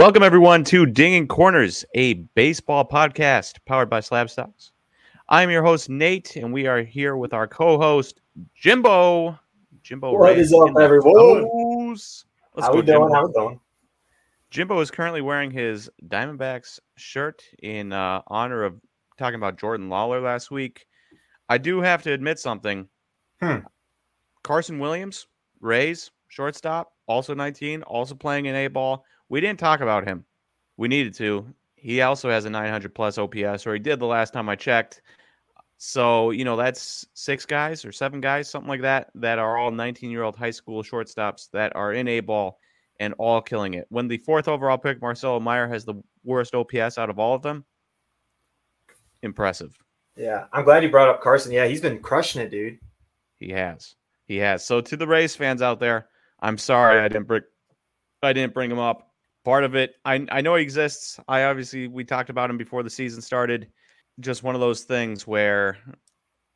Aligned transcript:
Welcome 0.00 0.22
everyone 0.22 0.64
to 0.64 0.86
Dinging 0.86 1.28
Corners, 1.28 1.84
a 1.94 2.14
baseball 2.14 2.88
podcast 2.88 3.58
powered 3.66 3.90
by 3.90 4.00
Slab 4.00 4.30
Stocks. 4.30 4.72
I'm 5.28 5.50
your 5.50 5.62
host 5.62 5.90
Nate, 5.90 6.36
and 6.36 6.54
we 6.54 6.66
are 6.66 6.80
here 6.82 7.18
with 7.18 7.34
our 7.34 7.46
co-host 7.46 8.22
Jimbo. 8.54 9.38
Jimbo, 9.82 10.12
what 10.12 10.32
Ray 10.32 10.40
is 10.40 10.54
up, 10.54 10.70
everyone? 10.80 11.90
Let's 11.90 12.24
How 12.60 12.72
go, 12.72 12.76
we 12.76 12.82
doing? 12.82 13.00
Jimbo. 13.02 13.12
How 13.12 13.26
we 13.26 13.32
doing? 13.34 13.60
Jimbo 14.48 14.80
is 14.80 14.90
currently 14.90 15.20
wearing 15.20 15.50
his 15.50 15.90
Diamondbacks 16.08 16.78
shirt 16.96 17.42
in 17.62 17.92
uh, 17.92 18.22
honor 18.28 18.64
of 18.64 18.80
talking 19.18 19.36
about 19.36 19.58
Jordan 19.58 19.90
Lawlar 19.90 20.22
last 20.22 20.50
week. 20.50 20.86
I 21.50 21.58
do 21.58 21.82
have 21.82 22.02
to 22.04 22.12
admit 22.14 22.38
something. 22.38 22.88
Hmm. 23.42 23.58
Carson 24.44 24.78
Williams, 24.78 25.26
Rays, 25.60 26.10
shortstop, 26.28 26.94
also 27.06 27.34
19, 27.34 27.82
also 27.82 28.14
playing 28.14 28.46
in 28.46 28.54
A 28.54 28.68
ball. 28.68 29.04
We 29.30 29.40
didn't 29.40 29.58
talk 29.58 29.80
about 29.80 30.06
him. 30.06 30.26
We 30.76 30.88
needed 30.88 31.14
to. 31.14 31.46
He 31.76 32.02
also 32.02 32.28
has 32.28 32.44
a 32.44 32.50
900 32.50 32.94
plus 32.94 33.16
OPS, 33.16 33.66
or 33.66 33.72
he 33.72 33.78
did 33.78 33.98
the 33.98 34.06
last 34.06 34.34
time 34.34 34.50
I 34.50 34.56
checked. 34.56 35.00
So, 35.78 36.30
you 36.30 36.44
know, 36.44 36.56
that's 36.56 37.06
six 37.14 37.46
guys 37.46 37.86
or 37.86 37.92
seven 37.92 38.20
guys, 38.20 38.50
something 38.50 38.68
like 38.68 38.82
that, 38.82 39.10
that 39.14 39.38
are 39.38 39.56
all 39.56 39.70
19 39.70 40.10
year 40.10 40.24
old 40.24 40.36
high 40.36 40.50
school 40.50 40.82
shortstops 40.82 41.48
that 41.52 41.74
are 41.74 41.94
in 41.94 42.06
A 42.06 42.20
ball 42.20 42.58
and 42.98 43.14
all 43.16 43.40
killing 43.40 43.74
it. 43.74 43.86
When 43.88 44.06
the 44.06 44.18
fourth 44.18 44.46
overall 44.46 44.76
pick, 44.76 45.00
Marcelo 45.00 45.40
Meyer, 45.40 45.66
has 45.68 45.86
the 45.86 45.94
worst 46.22 46.54
OPS 46.54 46.98
out 46.98 47.08
of 47.08 47.18
all 47.18 47.34
of 47.34 47.40
them, 47.40 47.64
impressive. 49.22 49.74
Yeah, 50.16 50.46
I'm 50.52 50.64
glad 50.64 50.82
you 50.82 50.90
brought 50.90 51.08
up 51.08 51.22
Carson. 51.22 51.50
Yeah, 51.50 51.66
he's 51.66 51.80
been 51.80 52.00
crushing 52.00 52.42
it, 52.42 52.50
dude. 52.50 52.78
He 53.38 53.50
has. 53.52 53.94
He 54.26 54.36
has. 54.36 54.66
So 54.66 54.82
to 54.82 54.96
the 54.98 55.06
Rays 55.06 55.34
fans 55.34 55.62
out 55.62 55.80
there, 55.80 56.08
I'm 56.40 56.58
sorry 56.58 57.00
I 57.00 57.08
didn't 57.08 57.26
bring 57.26 57.42
I 58.22 58.34
didn't 58.34 58.52
bring 58.52 58.70
him 58.70 58.78
up. 58.78 59.09
Part 59.44 59.64
of 59.64 59.74
it, 59.74 59.94
I 60.04 60.26
I 60.30 60.40
know 60.42 60.54
he 60.56 60.62
exists. 60.62 61.18
I 61.28 61.44
obviously 61.44 61.88
we 61.88 62.04
talked 62.04 62.30
about 62.30 62.50
him 62.50 62.58
before 62.58 62.82
the 62.82 62.90
season 62.90 63.22
started. 63.22 63.68
Just 64.20 64.42
one 64.42 64.54
of 64.54 64.60
those 64.60 64.82
things 64.84 65.26
where 65.26 65.78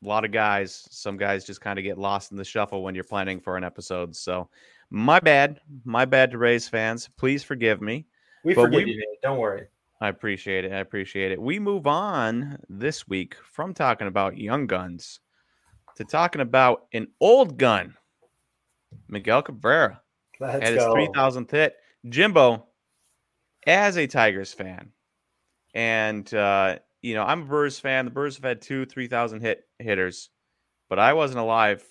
a 0.03 0.07
lot 0.07 0.23
of 0.23 0.31
guys, 0.31 0.87
some 0.91 1.17
guys 1.17 1.45
just 1.45 1.61
kind 1.61 1.79
of 1.79 1.83
get 1.83 1.97
lost 1.97 2.31
in 2.31 2.37
the 2.37 2.43
shuffle 2.43 2.83
when 2.83 2.93
you're 2.93 3.03
planning 3.03 3.39
for 3.39 3.57
an 3.57 3.63
episode. 3.63 4.15
So 4.15 4.49
my 4.91 5.19
bad. 5.19 5.61
My 5.83 6.05
bad 6.05 6.29
to 6.31 6.37
Rays 6.37 6.67
fans. 6.69 7.09
Please 7.17 7.43
forgive 7.43 7.81
me. 7.81 8.05
We 8.43 8.53
But 8.53 8.63
forgive 8.65 8.83
we- 8.85 8.91
you, 8.91 8.97
Nate. 8.97 9.21
Don't 9.23 9.39
worry. 9.39 9.67
I 10.01 10.09
appreciate 10.09 10.65
it. 10.65 10.71
I 10.73 10.79
appreciate 10.79 11.31
it. 11.31 11.41
We 11.41 11.57
move 11.57 11.87
on 11.87 12.59
this 12.69 13.07
week 13.07 13.35
from 13.51 13.73
talking 13.73 14.07
about 14.07 14.37
young 14.37 14.67
guns 14.67 15.21
to 15.95 16.03
talking 16.03 16.41
about 16.41 16.85
an 16.93 17.07
old 17.21 17.57
gun, 17.57 17.95
Miguel 19.07 19.41
Cabrera 19.41 20.01
Let's 20.39 20.63
at 20.63 20.73
his 20.73 20.83
3000th 20.83 21.49
hit. 21.49 21.75
Jimbo, 22.09 22.67
as 23.65 23.97
a 23.97 24.07
Tigers 24.07 24.53
fan, 24.53 24.91
and 25.73 26.31
uh, 26.33 26.77
you 27.01 27.13
know 27.13 27.23
I'm 27.23 27.43
a 27.43 27.45
Brewers 27.45 27.79
fan. 27.79 28.05
The 28.05 28.11
Brewers 28.11 28.35
have 28.35 28.43
had 28.43 28.61
two 28.61 28.85
3000 28.85 29.41
hit 29.41 29.67
hitters, 29.79 30.29
but 30.89 30.99
I 30.99 31.13
wasn't 31.13 31.39
alive 31.39 31.83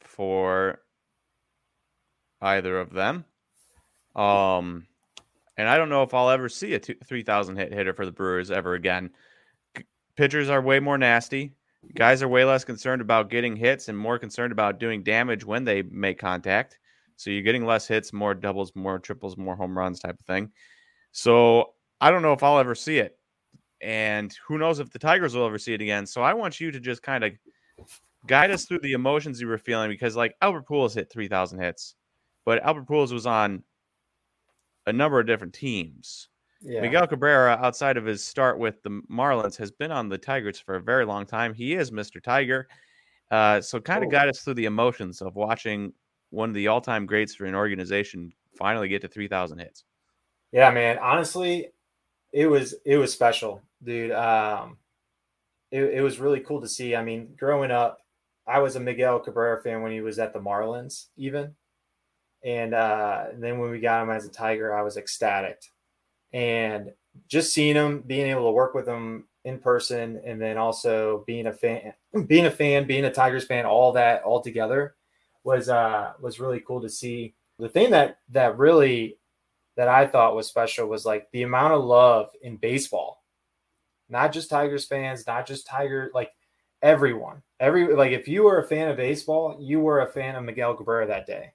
for 0.00 0.80
either 2.40 2.78
of 2.78 2.92
them. 2.92 3.24
Um, 4.16 4.86
and 5.56 5.68
I 5.68 5.76
don't 5.76 5.88
know 5.90 6.02
if 6.02 6.14
I'll 6.14 6.30
ever 6.30 6.48
see 6.48 6.74
a 6.74 6.78
two, 6.80 6.94
3000 7.04 7.56
hit 7.56 7.72
hitter 7.72 7.92
for 7.92 8.06
the 8.06 8.12
Brewers 8.12 8.50
ever 8.50 8.74
again. 8.74 9.10
C- 9.76 9.84
Pitchers 10.16 10.48
are 10.48 10.62
way 10.62 10.80
more 10.80 10.98
nasty. 10.98 11.52
Guys 11.94 12.22
are 12.22 12.28
way 12.28 12.44
less 12.44 12.64
concerned 12.64 13.02
about 13.02 13.30
getting 13.30 13.56
hits 13.56 13.88
and 13.88 13.96
more 13.96 14.18
concerned 14.18 14.52
about 14.52 14.78
doing 14.78 15.02
damage 15.02 15.44
when 15.44 15.64
they 15.64 15.82
make 15.82 16.18
contact. 16.18 16.78
So 17.16 17.30
you're 17.30 17.42
getting 17.42 17.66
less 17.66 17.86
hits, 17.86 18.12
more 18.12 18.34
doubles, 18.34 18.74
more 18.74 18.98
triples, 18.98 19.36
more 19.36 19.56
home 19.56 19.76
runs 19.76 20.00
type 20.00 20.18
of 20.18 20.26
thing. 20.26 20.50
So 21.12 21.74
I 22.00 22.10
don't 22.10 22.22
know 22.22 22.32
if 22.32 22.42
I'll 22.42 22.58
ever 22.58 22.74
see 22.74 22.98
it. 22.98 23.18
And 23.82 24.34
who 24.46 24.58
knows 24.58 24.78
if 24.78 24.90
the 24.90 24.98
Tigers 24.98 25.34
will 25.34 25.46
ever 25.46 25.58
see 25.58 25.72
it 25.74 25.80
again. 25.80 26.06
So 26.06 26.22
I 26.22 26.34
want 26.34 26.60
you 26.60 26.70
to 26.70 26.80
just 26.80 27.02
kind 27.02 27.24
of 27.24 27.32
guide 28.26 28.50
us 28.50 28.66
through 28.66 28.80
the 28.80 28.92
emotions 28.92 29.40
you 29.40 29.48
were 29.48 29.56
feeling 29.58 29.88
because 29.90 30.16
like 30.16 30.34
Albert 30.42 30.66
Pujols 30.68 30.94
hit 30.94 31.10
3000 31.10 31.58
hits, 31.60 31.94
but 32.44 32.62
Albert 32.62 32.86
Pujols 32.86 33.12
was 33.12 33.26
on 33.26 33.62
a 34.86 34.92
number 34.92 35.18
of 35.18 35.26
different 35.26 35.54
teams. 35.54 36.28
Yeah. 36.62 36.82
Miguel 36.82 37.06
Cabrera, 37.06 37.58
outside 37.62 37.96
of 37.96 38.04
his 38.04 38.22
start 38.24 38.58
with 38.58 38.82
the 38.82 39.00
Marlins, 39.10 39.56
has 39.56 39.70
been 39.70 39.90
on 39.90 40.10
the 40.10 40.18
Tigers 40.18 40.58
for 40.60 40.74
a 40.76 40.82
very 40.82 41.06
long 41.06 41.24
time. 41.24 41.54
He 41.54 41.72
is 41.74 41.90
Mr. 41.90 42.22
Tiger. 42.22 42.68
Uh, 43.30 43.62
so 43.62 43.80
kind 43.80 44.04
of 44.04 44.08
Oh. 44.08 44.10
guide 44.10 44.28
us 44.28 44.40
through 44.42 44.54
the 44.54 44.66
emotions 44.66 45.22
of 45.22 45.36
watching 45.36 45.94
one 46.28 46.50
of 46.50 46.54
the 46.54 46.66
all-time 46.68 47.06
greats 47.06 47.34
for 47.34 47.46
an 47.46 47.54
organization 47.54 48.30
finally 48.58 48.88
get 48.88 49.00
to 49.02 49.08
3,000 49.08 49.58
hits. 49.60 49.84
Yeah, 50.52 50.70
man. 50.70 50.98
Honestly, 50.98 51.68
it 52.32 52.46
was 52.46 52.74
it 52.86 52.98
was 52.98 53.12
special, 53.12 53.62
dude. 53.82 54.12
Um, 54.12 54.78
it, 55.70 55.84
it 55.84 56.02
was 56.02 56.20
really 56.20 56.40
cool 56.40 56.60
to 56.62 56.68
see. 56.68 56.96
I 56.96 57.04
mean, 57.04 57.34
growing 57.38 57.70
up, 57.72 58.00
I 58.46 58.60
was 58.60 58.76
a 58.76 58.80
Miguel 58.80 59.20
Cabrera 59.20 59.62
fan 59.62 59.82
when 59.82 59.92
he 59.92 60.00
was 60.00 60.18
at 60.18 60.32
the 60.32 60.40
Marlins, 60.40 61.06
even. 61.16 61.54
And 62.44 62.74
uh, 62.74 63.26
then 63.36 63.58
when 63.58 63.70
we 63.70 63.80
got 63.80 64.02
him 64.04 64.10
as 64.10 64.26
a 64.26 64.30
Tiger, 64.30 64.74
I 64.76 64.82
was 64.82 64.96
ecstatic. 64.96 65.62
And 66.32 66.92
just 67.28 67.52
seeing 67.52 67.74
him, 67.76 68.02
being 68.06 68.26
able 68.28 68.46
to 68.46 68.52
work 68.52 68.74
with 68.74 68.86
him 68.86 69.26
in 69.44 69.58
person, 69.58 70.20
and 70.24 70.40
then 70.40 70.58
also 70.58 71.24
being 71.26 71.46
a 71.46 71.52
fan, 71.52 71.94
being 72.26 72.46
a 72.46 72.50
fan, 72.50 72.86
being 72.86 73.04
a 73.04 73.12
Tigers 73.12 73.46
fan, 73.46 73.66
all 73.66 73.92
that 73.92 74.22
all 74.22 74.40
together 74.42 74.96
was 75.44 75.68
uh 75.70 76.12
was 76.20 76.40
really 76.40 76.60
cool 76.60 76.82
to 76.82 76.88
see. 76.88 77.34
The 77.58 77.68
thing 77.68 77.90
that 77.92 78.18
that 78.30 78.58
really 78.58 79.18
that 79.80 79.88
I 79.88 80.06
thought 80.06 80.36
was 80.36 80.48
special 80.48 80.88
was 80.88 81.06
like 81.06 81.30
the 81.32 81.44
amount 81.44 81.74
of 81.74 81.84
love 81.84 82.30
in 82.42 82.58
baseball. 82.58 83.24
Not 84.08 84.32
just 84.32 84.50
Tigers 84.50 84.86
fans, 84.86 85.26
not 85.26 85.46
just 85.46 85.66
Tiger, 85.66 86.10
like 86.14 86.32
everyone. 86.82 87.42
Every 87.60 87.94
like 87.94 88.12
if 88.12 88.28
you 88.28 88.42
were 88.44 88.58
a 88.60 88.68
fan 88.68 88.88
of 88.90 88.96
baseball, 88.96 89.58
you 89.60 89.80
were 89.80 90.00
a 90.00 90.12
fan 90.12 90.36
of 90.36 90.44
Miguel 90.44 90.74
Cabrera 90.74 91.06
that 91.08 91.26
day. 91.26 91.52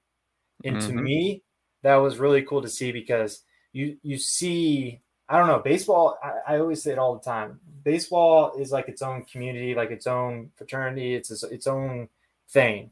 And 0.64 0.80
to 0.82 0.94
Mhm. 0.94 1.04
me, 1.04 1.44
that 1.84 1.98
was 1.98 2.20
really 2.20 2.44
cool 2.44 2.62
to 2.64 2.70
see 2.70 2.92
because 2.92 3.44
you 3.74 3.98
you 4.04 4.18
see, 4.18 5.02
I 5.30 5.38
don't 5.38 5.48
know, 5.48 5.60
baseball, 5.60 6.18
I, 6.24 6.56
I 6.56 6.60
always 6.60 6.84
say 6.84 6.94
it 6.94 7.00
all 7.00 7.16
the 7.16 7.22
time. 7.24 7.60
Baseball 7.84 8.54
is 8.60 8.72
like 8.72 8.90
its 8.90 9.02
own 9.04 9.26
community, 9.26 9.76
like 9.76 9.92
its 9.92 10.08
own 10.08 10.52
fraternity, 10.56 11.16
its, 11.16 11.44
its 11.44 11.68
own 11.68 12.10
thing. 12.50 12.92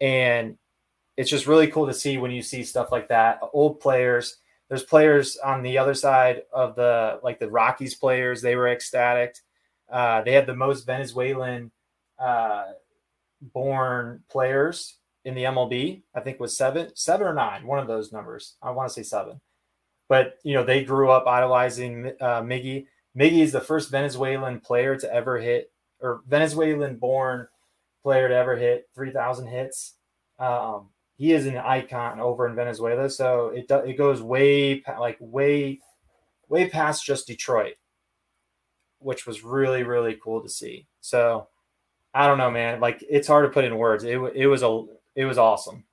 And 0.00 0.58
it's 1.16 1.30
just 1.30 1.46
really 1.46 1.68
cool 1.68 1.86
to 1.86 1.94
see 1.94 2.18
when 2.18 2.30
you 2.30 2.42
see 2.42 2.64
stuff 2.64 2.92
like 2.92 3.08
that. 3.08 3.40
Old 3.52 3.80
players, 3.80 4.38
there's 4.68 4.82
players 4.82 5.36
on 5.36 5.62
the 5.62 5.78
other 5.78 5.94
side 5.94 6.42
of 6.52 6.74
the 6.74 7.20
like 7.22 7.38
the 7.38 7.50
Rockies 7.50 7.94
players. 7.94 8.42
They 8.42 8.56
were 8.56 8.68
ecstatic. 8.68 9.36
Uh, 9.90 10.22
they 10.22 10.32
had 10.32 10.46
the 10.46 10.56
most 10.56 10.86
Venezuelan 10.86 11.70
uh, 12.18 12.64
born 13.40 14.24
players 14.28 14.96
in 15.24 15.34
the 15.34 15.44
MLB. 15.44 16.02
I 16.14 16.20
think 16.20 16.40
was 16.40 16.56
seven, 16.56 16.90
seven 16.94 17.26
or 17.26 17.34
nine, 17.34 17.66
one 17.66 17.78
of 17.78 17.86
those 17.86 18.12
numbers. 18.12 18.54
I 18.60 18.70
want 18.70 18.88
to 18.88 18.94
say 18.94 19.02
seven. 19.02 19.40
But 20.08 20.38
you 20.42 20.54
know 20.54 20.64
they 20.64 20.84
grew 20.84 21.10
up 21.10 21.26
idolizing 21.26 22.12
uh, 22.20 22.42
Miggy. 22.42 22.86
Miggy 23.16 23.42
is 23.42 23.52
the 23.52 23.60
first 23.60 23.90
Venezuelan 23.90 24.60
player 24.60 24.96
to 24.96 25.12
ever 25.12 25.38
hit, 25.38 25.72
or 26.00 26.22
Venezuelan 26.26 26.96
born 26.96 27.48
player 28.02 28.28
to 28.28 28.34
ever 28.34 28.54
hit 28.56 28.88
3,000 28.94 29.48
hits. 29.48 29.94
Um, 30.38 30.90
he 31.16 31.32
is 31.32 31.46
an 31.46 31.56
icon 31.56 32.20
over 32.20 32.46
in 32.46 32.54
Venezuela, 32.54 33.08
so 33.10 33.48
it 33.48 33.70
it 33.70 33.96
goes 33.98 34.22
way 34.22 34.82
like 34.98 35.16
way 35.20 35.80
way 36.48 36.68
past 36.68 37.04
just 37.04 37.26
Detroit, 37.26 37.74
which 38.98 39.26
was 39.26 39.42
really 39.42 39.82
really 39.82 40.18
cool 40.22 40.42
to 40.42 40.48
see. 40.48 40.86
So 41.00 41.48
I 42.14 42.26
don't 42.26 42.38
know, 42.38 42.50
man. 42.50 42.80
Like 42.80 43.04
it's 43.08 43.28
hard 43.28 43.46
to 43.46 43.52
put 43.52 43.64
in 43.64 43.76
words. 43.76 44.04
It 44.04 44.18
it 44.34 44.46
was 44.46 44.62
a 44.62 44.84
it 45.14 45.24
was 45.24 45.38
awesome. 45.38 45.84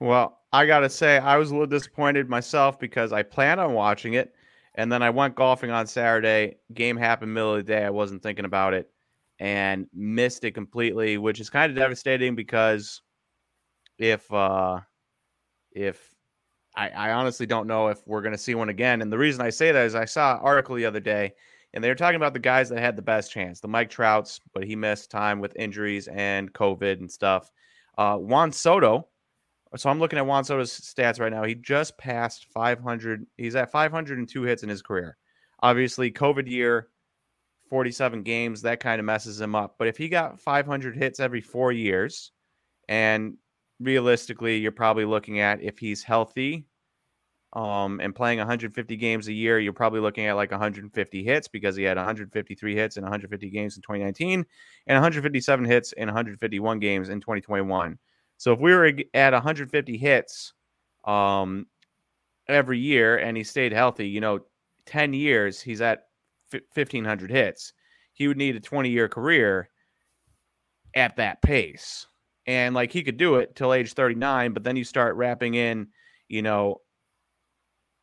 Well, 0.00 0.40
I 0.52 0.66
got 0.66 0.80
to 0.80 0.90
say, 0.90 1.18
I 1.18 1.36
was 1.36 1.50
a 1.50 1.54
little 1.54 1.66
disappointed 1.66 2.28
myself 2.28 2.78
because 2.78 3.12
I 3.12 3.22
planned 3.22 3.60
on 3.60 3.72
watching 3.72 4.14
it. 4.14 4.34
And 4.74 4.92
then 4.92 5.02
I 5.02 5.08
went 5.08 5.34
golfing 5.34 5.70
on 5.70 5.86
Saturday. 5.86 6.56
Game 6.74 6.98
happened 6.98 7.32
middle 7.32 7.54
of 7.54 7.64
the 7.64 7.72
day. 7.72 7.84
I 7.84 7.90
wasn't 7.90 8.22
thinking 8.22 8.44
about 8.44 8.74
it 8.74 8.90
and 9.38 9.86
missed 9.94 10.44
it 10.44 10.52
completely, 10.52 11.16
which 11.18 11.40
is 11.40 11.48
kind 11.48 11.70
of 11.70 11.76
devastating 11.76 12.34
because 12.34 13.00
if 13.98 14.32
uh 14.32 14.80
if 15.72 16.14
I, 16.74 16.88
I 16.90 17.12
honestly 17.12 17.46
don't 17.46 17.66
know 17.66 17.88
if 17.88 18.06
we're 18.06 18.22
gonna 18.22 18.38
see 18.38 18.54
one 18.54 18.68
again. 18.68 19.02
And 19.02 19.12
the 19.12 19.18
reason 19.18 19.40
I 19.42 19.50
say 19.50 19.72
that 19.72 19.86
is 19.86 19.94
I 19.94 20.04
saw 20.04 20.34
an 20.34 20.40
article 20.42 20.76
the 20.76 20.86
other 20.86 21.00
day 21.00 21.32
and 21.76 21.84
they 21.84 21.88
were 21.88 21.94
talking 21.94 22.16
about 22.16 22.32
the 22.32 22.38
guys 22.38 22.70
that 22.70 22.78
had 22.78 22.96
the 22.96 23.02
best 23.02 23.30
chance, 23.30 23.60
the 23.60 23.68
Mike 23.68 23.90
Trouts, 23.90 24.40
but 24.54 24.64
he 24.64 24.74
missed 24.74 25.10
time 25.10 25.40
with 25.40 25.54
injuries 25.56 26.08
and 26.08 26.50
COVID 26.52 27.00
and 27.00 27.10
stuff. 27.10 27.50
Uh, 27.98 28.16
Juan 28.16 28.50
Soto. 28.50 29.08
So 29.76 29.90
I'm 29.90 29.98
looking 29.98 30.18
at 30.18 30.26
Juan 30.26 30.44
Soto's 30.44 30.72
stats 30.72 31.20
right 31.20 31.32
now. 31.32 31.44
He 31.44 31.54
just 31.54 31.98
passed 31.98 32.46
500. 32.46 33.26
He's 33.36 33.56
at 33.56 33.70
502 33.70 34.42
hits 34.42 34.62
in 34.62 34.70
his 34.70 34.80
career. 34.80 35.18
Obviously, 35.60 36.10
COVID 36.10 36.48
year, 36.48 36.88
47 37.68 38.22
games, 38.22 38.62
that 38.62 38.80
kind 38.80 38.98
of 38.98 39.04
messes 39.04 39.38
him 39.38 39.54
up. 39.54 39.74
But 39.78 39.88
if 39.88 39.98
he 39.98 40.08
got 40.08 40.40
500 40.40 40.96
hits 40.96 41.20
every 41.20 41.42
four 41.42 41.72
years, 41.72 42.32
and 42.88 43.36
realistically, 43.80 44.58
you're 44.58 44.72
probably 44.72 45.04
looking 45.04 45.40
at 45.40 45.62
if 45.62 45.78
he's 45.78 46.02
healthy, 46.02 46.66
um, 47.56 48.00
and 48.00 48.14
playing 48.14 48.38
150 48.38 48.96
games 48.96 49.28
a 49.28 49.32
year, 49.32 49.58
you're 49.58 49.72
probably 49.72 50.00
looking 50.00 50.26
at 50.26 50.34
like 50.36 50.50
150 50.50 51.24
hits 51.24 51.48
because 51.48 51.74
he 51.74 51.84
had 51.84 51.96
153 51.96 52.74
hits 52.74 52.96
in 52.98 53.02
150 53.02 53.50
games 53.50 53.76
in 53.76 53.82
2019 53.82 54.44
and 54.86 54.94
157 54.94 55.64
hits 55.64 55.92
in 55.92 56.06
151 56.06 56.78
games 56.78 57.08
in 57.08 57.18
2021. 57.18 57.98
So 58.36 58.52
if 58.52 58.60
we 58.60 58.74
were 58.74 58.92
at 59.14 59.32
150 59.32 59.96
hits 59.96 60.52
um, 61.06 61.66
every 62.46 62.78
year 62.78 63.16
and 63.16 63.36
he 63.36 63.42
stayed 63.42 63.72
healthy, 63.72 64.08
you 64.08 64.20
know, 64.20 64.40
10 64.84 65.14
years, 65.14 65.60
he's 65.62 65.80
at 65.80 66.08
1,500 66.50 67.30
hits. 67.30 67.72
He 68.12 68.28
would 68.28 68.36
need 68.36 68.56
a 68.56 68.60
20 68.60 68.90
year 68.90 69.08
career 69.08 69.70
at 70.94 71.16
that 71.16 71.40
pace. 71.40 72.06
And 72.46 72.74
like 72.74 72.92
he 72.92 73.02
could 73.02 73.16
do 73.16 73.36
it 73.36 73.56
till 73.56 73.72
age 73.72 73.92
39, 73.92 74.52
but 74.52 74.62
then 74.62 74.76
you 74.76 74.84
start 74.84 75.16
wrapping 75.16 75.54
in, 75.54 75.88
you 76.28 76.42
know, 76.42 76.80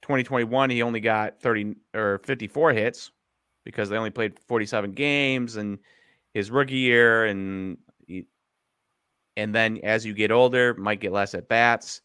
2021, 0.02 0.70
he 0.70 0.82
only 0.82 1.00
got 1.00 1.40
30 1.40 1.76
or 1.94 2.20
54 2.26 2.74
hits 2.74 3.12
because 3.64 3.90
they 3.90 3.98
only 3.98 4.10
played 4.10 4.38
47 4.48 4.92
games 4.92 5.56
and 5.56 5.80
his 6.34 6.52
rookie 6.52 6.76
year 6.76 7.26
and 7.26 7.78
he, 8.06 8.28
and 9.38 9.56
then 9.56 9.80
as 9.84 10.06
you 10.06 10.14
get 10.14 10.32
older, 10.32 10.74
might 10.74 11.00
get 11.00 11.14
less 11.14 11.34
at 11.34 11.48
bats. 11.48 12.02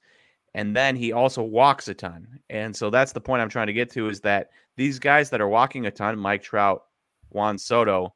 And 0.54 0.74
then 0.74 0.96
he 0.96 1.12
also 1.12 1.42
walks 1.42 1.88
a 1.88 1.94
ton. 1.94 2.40
And 2.48 2.74
so 2.74 2.88
that's 2.88 3.12
the 3.12 3.20
point 3.20 3.42
I'm 3.42 3.48
trying 3.48 3.66
to 3.66 3.72
get 3.72 3.90
to 3.90 4.08
is 4.08 4.20
that 4.20 4.50
these 4.76 4.98
guys 4.98 5.30
that 5.30 5.40
are 5.40 5.48
walking 5.48 5.86
a 5.86 5.90
ton, 5.90 6.18
Mike 6.18 6.42
Trout, 6.42 6.84
Juan 7.30 7.58
Soto, 7.58 8.14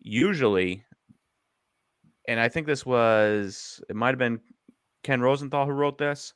usually, 0.00 0.84
and 2.26 2.40
I 2.40 2.48
think 2.48 2.66
this 2.66 2.86
was, 2.86 3.82
it 3.88 3.96
might 3.96 4.10
have 4.10 4.18
been 4.18 4.40
Ken 5.02 5.20
Rosenthal 5.20 5.66
who 5.66 5.72
wrote 5.72 5.98
this 5.98 6.34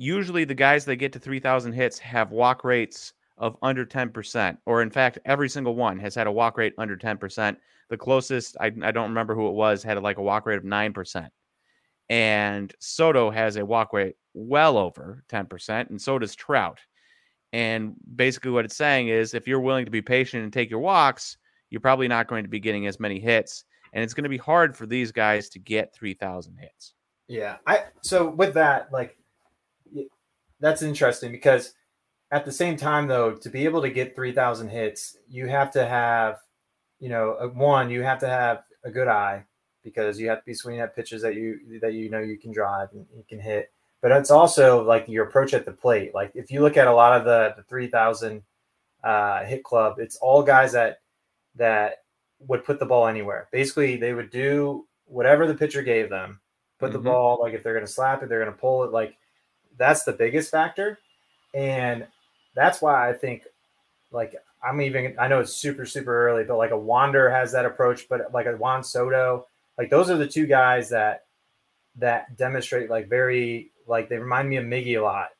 usually 0.00 0.44
the 0.44 0.54
guys 0.54 0.86
that 0.86 0.96
get 0.96 1.12
to 1.12 1.18
3,000 1.18 1.72
hits 1.72 1.98
have 1.98 2.32
walk 2.32 2.64
rates 2.64 3.12
of 3.36 3.56
under 3.62 3.84
10%, 3.84 4.56
or 4.66 4.82
in 4.82 4.90
fact, 4.90 5.18
every 5.24 5.48
single 5.48 5.74
one 5.74 5.98
has 5.98 6.14
had 6.14 6.26
a 6.26 6.32
walk 6.32 6.56
rate 6.58 6.74
under 6.78 6.96
10%. 6.96 7.56
The 7.88 7.96
closest, 7.96 8.56
I, 8.60 8.72
I 8.82 8.92
don't 8.92 9.08
remember 9.08 9.34
who 9.34 9.48
it 9.48 9.54
was, 9.54 9.82
had 9.82 10.00
like 10.02 10.18
a 10.18 10.22
walk 10.22 10.46
rate 10.46 10.58
of 10.58 10.64
9%. 10.64 11.28
And 12.08 12.74
Soto 12.80 13.30
has 13.30 13.56
a 13.56 13.64
walk 13.64 13.92
rate 13.92 14.16
well 14.34 14.76
over 14.76 15.22
10%, 15.28 15.90
and 15.90 16.00
so 16.00 16.18
does 16.18 16.34
Trout. 16.34 16.80
And 17.52 17.94
basically, 18.14 18.52
what 18.52 18.64
it's 18.64 18.76
saying 18.76 19.08
is 19.08 19.34
if 19.34 19.46
you're 19.46 19.60
willing 19.60 19.84
to 19.84 19.90
be 19.90 20.02
patient 20.02 20.44
and 20.44 20.52
take 20.52 20.70
your 20.70 20.80
walks, 20.80 21.36
you're 21.68 21.80
probably 21.80 22.08
not 22.08 22.26
going 22.26 22.44
to 22.44 22.50
be 22.50 22.60
getting 22.60 22.86
as 22.86 23.00
many 23.00 23.20
hits. 23.20 23.64
And 23.92 24.04
it's 24.04 24.14
going 24.14 24.24
to 24.24 24.30
be 24.30 24.38
hard 24.38 24.76
for 24.76 24.86
these 24.86 25.12
guys 25.12 25.48
to 25.50 25.58
get 25.58 25.94
3,000 25.94 26.56
hits. 26.56 26.94
Yeah. 27.28 27.56
I 27.66 27.84
so 28.02 28.28
with 28.28 28.54
that, 28.54 28.92
like 28.92 29.16
that's 30.60 30.82
interesting 30.82 31.32
because 31.32 31.74
at 32.30 32.44
the 32.44 32.52
same 32.52 32.76
time 32.76 33.06
though 33.08 33.32
to 33.32 33.48
be 33.48 33.64
able 33.64 33.82
to 33.82 33.90
get 33.90 34.14
3000 34.14 34.68
hits 34.68 35.16
you 35.28 35.46
have 35.46 35.70
to 35.72 35.86
have 35.86 36.38
you 37.00 37.08
know 37.08 37.50
one 37.54 37.90
you 37.90 38.02
have 38.02 38.18
to 38.20 38.28
have 38.28 38.62
a 38.84 38.90
good 38.90 39.08
eye 39.08 39.44
because 39.82 40.20
you 40.20 40.28
have 40.28 40.38
to 40.38 40.44
be 40.44 40.54
swinging 40.54 40.80
at 40.80 40.94
pitches 40.94 41.22
that 41.22 41.34
you 41.34 41.58
that 41.80 41.94
you 41.94 42.10
know 42.10 42.20
you 42.20 42.38
can 42.38 42.52
drive 42.52 42.88
and 42.92 43.06
you 43.16 43.24
can 43.28 43.40
hit 43.40 43.72
but 44.02 44.12
it's 44.12 44.30
also 44.30 44.84
like 44.84 45.08
your 45.08 45.26
approach 45.26 45.54
at 45.54 45.64
the 45.64 45.72
plate 45.72 46.14
like 46.14 46.30
if 46.34 46.50
you 46.50 46.60
look 46.60 46.76
at 46.76 46.86
a 46.86 46.92
lot 46.92 47.18
of 47.18 47.24
the, 47.24 47.54
the 47.56 47.62
3000 47.64 48.42
uh, 49.02 49.44
hit 49.44 49.64
club 49.64 49.98
it's 49.98 50.16
all 50.16 50.42
guys 50.42 50.72
that 50.72 51.00
that 51.56 51.99
would 52.46 52.64
put 52.64 52.78
the 52.78 52.86
ball 52.86 53.06
anywhere 53.06 53.48
basically 53.52 53.96
they 53.96 54.14
would 54.14 54.30
do 54.30 54.86
whatever 55.06 55.46
the 55.46 55.54
pitcher 55.54 55.82
gave 55.82 56.08
them 56.08 56.40
put 56.78 56.86
mm-hmm. 56.86 56.94
the 56.94 57.10
ball 57.10 57.38
like 57.40 57.54
if 57.54 57.62
they're 57.62 57.74
going 57.74 57.86
to 57.86 57.92
slap 57.92 58.22
it 58.22 58.28
they're 58.28 58.42
going 58.42 58.52
to 58.52 58.60
pull 58.60 58.84
it 58.84 58.92
like 58.92 59.16
that's 59.80 60.04
the 60.04 60.12
biggest 60.12 60.50
factor. 60.50 60.98
And 61.54 62.06
that's 62.54 62.80
why 62.80 63.08
I 63.08 63.14
think 63.14 63.44
like 64.12 64.36
I'm 64.62 64.80
even 64.82 65.16
I 65.18 65.26
know 65.26 65.40
it's 65.40 65.56
super, 65.56 65.86
super 65.86 66.28
early, 66.28 66.44
but 66.44 66.58
like 66.58 66.70
a 66.70 66.78
Wander 66.78 67.28
has 67.30 67.50
that 67.52 67.64
approach, 67.64 68.08
but 68.08 68.32
like 68.32 68.46
a 68.46 68.56
Juan 68.56 68.84
Soto, 68.84 69.46
like 69.78 69.90
those 69.90 70.10
are 70.10 70.18
the 70.18 70.28
two 70.28 70.46
guys 70.46 70.90
that 70.90 71.24
that 71.96 72.36
demonstrate 72.36 72.90
like 72.90 73.08
very 73.08 73.72
like 73.86 74.08
they 74.08 74.18
remind 74.18 74.48
me 74.48 74.56
of 74.56 74.66
Miggy 74.66 75.00
a 75.00 75.02
lot. 75.02 75.30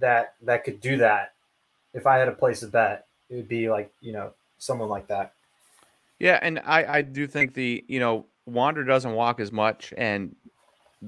That 0.00 0.34
that 0.42 0.64
could 0.64 0.80
do 0.80 0.96
that. 0.98 1.32
If 1.94 2.08
I 2.08 2.18
had 2.18 2.28
a 2.28 2.32
place 2.32 2.60
to 2.60 2.66
bet, 2.66 3.06
it 3.30 3.36
would 3.36 3.48
be 3.48 3.70
like, 3.70 3.92
you 4.00 4.12
know, 4.12 4.32
someone 4.58 4.88
like 4.88 5.08
that. 5.08 5.34
Yeah, 6.18 6.38
and 6.42 6.60
I 6.64 6.98
I 6.98 7.02
do 7.02 7.26
think 7.26 7.54
the, 7.54 7.84
you 7.88 8.00
know, 8.00 8.26
Wander 8.46 8.84
doesn't 8.84 9.12
walk 9.12 9.40
as 9.40 9.52
much 9.52 9.92
and 9.96 10.34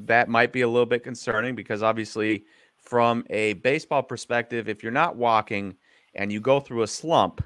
that 0.04 0.28
might 0.28 0.52
be 0.52 0.60
a 0.62 0.69
little 0.69 0.87
bit 0.87 1.02
concerning 1.02 1.54
because 1.54 1.82
obviously, 1.82 2.44
from 2.76 3.25
a 3.31 3.54
baseball 3.54 4.02
perspective, 4.02 4.69
if 4.69 4.82
you're 4.82 4.93
not 4.93 5.16
walking 5.16 5.76
and 6.14 6.32
you 6.32 6.40
go 6.40 6.60
through 6.60 6.82
a 6.82 6.87
slump, 6.87 7.43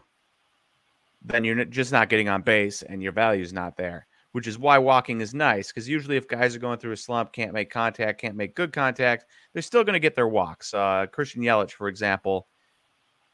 then 1.22 1.44
you're 1.44 1.64
just 1.64 1.92
not 1.92 2.08
getting 2.08 2.28
on 2.28 2.42
base 2.42 2.82
and 2.82 3.02
your 3.02 3.12
value 3.12 3.42
is 3.42 3.52
not 3.52 3.76
there. 3.76 4.06
Which 4.32 4.46
is 4.46 4.58
why 4.58 4.78
walking 4.78 5.20
is 5.20 5.34
nice 5.34 5.68
because 5.68 5.88
usually, 5.88 6.16
if 6.16 6.28
guys 6.28 6.54
are 6.54 6.60
going 6.60 6.78
through 6.78 6.92
a 6.92 6.96
slump, 6.96 7.32
can't 7.32 7.52
make 7.52 7.68
contact, 7.68 8.20
can't 8.20 8.36
make 8.36 8.54
good 8.54 8.72
contact, 8.72 9.26
they're 9.52 9.62
still 9.62 9.82
going 9.82 9.94
to 9.94 10.00
get 10.00 10.14
their 10.14 10.28
walks. 10.28 10.72
Uh, 10.72 11.06
Christian 11.10 11.42
Yelich, 11.42 11.72
for 11.72 11.88
example, 11.88 12.46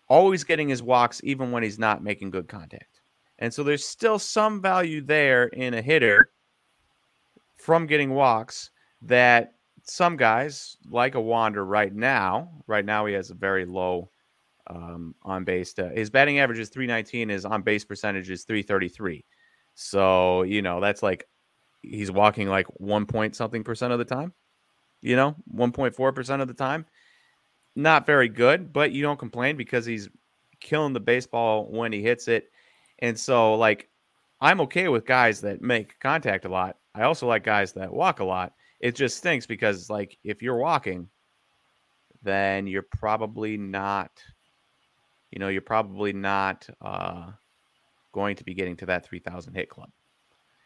always 0.09 0.45
getting 0.45 0.69
his 0.69 0.83
walks 0.83 1.21
even 1.25 1.51
when 1.51 1.63
he's 1.63 1.79
not 1.79 2.03
making 2.03 2.31
good 2.31 2.49
contact. 2.49 3.01
And 3.39 3.53
so 3.53 3.63
there's 3.63 3.85
still 3.85 4.19
some 4.19 4.63
value 4.63 5.03
there 5.03 5.45
in 5.45 5.75
a 5.75 5.83
hitter 5.83 6.31
from 7.57 7.87
getting 7.87 8.11
walks 8.11 8.71
that 9.03 9.55
some 9.83 10.17
guys, 10.17 10.77
like 10.89 11.15
a 11.15 11.21
Wander 11.21 11.65
right 11.65 11.95
now, 11.95 12.51
right 12.67 12.85
now 12.85 13.07
he 13.07 13.15
has 13.15 13.31
a 13.31 13.35
very 13.35 13.65
low 13.65 14.11
um, 14.69 15.15
on 15.23 15.45
base. 15.45 15.75
Uh, 15.79 15.91
his 15.95 16.11
batting 16.11 16.39
average 16.39 16.59
is 16.59 16.71
319, 16.71 17.29
his 17.29 17.45
on 17.45 17.63
base 17.63 17.85
percentage 17.85 18.31
is 18.31 18.45
333. 18.45 19.25
So, 19.75 20.43
you 20.43 20.63
know, 20.63 20.81
that's 20.81 21.03
like 21.03 21.29
he's 21.83 22.11
walking 22.11 22.49
like 22.49 22.67
one 22.81 23.07
point 23.07 23.37
something 23.37 23.63
percent 23.63 23.93
of 23.93 23.99
the 23.99 24.05
time, 24.05 24.33
you 25.03 25.17
know, 25.17 25.37
1.4% 25.55 26.41
of 26.41 26.49
the 26.49 26.55
time. 26.55 26.87
Not 27.77 28.07
very 28.07 28.29
good, 28.29 28.73
but 28.73 28.91
you 28.91 29.03
don't 29.03 29.19
complain 29.19 29.57
because 29.57 29.87
he's 29.87 30.09
killing 30.61 30.95
the 30.95 31.01
baseball 31.01 31.67
when 31.71 31.93
he 31.93 32.03
hits 32.03 32.27
it. 32.27 32.51
And 32.99 33.19
so, 33.19 33.55
like, 33.55 33.89
I'm 34.41 34.61
okay 34.63 34.89
with 34.89 35.07
guys 35.07 35.43
that 35.43 35.61
make 35.63 36.01
contact 36.01 36.45
a 36.47 36.49
lot. 36.49 36.79
I 36.95 37.03
also 37.03 37.27
like 37.27 37.45
guys 37.45 37.73
that 37.75 37.93
walk 37.93 38.21
a 38.21 38.25
lot 38.25 38.53
it 38.81 38.95
just 38.95 39.17
stinks 39.19 39.47
because 39.47 39.89
like 39.89 40.19
if 40.23 40.43
you're 40.43 40.57
walking, 40.57 41.09
then 42.23 42.67
you're 42.67 42.83
probably 42.83 43.57
not, 43.57 44.11
you 45.31 45.39
know, 45.39 45.49
you're 45.49 45.63
probably 45.63 46.13
not 46.13 46.69
uh, 46.81 47.31
going 48.13 48.37
to 48.37 48.45
be 48.45 48.55
getting 48.55 48.77
to 48.77 48.87
that 48.87 49.07
3,000 49.07 49.55
hit 49.55 49.69
club. 49.69 49.91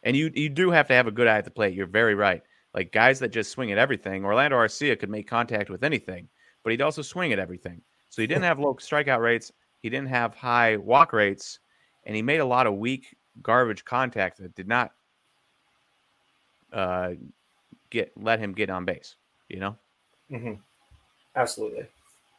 And 0.02 0.16
you 0.16 0.30
you 0.34 0.48
do 0.48 0.70
have 0.70 0.88
to 0.88 0.94
have 0.94 1.06
a 1.06 1.10
good 1.12 1.26
eye 1.26 1.36
at 1.36 1.44
the 1.44 1.50
plate. 1.50 1.74
You're 1.74 1.86
very 1.86 2.14
right. 2.14 2.42
Like 2.72 2.90
guys 2.90 3.18
that 3.18 3.28
just 3.28 3.50
swing 3.50 3.70
at 3.70 3.78
everything. 3.78 4.24
Orlando 4.24 4.56
Arcia 4.56 4.98
could 4.98 5.10
make 5.10 5.28
contact 5.28 5.68
with 5.68 5.84
anything, 5.84 6.28
but 6.62 6.70
he'd 6.70 6.82
also 6.82 7.02
swing 7.02 7.32
at 7.32 7.38
everything. 7.38 7.80
So 8.08 8.22
he 8.22 8.26
didn't 8.26 8.44
have 8.44 8.58
low 8.58 8.74
strikeout 8.74 9.20
rates. 9.20 9.52
He 9.80 9.88
didn't 9.88 10.08
have 10.08 10.34
high 10.34 10.76
walk 10.76 11.12
rates, 11.12 11.60
and 12.04 12.14
he 12.14 12.22
made 12.22 12.40
a 12.40 12.44
lot 12.44 12.66
of 12.66 12.74
weak 12.74 13.16
garbage 13.42 13.84
contact 13.84 14.38
that 14.38 14.54
did 14.54 14.68
not 14.68 14.92
uh, 16.72 17.12
get 17.90 18.12
let 18.16 18.38
him 18.38 18.52
get 18.52 18.70
on 18.70 18.84
base. 18.84 19.16
You 19.48 19.60
know. 19.60 19.76
Mm-hmm. 20.30 20.54
Absolutely. 21.36 21.86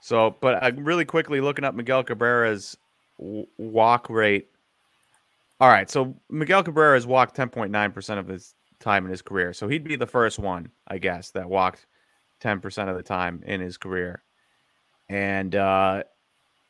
So, 0.01 0.35
but 0.41 0.63
uh, 0.63 0.71
really 0.75 1.05
quickly 1.05 1.41
looking 1.41 1.63
up 1.63 1.75
Miguel 1.75 2.03
Cabrera's 2.03 2.75
w- 3.19 3.47
walk 3.57 4.09
rate. 4.09 4.49
All 5.59 5.69
right, 5.69 5.89
so 5.89 6.15
Miguel 6.29 6.63
Cabrera 6.63 6.95
has 6.95 7.05
walked 7.05 7.37
10.9% 7.37 8.17
of 8.17 8.27
his 8.27 8.55
time 8.79 9.05
in 9.05 9.11
his 9.11 9.21
career. 9.21 9.53
So 9.53 9.67
he'd 9.67 9.83
be 9.83 9.95
the 9.95 10.07
first 10.07 10.39
one, 10.39 10.71
I 10.87 10.97
guess, 10.97 11.29
that 11.31 11.47
walked 11.47 11.85
10% 12.41 12.89
of 12.89 12.95
the 12.95 13.03
time 13.03 13.43
in 13.45 13.61
his 13.61 13.77
career. 13.77 14.23
And 15.09 15.55
uh, 15.55 16.03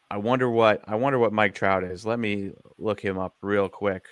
I 0.10 0.18
wonder 0.18 0.50
what 0.50 0.82
I 0.88 0.96
wonder 0.96 1.20
what 1.20 1.32
Mike 1.32 1.54
Trout 1.54 1.84
is. 1.84 2.06
Let 2.06 2.20
me 2.20 2.52
look 2.78 3.00
him 3.00 3.18
up 3.18 3.36
real 3.42 3.70
quick. 3.70 4.06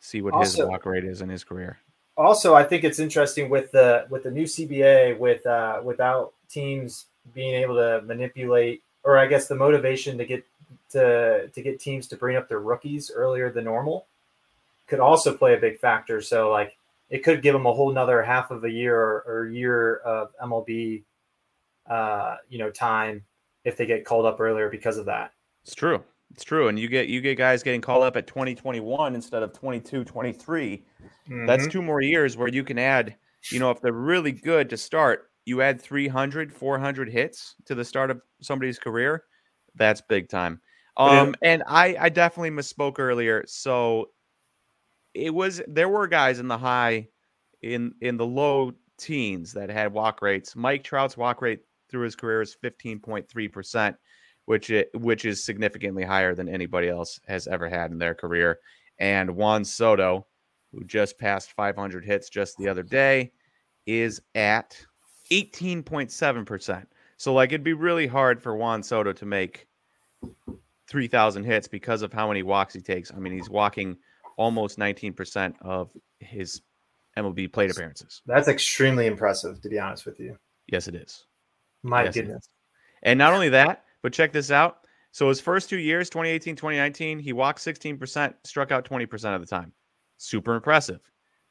See 0.00 0.22
what 0.22 0.34
also, 0.34 0.62
his 0.62 0.68
walk 0.68 0.86
rate 0.86 1.04
is 1.04 1.22
in 1.22 1.28
his 1.28 1.44
career 1.44 1.78
also, 2.16 2.54
I 2.54 2.64
think 2.64 2.84
it's 2.84 2.98
interesting 2.98 3.48
with 3.48 3.70
the 3.72 4.06
with 4.10 4.24
the 4.24 4.30
new 4.30 4.44
CBA 4.44 5.18
with 5.18 5.46
uh, 5.46 5.80
without 5.82 6.32
teams 6.48 7.06
being 7.34 7.54
able 7.54 7.76
to 7.76 8.02
manipulate, 8.02 8.82
or 9.04 9.18
I 9.18 9.26
guess 9.26 9.48
the 9.48 9.54
motivation 9.54 10.18
to 10.18 10.24
get 10.24 10.44
to 10.90 11.48
to 11.48 11.62
get 11.62 11.80
teams 11.80 12.06
to 12.08 12.16
bring 12.16 12.36
up 12.36 12.48
their 12.48 12.60
rookies 12.60 13.10
earlier 13.14 13.50
than 13.50 13.64
normal 13.64 14.06
could 14.86 15.00
also 15.00 15.34
play 15.34 15.54
a 15.54 15.58
big 15.58 15.78
factor. 15.78 16.20
So 16.20 16.50
like 16.50 16.76
it 17.12 17.22
could 17.22 17.42
give 17.42 17.52
them 17.52 17.66
a 17.66 17.72
whole 17.72 17.92
nother 17.92 18.22
half 18.22 18.50
of 18.50 18.64
a 18.64 18.70
year 18.70 18.98
or, 18.98 19.24
or 19.26 19.48
year 19.50 19.96
of 19.98 20.30
MLB, 20.42 21.04
uh, 21.88 22.36
you 22.48 22.58
know, 22.58 22.70
time 22.70 23.22
if 23.64 23.76
they 23.76 23.84
get 23.84 24.06
called 24.06 24.24
up 24.24 24.40
earlier 24.40 24.70
because 24.70 24.96
of 24.96 25.04
that. 25.04 25.32
It's 25.62 25.74
true. 25.74 26.02
It's 26.30 26.42
true. 26.42 26.68
And 26.68 26.78
you 26.78 26.88
get 26.88 27.08
you 27.08 27.20
get 27.20 27.36
guys 27.36 27.62
getting 27.62 27.82
called 27.82 28.02
up 28.02 28.16
at 28.16 28.26
2021 28.26 29.14
instead 29.14 29.42
of 29.42 29.52
22, 29.52 30.04
23. 30.04 30.84
Mm-hmm. 31.28 31.46
That's 31.46 31.66
two 31.66 31.82
more 31.82 32.00
years 32.00 32.38
where 32.38 32.48
you 32.48 32.64
can 32.64 32.78
add, 32.78 33.14
you 33.50 33.58
know, 33.58 33.70
if 33.70 33.82
they're 33.82 33.92
really 33.92 34.32
good 34.32 34.70
to 34.70 34.78
start, 34.78 35.28
you 35.44 35.60
add 35.60 35.82
300, 35.82 36.50
400 36.50 37.10
hits 37.10 37.56
to 37.66 37.74
the 37.74 37.84
start 37.84 38.10
of 38.10 38.22
somebody's 38.40 38.78
career, 38.78 39.24
that's 39.74 40.00
big 40.00 40.30
time. 40.30 40.62
Um, 40.96 41.34
and 41.42 41.62
I, 41.66 41.94
I 42.00 42.08
definitely 42.08 42.50
misspoke 42.50 42.98
earlier. 42.98 43.44
So 43.46 44.10
it 45.14 45.34
was 45.34 45.62
there 45.66 45.88
were 45.88 46.06
guys 46.06 46.38
in 46.38 46.48
the 46.48 46.58
high, 46.58 47.08
in 47.60 47.94
in 48.00 48.16
the 48.16 48.26
low 48.26 48.72
teens 48.98 49.52
that 49.52 49.70
had 49.70 49.92
walk 49.92 50.22
rates. 50.22 50.56
Mike 50.56 50.84
Trout's 50.84 51.16
walk 51.16 51.42
rate 51.42 51.60
through 51.88 52.04
his 52.04 52.16
career 52.16 52.42
is 52.42 52.54
fifteen 52.54 52.98
point 52.98 53.28
three 53.28 53.48
percent, 53.48 53.96
which 54.46 54.70
it, 54.70 54.90
which 54.94 55.24
is 55.24 55.44
significantly 55.44 56.04
higher 56.04 56.34
than 56.34 56.48
anybody 56.48 56.88
else 56.88 57.20
has 57.26 57.46
ever 57.46 57.68
had 57.68 57.90
in 57.90 57.98
their 57.98 58.14
career. 58.14 58.58
And 58.98 59.34
Juan 59.36 59.64
Soto, 59.64 60.26
who 60.72 60.84
just 60.84 61.18
passed 61.18 61.52
500 61.52 62.04
hits 62.04 62.28
just 62.28 62.56
the 62.56 62.68
other 62.68 62.82
day, 62.82 63.32
is 63.86 64.20
at 64.34 64.76
18.7%. 65.30 66.86
So, 67.16 67.32
like, 67.32 67.50
it'd 67.50 67.64
be 67.64 67.72
really 67.72 68.06
hard 68.06 68.42
for 68.42 68.54
Juan 68.54 68.82
Soto 68.82 69.12
to 69.12 69.26
make 69.26 69.66
3,000 70.88 71.44
hits 71.44 71.68
because 71.68 72.02
of 72.02 72.12
how 72.12 72.28
many 72.28 72.42
walks 72.42 72.74
he 72.74 72.80
takes. 72.80 73.12
I 73.12 73.16
mean, 73.16 73.32
he's 73.32 73.50
walking 73.50 73.96
almost 74.36 74.78
19% 74.78 75.54
of 75.62 75.90
his 76.20 76.62
MLB 77.16 77.52
plate 77.52 77.70
appearances. 77.70 78.22
That's 78.26 78.48
extremely 78.48 79.06
impressive, 79.06 79.60
to 79.60 79.68
be 79.68 79.78
honest 79.78 80.06
with 80.06 80.18
you. 80.18 80.36
Yes, 80.66 80.88
it 80.88 80.94
is. 80.94 81.26
My 81.82 82.04
Yes, 82.04 82.14
goodness. 82.14 82.48
And 83.02 83.18
not 83.18 83.32
only 83.32 83.48
that, 83.50 83.84
but 84.02 84.12
check 84.12 84.32
this 84.32 84.50
out. 84.50 84.78
So 85.10 85.28
his 85.28 85.40
first 85.40 85.68
two 85.68 85.78
years, 85.78 86.08
2018, 86.08 86.56
2019, 86.56 87.18
he 87.18 87.32
walked 87.32 87.60
16%, 87.60 88.34
struck 88.44 88.72
out 88.72 88.88
20% 88.88 89.34
of 89.34 89.40
the 89.40 89.46
time. 89.46 89.72
Super 90.16 90.54
impressive. 90.54 91.00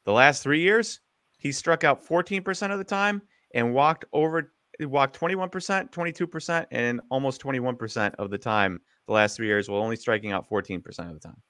The 0.04 0.12
last 0.12 0.42
three 0.42 0.60
years, 0.60 1.00
he 1.38 1.52
struck 1.52 1.84
out 1.84 2.04
14% 2.04 2.72
of 2.72 2.78
the 2.78 2.84
time 2.84 3.22
and 3.54 3.74
walked 3.74 4.04
over 4.12 4.52
walked 4.80 5.18
21%, 5.18 5.92
22%, 5.92 6.66
and 6.70 7.00
almost 7.10 7.42
21% 7.42 8.14
of 8.18 8.30
the 8.30 8.38
time 8.38 8.80
the 9.06 9.12
last 9.12 9.36
three 9.36 9.46
years, 9.46 9.68
while 9.68 9.82
only 9.82 9.96
striking 9.96 10.32
out 10.32 10.48
14% 10.48 10.78
of 11.08 11.14
the 11.14 11.20
time. 11.20 11.40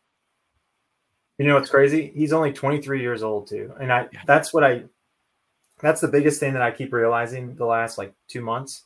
You 1.38 1.46
know 1.46 1.54
what's 1.54 1.70
crazy? 1.70 2.12
He's 2.14 2.32
only 2.32 2.52
23 2.52 3.00
years 3.00 3.22
old 3.22 3.48
too, 3.48 3.72
and 3.80 3.92
I 3.92 4.08
Yeah. 4.12 4.22
that's 4.26 4.52
what 4.52 4.64
I 4.64 4.84
that's 5.80 6.00
the 6.00 6.08
biggest 6.08 6.38
thing 6.40 6.52
that 6.54 6.62
I 6.62 6.70
keep 6.70 6.92
realizing 6.92 7.56
the 7.56 7.66
last 7.66 7.98
like 7.98 8.14
two 8.28 8.40
months 8.42 8.84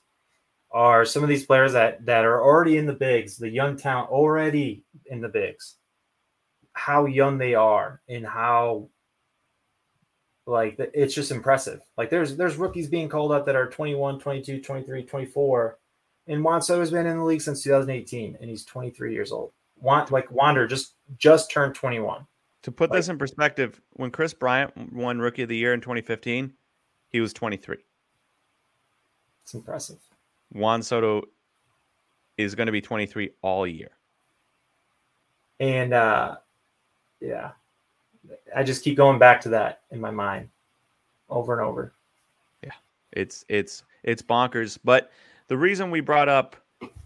are 0.71 1.05
some 1.05 1.23
of 1.23 1.29
these 1.29 1.47
players 1.47 1.73
that 1.75 2.05
that 2.07 2.25
are 2.25 2.43
already 2.43 2.77
in 2.79 2.87
the 2.87 2.93
bigs, 2.93 3.37
the 3.37 3.49
young 3.49 3.77
talent 3.77 4.11
already 4.11 4.85
in 5.07 5.21
the 5.21 5.29
bigs, 5.29 5.77
how 6.73 7.07
young 7.07 7.39
they 7.39 7.55
are 7.55 8.01
and 8.09 8.27
how 8.27 8.89
like 10.47 10.77
it's 10.95 11.15
just 11.15 11.31
impressive. 11.33 11.83
Like 11.99 12.11
there's 12.11 12.37
there's 12.37 12.57
rookies 12.57 12.89
being 12.89 13.09
called 13.09 13.33
up 13.33 13.45
that 13.47 13.57
are 13.57 13.69
21, 13.69 14.21
22, 14.21 14.61
23, 14.63 15.03
24. 15.05 15.79
And 16.29 16.43
Juan 16.43 16.63
Soto's 16.63 16.91
been 16.91 17.07
in 17.07 17.19
the 17.19 17.25
league 17.25 17.43
since 17.43 17.63
2018 17.63 18.39
and 18.41 18.51
he's 18.51 18.65
23 18.65 19.13
years 19.13 19.33
old. 19.33 19.53
Want 19.79 20.11
like 20.11 20.31
Wander 20.31 20.67
just 20.67 20.95
just 21.19 21.51
turned 21.51 21.75
21. 21.75 22.27
To 22.67 22.73
put 22.73 22.91
Like- 22.91 22.99
this 22.99 23.09
in 23.09 23.17
perspective, 23.17 23.81
when 23.93 24.11
Kris 24.11 24.35
Bryant 24.35 24.93
won 24.93 25.21
Rookie 25.21 25.43
of 25.43 25.49
the 25.49 25.57
Year 25.57 25.73
in 25.73 25.81
2015, 25.81 26.53
he 27.11 27.21
was 27.21 27.33
23. 27.33 27.77
It's 29.41 29.55
impressive. 29.55 30.01
Juan 30.51 30.83
Soto 30.83 31.23
is 32.37 32.57
going 32.57 32.67
to 32.67 32.73
be 32.73 32.81
23 32.81 33.31
all 33.41 33.69
year. 33.69 33.91
And 35.61 35.95
uh 35.95 36.39
yeah. 37.21 37.53
I 38.55 38.65
just 38.65 38.83
keep 38.83 38.97
going 38.97 39.21
back 39.21 39.41
to 39.43 39.49
that 39.51 39.83
in 39.93 40.01
my 40.01 40.11
mind 40.11 40.49
over 41.31 41.53
and 41.53 41.63
over. 41.63 41.93
Yeah, 42.65 42.73
it's 43.13 43.45
it's 43.49 43.85
it's 44.03 44.23
bonkers. 44.23 44.77
But 44.83 45.13
the 45.47 45.57
reason 45.57 45.93
we 45.93 46.01
brought 46.01 46.29
up 46.29 46.57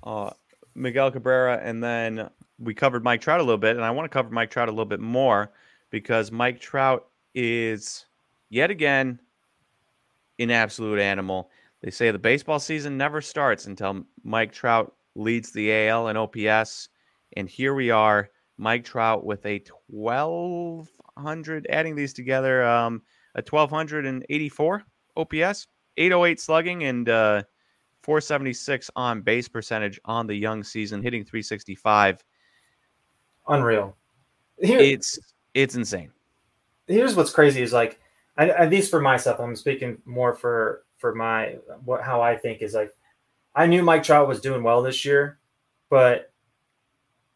uh, 0.05 0.31
Miguel 0.75 1.11
Cabrera 1.11 1.61
and 1.63 1.85
then 1.85 2.31
we 2.61 2.75
covered 2.75 3.03
Mike 3.03 3.21
Trout 3.21 3.41
a 3.41 3.43
little 3.43 3.59
bit, 3.59 3.77
and 3.77 3.85
I 3.85 3.91
want 3.91 4.05
to 4.05 4.13
cover 4.13 4.31
Mike 4.31 4.51
Trout 4.51 4.69
a 4.69 4.73
little 4.73 4.85
bit 4.85 5.01
more 5.01 5.53
because 5.91 6.31
Mike 6.31 6.61
Trout 6.61 7.07
is 7.35 8.07
yet 8.51 8.71
again 8.71 9.19
an 10.39 10.51
absolute 10.51 11.01
animal. 11.01 11.51
They 11.83 11.91
say 11.91 12.11
the 12.11 12.19
baseball 12.19 12.61
season 12.61 12.97
never 12.97 13.21
starts 13.21 13.67
until 13.67 14.05
Mike 14.23 14.53
Trout 14.53 14.95
leads 15.15 15.51
the 15.51 15.89
AL 15.89 16.09
and 16.09 16.19
OPS, 16.19 16.91
and 17.37 17.49
here 17.49 17.75
we 17.75 17.91
are, 17.91 18.29
Mike 18.59 18.85
Trout 18.85 19.25
with 19.25 19.45
a 19.47 19.63
twelve 19.91 20.89
hundred. 21.17 21.67
Adding 21.71 21.97
these 21.97 22.13
together, 22.13 22.65
um, 22.65 23.03
a 23.35 23.43
twelve 23.43 23.71
hundred 23.71 24.07
and 24.07 24.25
eighty-four 24.29 24.85
OPS. 25.17 25.67
808 25.97 26.41
slugging 26.41 26.85
and 26.85 27.09
uh, 27.09 27.43
476 28.03 28.91
on 28.97 29.21
base 29.21 29.49
percentage 29.49 30.01
on 30.05 30.27
the 30.27 30.35
young 30.35 30.65
season, 30.65 31.03
hitting 31.03 31.25
365. 31.25 32.25
Unreal. 33.49 33.97
Here, 34.61 34.81
It's 34.81 35.19
it's 35.55 35.75
insane. 35.75 36.11
here's 36.87 37.17
what's 37.17 37.33
crazy 37.33 37.63
is 37.63 37.73
like 37.73 37.99
I, 38.37 38.51
at 38.51 38.71
least 38.71 38.91
for 38.91 39.01
myself 39.01 39.41
i'm 39.41 39.57
speaking 39.57 39.99
more 40.05 40.35
for 40.35 40.85
for 40.99 41.15
my 41.15 41.57
what 41.85 42.03
how 42.03 42.21
i 42.21 42.37
think 42.37 42.63
is 42.63 42.75
like 42.75 42.95
i 43.55 43.67
knew 43.67 43.83
mike 43.83 44.03
trout 44.05 44.29
was 44.29 44.41
doing 44.41 44.63
well 44.63 44.83
this 44.83 45.05
year 45.05 45.39
but 45.89 46.33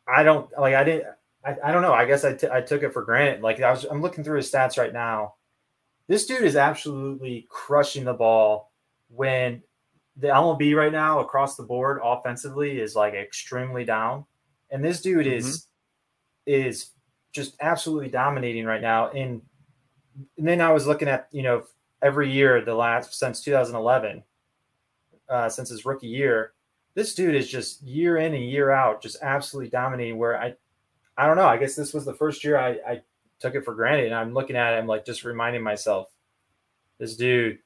i 0.07 0.23
don't 0.23 0.49
like 0.59 0.75
i 0.75 0.85
didn't 0.85 1.07
i, 1.45 1.57
I 1.65 1.73
don't 1.73 1.83
know. 1.83 1.93
I 1.93 2.07
guess 2.07 2.25
I, 2.25 2.35
t- 2.35 2.49
I 2.51 2.61
took 2.61 2.83
it 2.83 2.93
for 2.93 3.03
granted. 3.03 3.43
Like 3.43 3.61
i 3.61 3.71
was 3.71 3.85
i'm 3.85 4.03
looking 4.03 4.25
through 4.25 4.37
his 4.37 4.51
stats 4.51 4.79
right 4.79 4.93
now. 4.93 5.35
This 6.07 6.27
dude 6.27 6.43
is 6.43 6.57
absolutely 6.57 7.47
crushing 7.49 8.05
the 8.05 8.13
ball 8.13 8.71
when 9.09 9.63
the 10.17 10.29
mlb 10.29 10.77
right 10.77 10.93
now 10.93 11.21
across 11.21 11.57
the 11.57 11.63
board 11.63 12.01
offensively 12.03 12.81
is 12.81 12.95
like 12.95 13.15
extremely 13.15 13.85
down. 13.85 14.25
And 14.71 14.85
this 14.85 15.01
dude 15.01 15.27
is 15.27 15.45
mm-hmm. 15.47 15.74
Is 16.47 16.91
just 17.33 17.57
absolutely 17.61 18.09
dominating 18.09 18.65
right 18.65 18.83
now. 18.83 19.11
And, 19.11 19.43
and 20.39 20.47
then 20.47 20.61
I 20.61 20.73
was 20.73 20.87
looking 20.87 21.09
at, 21.09 21.29
you 21.33 21.43
know, 21.43 21.65
every 22.03 22.31
year 22.31 22.65
the 22.65 22.75
last 22.75 23.19
since 23.19 23.41
2011, 23.43 24.23
uh, 25.29 25.49
since 25.49 25.69
his 25.71 25.85
rookie 25.85 26.07
year, 26.07 26.53
this 26.95 27.15
dude 27.15 27.35
is 27.35 27.49
just 27.49 27.83
year 27.83 28.19
in 28.19 28.35
and 28.35 28.45
year 28.45 28.71
out, 28.71 29.03
just 29.03 29.17
absolutely 29.23 29.71
dominating. 29.71 30.17
Where 30.17 30.41
I, 30.41 30.55
I 31.17 31.27
don't 31.27 31.37
know. 31.37 31.47
I 31.47 31.57
guess 31.57 31.75
this 31.75 31.93
was 31.93 32.05
the 32.05 32.15
first 32.15 32.45
year 32.45 32.59
I, 32.59 32.79
I 32.87 33.03
took 33.41 33.55
it 33.55 33.65
for 33.65 33.75
granted, 33.75 34.07
and 34.07 34.15
I'm 34.15 34.33
looking 34.33 34.57
at 34.57 34.79
him 34.79 34.87
like 34.87 35.05
just 35.05 35.25
reminding 35.25 35.63
myself, 35.63 36.09
this 36.99 37.17
dude 37.17 37.59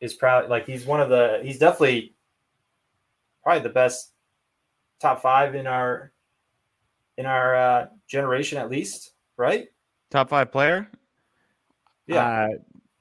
is 0.00 0.14
proud. 0.14 0.48
Like 0.48 0.66
he's 0.66 0.86
one 0.86 1.00
of 1.00 1.08
the. 1.08 1.40
He's 1.42 1.58
definitely 1.58 2.14
probably 3.42 3.62
the 3.62 3.68
best 3.70 4.12
top 5.00 5.22
five 5.22 5.54
in 5.54 5.66
our 5.66 6.12
in 7.20 7.26
our 7.26 7.54
uh, 7.54 7.86
generation 8.08 8.56
at 8.56 8.70
least, 8.70 9.12
right? 9.36 9.68
Top 10.10 10.30
five 10.30 10.50
player. 10.50 10.88
Yeah. 12.06 12.48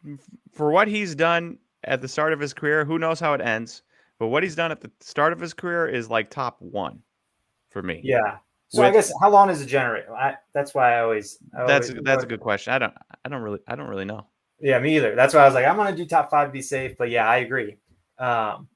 Uh, 0.05 0.15
for 0.51 0.71
what 0.71 0.89
he's 0.89 1.15
done 1.15 1.57
at 1.85 2.01
the 2.01 2.07
start 2.09 2.33
of 2.33 2.39
his 2.39 2.53
career, 2.53 2.83
who 2.83 2.99
knows 2.99 3.21
how 3.21 3.33
it 3.33 3.39
ends? 3.39 3.81
But 4.19 4.27
what 4.27 4.43
he's 4.43 4.55
done 4.55 4.71
at 4.71 4.81
the 4.81 4.91
start 4.99 5.31
of 5.31 5.39
his 5.39 5.53
career 5.53 5.87
is 5.87 6.09
like 6.09 6.29
top 6.29 6.57
one 6.59 7.01
for 7.69 7.81
me. 7.81 8.01
Yeah. 8.03 8.39
So 8.67 8.83
I 8.83 8.91
guess 8.91 9.11
how 9.21 9.29
long 9.29 9.49
is 9.49 9.61
a 9.61 9.65
generator? 9.65 10.13
I, 10.13 10.35
that's 10.53 10.75
why 10.75 10.95
I 10.95 10.99
always. 10.99 11.39
I 11.57 11.65
That's 11.65 11.89
always- 11.89 12.03
that's 12.03 12.23
a 12.25 12.27
good 12.27 12.41
question. 12.41 12.73
I 12.73 12.77
don't 12.77 12.93
I 13.23 13.29
don't 13.29 13.41
really 13.41 13.59
I 13.67 13.75
don't 13.75 13.87
really 13.87 14.05
know. 14.05 14.27
Yeah, 14.59 14.77
me 14.79 14.97
either. 14.97 15.15
That's 15.15 15.33
why 15.33 15.39
I 15.39 15.45
was 15.45 15.55
like, 15.55 15.65
I'm 15.65 15.77
gonna 15.77 15.95
do 15.95 16.05
top 16.05 16.29
five 16.29 16.49
to 16.49 16.51
be 16.51 16.61
safe. 16.61 16.97
But 16.97 17.09
yeah, 17.09 17.27
I 17.27 17.37
agree. 17.37 17.77
Um, 18.19 18.67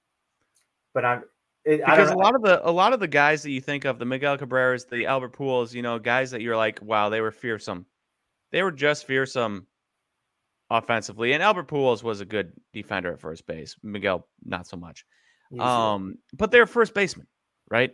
but 0.93 1.03
I'm. 1.03 1.23
It, 1.65 1.79
Because 1.79 2.11
a 2.11 2.15
lot 2.15 2.35
of 2.35 2.41
the 2.41 2.67
a 2.67 2.71
lot 2.71 2.93
of 2.93 2.99
the 2.99 3.07
guys 3.07 3.43
that 3.43 3.51
you 3.51 3.61
think 3.61 3.85
of, 3.85 3.97
the 3.97 4.05
Miguel 4.05 4.37
Cabreras, 4.37 4.87
the 4.89 5.05
Albert 5.05 5.33
Pujols, 5.33 5.73
you 5.73 5.81
know, 5.81 5.97
guys 5.97 6.31
that 6.31 6.41
you're 6.41 6.57
like, 6.57 6.81
wow, 6.81 7.09
they 7.09 7.21
were 7.21 7.31
fearsome. 7.31 7.85
They 8.51 8.63
were 8.63 8.71
just 8.71 9.07
fearsome 9.07 9.67
offensively. 10.69 11.33
And 11.33 11.41
Albert 11.41 11.67
Pujols 11.67 12.03
was 12.03 12.19
a 12.21 12.25
good 12.25 12.51
defender 12.73 13.13
at 13.13 13.19
first 13.21 13.47
base. 13.47 13.75
Miguel, 13.81 14.27
not 14.43 14.67
so 14.67 14.75
much. 14.77 15.05
Um, 15.59 16.15
but 16.33 16.51
they're 16.51 16.65
first 16.65 16.93
baseman, 16.93 17.27
right? 17.69 17.93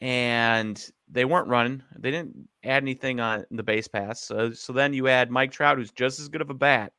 And 0.00 0.82
they 1.08 1.24
weren't 1.24 1.48
running. 1.48 1.82
They 1.98 2.10
didn't 2.10 2.48
add 2.64 2.82
anything 2.82 3.20
on 3.20 3.46
the 3.50 3.62
base 3.62 3.88
pass. 3.88 4.22
So 4.22 4.52
so 4.52 4.72
then 4.72 4.92
you 4.92 5.08
add 5.08 5.30
Mike 5.30 5.52
Trout, 5.52 5.78
who's 5.78 5.90
just 5.90 6.20
as 6.20 6.28
good 6.28 6.42
of 6.42 6.50
a 6.50 6.54
bat, 6.54 6.92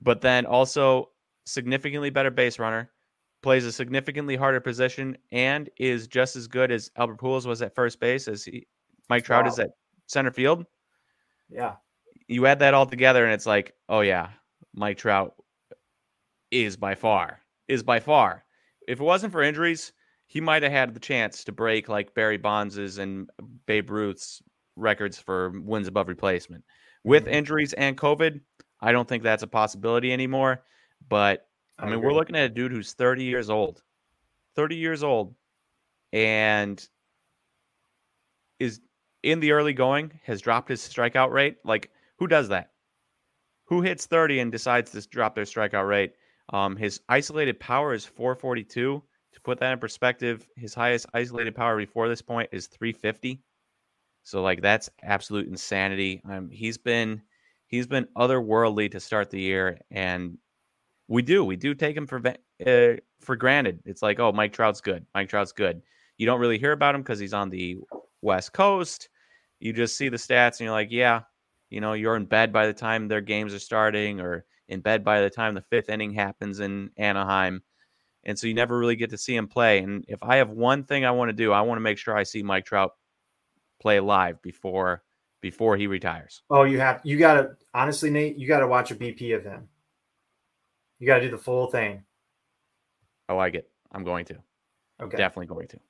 but 0.00 0.20
then 0.20 0.46
also 0.46 1.10
significantly 1.46 2.10
better 2.10 2.30
base 2.30 2.58
runner, 2.58 2.90
plays 3.42 3.64
a 3.64 3.72
significantly 3.72 4.36
harder 4.36 4.60
position, 4.60 5.16
and 5.32 5.70
is 5.78 6.06
just 6.06 6.36
as 6.36 6.46
good 6.46 6.70
as 6.70 6.90
Albert 6.96 7.18
Pujols 7.18 7.46
was 7.46 7.62
at 7.62 7.74
first 7.74 7.98
base 8.00 8.28
as 8.28 8.44
he, 8.44 8.66
Mike 9.08 9.24
Trout 9.24 9.46
is 9.46 9.58
at 9.58 9.70
center 10.06 10.30
field. 10.30 10.66
yeah, 11.48 11.76
You 12.28 12.46
add 12.46 12.58
that 12.60 12.74
all 12.74 12.86
together, 12.86 13.24
and 13.24 13.32
it's 13.32 13.46
like, 13.46 13.74
oh 13.88 14.00
yeah, 14.00 14.30
Mike 14.74 14.98
Trout 14.98 15.34
is 16.50 16.76
by 16.76 16.94
far 16.94 17.40
is 17.68 17.82
by 17.84 18.00
far. 18.00 18.44
If 18.88 19.00
it 19.00 19.04
wasn't 19.04 19.32
for 19.32 19.42
injuries, 19.42 19.92
he 20.26 20.40
might 20.40 20.64
have 20.64 20.72
had 20.72 20.92
the 20.94 21.00
chance 21.00 21.44
to 21.44 21.52
break 21.52 21.88
like 21.88 22.14
Barry 22.14 22.36
Bonds's 22.36 22.98
and 22.98 23.30
Babe 23.66 23.90
Ruth's 23.90 24.42
records 24.74 25.18
for 25.18 25.50
wins 25.60 25.86
above 25.86 26.08
replacement. 26.08 26.64
With 27.04 27.26
Mhm. 27.26 27.32
injuries 27.32 27.72
and 27.74 27.96
COVID, 27.96 28.40
I 28.80 28.90
don't 28.92 29.08
think 29.08 29.22
that's 29.22 29.44
a 29.44 29.46
possibility 29.46 30.12
anymore. 30.12 30.64
But 31.08 31.48
I, 31.80 31.86
I 31.86 31.90
mean, 31.90 32.00
we're 32.00 32.12
looking 32.12 32.36
at 32.36 32.44
a 32.44 32.48
dude 32.48 32.72
who's 32.72 32.92
30 32.92 33.24
years 33.24 33.50
old, 33.50 33.82
30 34.56 34.76
years 34.76 35.02
old, 35.02 35.34
and 36.12 36.86
is 38.58 38.80
in 39.22 39.40
the 39.40 39.52
early 39.52 39.72
going, 39.72 40.20
has 40.24 40.40
dropped 40.40 40.68
his 40.68 40.80
strikeout 40.80 41.30
rate. 41.30 41.56
Like, 41.64 41.90
who 42.18 42.26
does 42.26 42.48
that? 42.48 42.72
Who 43.66 43.82
hits 43.82 44.06
30 44.06 44.40
and 44.40 44.52
decides 44.52 44.90
to 44.92 45.08
drop 45.08 45.34
their 45.34 45.44
strikeout 45.44 45.88
rate? 45.88 46.14
Um, 46.52 46.76
his 46.76 47.00
isolated 47.08 47.60
power 47.60 47.94
is 47.94 48.04
442. 48.04 49.02
To 49.32 49.40
put 49.42 49.60
that 49.60 49.72
in 49.72 49.78
perspective, 49.78 50.48
his 50.56 50.74
highest 50.74 51.06
isolated 51.14 51.54
power 51.54 51.76
before 51.76 52.08
this 52.08 52.20
point 52.20 52.48
is 52.52 52.66
350. 52.66 53.40
So 54.24 54.42
like 54.42 54.60
that's 54.60 54.90
absolute 55.02 55.46
insanity. 55.46 56.20
Um, 56.28 56.50
he's 56.50 56.78
been 56.78 57.22
he's 57.68 57.86
been 57.86 58.08
otherworldly 58.16 58.90
to 58.90 59.00
start 59.00 59.30
the 59.30 59.40
year, 59.40 59.78
and 59.90 60.36
we 61.10 61.22
do 61.22 61.44
we 61.44 61.56
do 61.56 61.74
take 61.74 61.96
him 61.96 62.06
for 62.06 62.22
uh, 62.26 62.96
for 63.20 63.36
granted. 63.36 63.80
It's 63.84 64.00
like 64.00 64.18
oh 64.20 64.32
Mike 64.32 64.52
Trout's 64.52 64.80
good, 64.80 65.04
Mike 65.14 65.28
Trout's 65.28 65.52
good. 65.52 65.82
You 66.16 66.24
don't 66.24 66.40
really 66.40 66.58
hear 66.58 66.72
about 66.72 66.94
him 66.94 67.02
because 67.02 67.18
he's 67.18 67.34
on 67.34 67.50
the 67.50 67.78
West 68.22 68.52
Coast. 68.52 69.08
You 69.58 69.72
just 69.72 69.96
see 69.96 70.08
the 70.08 70.16
stats 70.16 70.52
and 70.52 70.60
you're 70.60 70.72
like, 70.72 70.90
yeah, 70.90 71.22
you 71.68 71.80
know, 71.80 71.94
you're 71.94 72.16
in 72.16 72.26
bed 72.26 72.52
by 72.52 72.66
the 72.66 72.72
time 72.72 73.08
their 73.08 73.20
games 73.20 73.52
are 73.52 73.58
starting, 73.58 74.20
or 74.20 74.44
in 74.68 74.80
bed 74.80 75.04
by 75.04 75.20
the 75.20 75.30
time 75.30 75.54
the 75.54 75.62
fifth 75.62 75.88
inning 75.88 76.12
happens 76.12 76.60
in 76.60 76.90
Anaheim. 76.96 77.62
And 78.24 78.38
so 78.38 78.46
you 78.46 78.54
never 78.54 78.78
really 78.78 78.96
get 78.96 79.10
to 79.10 79.18
see 79.18 79.34
him 79.34 79.48
play. 79.48 79.78
And 79.78 80.04
if 80.06 80.22
I 80.22 80.36
have 80.36 80.50
one 80.50 80.84
thing 80.84 81.04
I 81.04 81.10
want 81.10 81.30
to 81.30 81.32
do, 81.32 81.52
I 81.52 81.62
want 81.62 81.78
to 81.78 81.82
make 81.82 81.98
sure 81.98 82.16
I 82.16 82.22
see 82.22 82.42
Mike 82.42 82.66
Trout 82.66 82.92
play 83.80 83.98
live 83.98 84.40
before 84.42 85.02
before 85.40 85.76
he 85.76 85.86
retires. 85.86 86.42
Oh, 86.50 86.64
you 86.64 86.78
have 86.78 87.00
you 87.02 87.18
got 87.18 87.34
to 87.34 87.56
honestly, 87.74 88.10
Nate, 88.10 88.36
you 88.36 88.46
got 88.46 88.60
to 88.60 88.68
watch 88.68 88.90
a 88.90 88.94
BP 88.94 89.34
of 89.34 89.42
him. 89.42 89.69
You 91.00 91.06
got 91.06 91.16
to 91.16 91.22
do 91.22 91.30
the 91.30 91.42
full 91.42 91.66
thing. 91.66 92.04
I 93.28 93.32
like 93.32 93.54
it. 93.54 93.68
I'm 93.90 94.04
going 94.04 94.26
to. 94.26 94.36
Okay. 95.02 95.16
Definitely 95.16 95.46
going 95.46 95.66
to. 95.68 95.80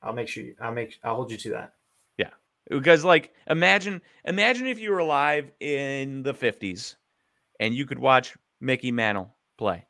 I'll 0.00 0.12
make 0.12 0.28
sure 0.28 0.44
you, 0.44 0.54
I'll 0.60 0.72
make 0.72 0.98
I'll 1.02 1.16
hold 1.16 1.30
you 1.30 1.36
to 1.38 1.50
that. 1.50 1.74
Yeah. 2.18 2.30
Because 2.70 3.04
like 3.04 3.34
imagine 3.48 4.00
imagine 4.24 4.66
if 4.66 4.78
you 4.78 4.90
were 4.90 4.98
alive 4.98 5.50
in 5.60 6.22
the 6.22 6.34
50s 6.34 6.94
and 7.58 7.74
you 7.74 7.84
could 7.84 7.98
watch 7.98 8.36
Mickey 8.60 8.92
Mantle 8.92 9.34
play 9.58 9.86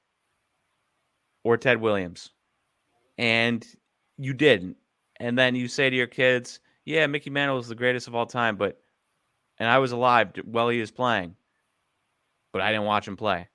or 1.43 1.57
Ted 1.57 1.81
Williams 1.81 2.31
and 3.19 3.67
you 4.17 4.33
didn't. 4.33 4.77
And 5.21 5.39
then 5.39 5.55
you 5.55 5.69
say 5.69 5.91
to 5.91 5.97
your 5.97 6.07
kids, 6.07 6.61
yeah, 6.85 7.07
Mickey 7.07 7.31
Mantle 7.31 7.57
was 7.57 7.69
the 7.69 7.75
greatest 7.75 8.09
of 8.09 8.15
all 8.15 8.27
time, 8.27 8.57
but 8.57 8.81
and 9.59 9.69
I 9.69 9.79
was 9.79 9.93
alive 9.93 10.33
while 10.45 10.69
he 10.69 10.81
was 10.81 10.91
playing, 10.91 11.37
but 12.53 12.63
I 12.63 12.71
didn't 12.71 12.87
watch 12.87 13.07
him 13.07 13.17
play. 13.17 13.49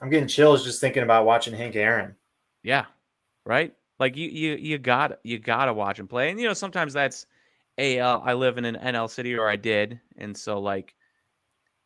I'm 0.00 0.10
getting 0.10 0.28
chills 0.28 0.64
just 0.64 0.80
thinking 0.80 1.02
about 1.02 1.26
watching 1.26 1.54
Hank 1.54 1.76
Aaron. 1.76 2.16
Yeah, 2.62 2.86
right. 3.44 3.74
Like 3.98 4.16
you, 4.16 4.28
you, 4.28 4.56
you 4.56 4.78
got 4.78 5.18
you 5.22 5.38
got 5.38 5.66
to 5.66 5.74
watch 5.74 5.98
him 5.98 6.08
play, 6.08 6.30
and 6.30 6.40
you 6.40 6.46
know 6.46 6.54
sometimes 6.54 6.92
that's 6.92 7.26
AL. 7.78 8.22
I 8.24 8.32
live 8.32 8.56
in 8.56 8.64
an 8.64 8.76
NL 8.76 9.10
city, 9.10 9.34
or 9.34 9.48
I 9.48 9.56
did, 9.56 10.00
and 10.16 10.36
so 10.36 10.58
like, 10.58 10.94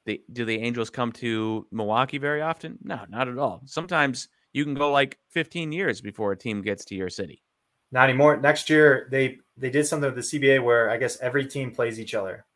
the 0.06 0.23
do 0.33 0.44
the 0.44 0.59
Angels 0.59 0.90
come 0.90 1.11
to 1.12 1.66
Milwaukee 1.73 2.18
very 2.18 2.40
often? 2.40 2.78
No, 2.83 3.00
not 3.09 3.28
at 3.28 3.38
all. 3.38 3.62
Sometimes 3.64 4.28
you 4.52 4.64
can 4.64 4.75
go 4.75 4.92
like 4.92 5.18
15 5.30 5.73
years 5.73 6.00
before 6.00 6.30
a 6.30 6.37
team 6.37 6.62
gets 6.62 6.85
to 6.87 6.94
your 6.94 7.11
city. 7.11 7.42
Not 7.90 8.09
anymore. 8.09 8.37
Next 8.37 8.71
year 8.71 9.09
they 9.11 9.38
they 9.56 9.71
did 9.71 9.87
something 9.87 10.12
with 10.12 10.30
the 10.30 10.38
CBA 10.38 10.62
where 10.62 10.90
I 10.90 10.97
guess 10.97 11.18
every 11.21 11.47
team 11.47 11.73
plays 11.73 11.99
each 11.99 12.14
other. 12.14 12.47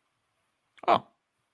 Oh, 0.87 1.03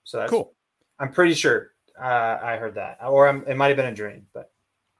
so 0.04 0.18
that's 0.18 0.30
cool. 0.30 0.54
I'm 1.00 1.12
pretty 1.12 1.34
sure 1.34 1.72
uh, 2.00 2.38
I 2.42 2.56
heard 2.56 2.74
that, 2.74 2.98
or 3.02 3.28
I'm, 3.28 3.44
it 3.46 3.56
might 3.56 3.68
have 3.68 3.76
been 3.76 3.86
a 3.86 3.94
dream, 3.94 4.26
but 4.32 4.50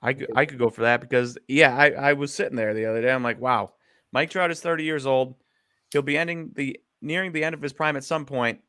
I 0.02 0.12
could, 0.12 0.30
I 0.34 0.44
could 0.46 0.58
go 0.58 0.70
for 0.70 0.82
that 0.82 1.00
because 1.00 1.38
yeah, 1.48 1.76
I, 1.76 1.90
I 1.90 2.12
was 2.14 2.32
sitting 2.32 2.56
there 2.56 2.74
the 2.74 2.86
other 2.86 3.02
day. 3.02 3.10
I'm 3.10 3.22
like, 3.22 3.40
wow, 3.40 3.72
Mike 4.12 4.30
Trout 4.30 4.50
is 4.50 4.60
30 4.60 4.84
years 4.84 5.06
old. 5.06 5.34
He'll 5.92 6.02
be 6.02 6.18
ending 6.18 6.52
the 6.54 6.78
nearing 7.02 7.32
the 7.32 7.44
end 7.44 7.54
of 7.54 7.62
his 7.62 7.72
prime 7.72 7.96
at 7.96 8.04
some 8.04 8.24
point, 8.24 8.60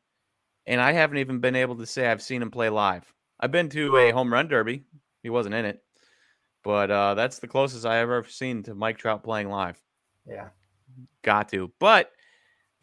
and 0.66 0.80
I 0.80 0.92
haven't 0.92 1.18
even 1.18 1.40
been 1.40 1.56
able 1.56 1.76
to 1.76 1.86
say 1.86 2.06
I've 2.06 2.22
seen 2.22 2.42
him 2.42 2.50
play 2.50 2.68
live. 2.68 3.12
I've 3.40 3.52
been 3.52 3.68
to 3.70 3.96
a 3.96 4.10
home 4.10 4.32
run 4.32 4.48
derby. 4.48 4.84
He 5.22 5.30
wasn't 5.30 5.54
in 5.54 5.64
it, 5.64 5.82
but 6.64 6.90
uh, 6.90 7.14
that's 7.14 7.38
the 7.38 7.48
closest 7.48 7.86
I 7.86 7.98
ever 7.98 8.24
seen 8.28 8.62
to 8.64 8.74
Mike 8.74 8.98
Trout 8.98 9.22
playing 9.22 9.48
live. 9.48 9.80
Yeah. 10.26 10.48
Got 11.22 11.48
to. 11.50 11.72
But 11.78 12.12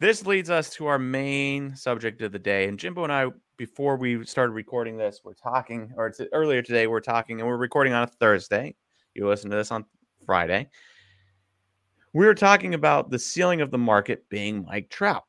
this 0.00 0.26
leads 0.26 0.50
us 0.50 0.70
to 0.74 0.86
our 0.86 0.98
main 0.98 1.74
subject 1.76 2.20
of 2.22 2.32
the 2.32 2.38
day. 2.38 2.68
And 2.68 2.78
Jimbo 2.78 3.04
and 3.04 3.12
I, 3.12 3.26
before 3.56 3.96
we 3.96 4.24
started 4.24 4.52
recording 4.52 4.96
this, 4.96 5.20
we're 5.24 5.34
talking, 5.34 5.92
or 5.96 6.08
it's 6.08 6.20
earlier 6.32 6.62
today, 6.62 6.86
we're 6.86 7.00
talking, 7.00 7.40
and 7.40 7.48
we're 7.48 7.56
recording 7.56 7.92
on 7.92 8.02
a 8.02 8.06
Thursday. 8.06 8.74
You 9.14 9.26
listen 9.28 9.50
to 9.50 9.56
this 9.56 9.70
on 9.70 9.84
Friday. 10.24 10.68
We 12.12 12.26
were 12.26 12.34
talking 12.34 12.74
about 12.74 13.10
the 13.10 13.18
ceiling 13.18 13.60
of 13.60 13.70
the 13.70 13.78
market 13.78 14.28
being 14.28 14.64
Mike 14.64 14.90
Trout. 14.90 15.24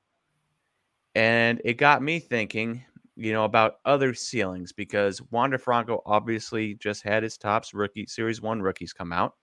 And 1.15 1.61
it 1.65 1.73
got 1.73 2.01
me 2.01 2.19
thinking, 2.19 2.83
you 3.15 3.33
know, 3.33 3.45
about 3.45 3.75
other 3.85 4.13
ceilings 4.13 4.71
because 4.71 5.21
Wander 5.31 5.57
Franco 5.57 6.01
obviously 6.05 6.75
just 6.75 7.03
had 7.03 7.23
his 7.23 7.37
Topps 7.37 7.73
rookie 7.73 8.05
series 8.07 8.41
one 8.41 8.61
rookies 8.61 8.93
come 8.93 9.11
out. 9.11 9.33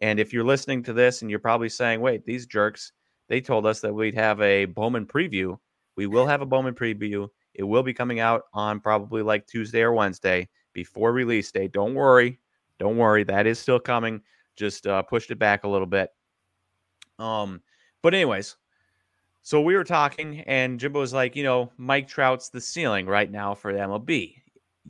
And 0.00 0.18
if 0.18 0.32
you're 0.32 0.44
listening 0.44 0.82
to 0.84 0.92
this 0.92 1.22
and 1.22 1.30
you're 1.30 1.40
probably 1.40 1.68
saying, 1.68 2.00
wait, 2.00 2.24
these 2.24 2.46
jerks, 2.46 2.92
they 3.28 3.40
told 3.40 3.66
us 3.66 3.80
that 3.80 3.94
we'd 3.94 4.14
have 4.14 4.40
a 4.40 4.66
Bowman 4.66 5.06
preview. 5.06 5.56
We 5.96 6.06
will 6.06 6.26
have 6.26 6.42
a 6.42 6.46
Bowman 6.46 6.74
preview. 6.74 7.28
It 7.54 7.64
will 7.64 7.82
be 7.82 7.94
coming 7.94 8.20
out 8.20 8.44
on 8.52 8.80
probably 8.80 9.22
like 9.22 9.46
Tuesday 9.46 9.82
or 9.82 9.92
Wednesday 9.92 10.48
before 10.72 11.12
release 11.12 11.50
date. 11.50 11.72
Don't 11.72 11.94
worry. 11.94 12.38
Don't 12.78 12.96
worry. 12.96 13.24
That 13.24 13.46
is 13.46 13.58
still 13.58 13.80
coming. 13.80 14.22
Just 14.56 14.86
uh, 14.86 15.02
pushed 15.02 15.30
it 15.30 15.38
back 15.38 15.64
a 15.64 15.68
little 15.68 15.86
bit. 15.86 16.10
Um, 17.18 17.60
but 18.02 18.14
anyways, 18.14 18.56
so 19.42 19.60
we 19.60 19.74
were 19.74 19.84
talking, 19.84 20.40
and 20.40 20.80
Jimbo 20.80 21.00
was 21.00 21.12
like, 21.12 21.36
you 21.36 21.44
know, 21.44 21.70
Mike 21.76 22.08
Trout's 22.08 22.48
the 22.48 22.60
ceiling 22.60 23.06
right 23.06 23.30
now 23.30 23.54
for 23.54 23.72
the 23.72 23.78
MLB. 23.80 24.36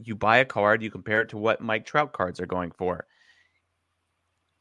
You 0.02 0.14
buy 0.14 0.38
a 0.38 0.44
card, 0.44 0.82
you 0.82 0.90
compare 0.90 1.20
it 1.22 1.28
to 1.30 1.38
what 1.38 1.60
Mike 1.60 1.84
Trout 1.84 2.12
cards 2.12 2.40
are 2.40 2.46
going 2.46 2.70
for 2.70 3.06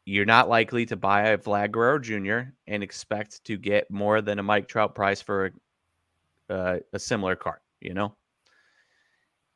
you're 0.05 0.25
not 0.25 0.49
likely 0.49 0.85
to 0.85 0.95
buy 0.95 1.29
a 1.29 1.37
Vlad 1.37 1.71
Guerrero 1.71 1.99
Jr. 1.99 2.51
and 2.67 2.83
expect 2.83 3.43
to 3.45 3.57
get 3.57 3.89
more 3.91 4.21
than 4.21 4.39
a 4.39 4.43
Mike 4.43 4.67
Trout 4.67 4.95
price 4.95 5.21
for 5.21 5.51
a, 6.49 6.53
uh, 6.53 6.79
a 6.93 6.99
similar 6.99 7.35
card, 7.35 7.59
you 7.81 7.93
know? 7.93 8.15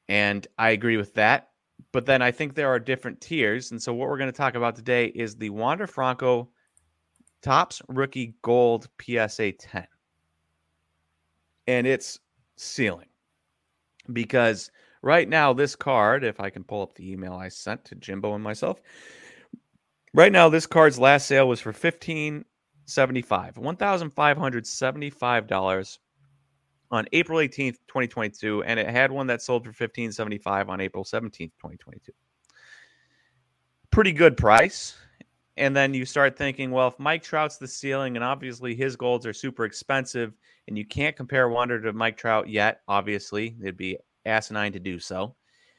And 0.07 0.47
I 0.57 0.71
agree 0.71 0.97
with 0.97 1.13
that. 1.15 1.49
But 1.91 2.05
then 2.05 2.21
I 2.21 2.31
think 2.31 2.53
there 2.53 2.69
are 2.69 2.79
different 2.79 3.21
tiers. 3.21 3.71
And 3.71 3.81
so 3.81 3.93
what 3.93 4.09
we're 4.09 4.17
going 4.17 4.31
to 4.31 4.37
talk 4.37 4.55
about 4.55 4.75
today 4.75 5.07
is 5.07 5.35
the 5.35 5.49
Wander 5.49 5.87
Franco 5.87 6.49
Topps 7.41 7.81
Rookie 7.87 8.35
Gold 8.41 8.89
PSA 9.01 9.53
10. 9.53 9.87
And 11.67 11.87
it's 11.87 12.19
ceiling 12.57 13.07
because 14.13 14.71
right 15.01 15.27
now, 15.27 15.53
this 15.53 15.75
card, 15.75 16.23
if 16.23 16.39
I 16.39 16.49
can 16.49 16.63
pull 16.63 16.81
up 16.81 16.95
the 16.95 17.11
email 17.11 17.33
I 17.33 17.49
sent 17.49 17.83
to 17.85 17.95
Jimbo 17.95 18.35
and 18.35 18.43
myself, 18.43 18.81
right 20.13 20.31
now, 20.31 20.49
this 20.49 20.67
card's 20.67 20.99
last 20.99 21.27
sale 21.27 21.47
was 21.47 21.59
for 21.59 21.73
$1,575. 21.73 22.45
$1,575 23.25 25.97
on 26.95 27.05
April 27.13 27.39
eighteenth, 27.39 27.77
twenty 27.87 28.07
twenty 28.07 28.29
two, 28.29 28.63
and 28.63 28.79
it 28.79 28.89
had 28.89 29.11
one 29.11 29.27
that 29.27 29.41
sold 29.41 29.65
for 29.65 29.73
fifteen 29.73 30.11
seventy 30.11 30.37
five 30.37 30.69
on 30.69 30.81
April 30.81 31.03
seventeenth, 31.03 31.53
twenty 31.59 31.77
twenty 31.77 31.99
two. 32.05 32.13
Pretty 33.91 34.11
good 34.11 34.35
price. 34.37 34.95
And 35.57 35.73
then 35.73 35.93
you 35.93 36.05
start 36.05 36.37
thinking, 36.37 36.71
well, 36.71 36.89
if 36.89 36.99
Mike 36.99 37.23
Trout's 37.23 37.57
the 37.57 37.67
ceiling, 37.67 38.17
and 38.17 38.25
obviously 38.25 38.75
his 38.75 38.97
golds 38.97 39.25
are 39.25 39.31
super 39.31 39.63
expensive, 39.63 40.33
and 40.67 40.77
you 40.77 40.85
can't 40.85 41.15
compare 41.15 41.47
Wander 41.47 41.81
to 41.81 41.93
Mike 41.93 42.17
Trout 42.17 42.49
yet, 42.49 42.81
obviously, 42.89 43.55
it'd 43.61 43.77
be 43.77 43.97
asinine 44.25 44.73
to 44.73 44.79
do 44.79 44.99
so. 44.99 45.33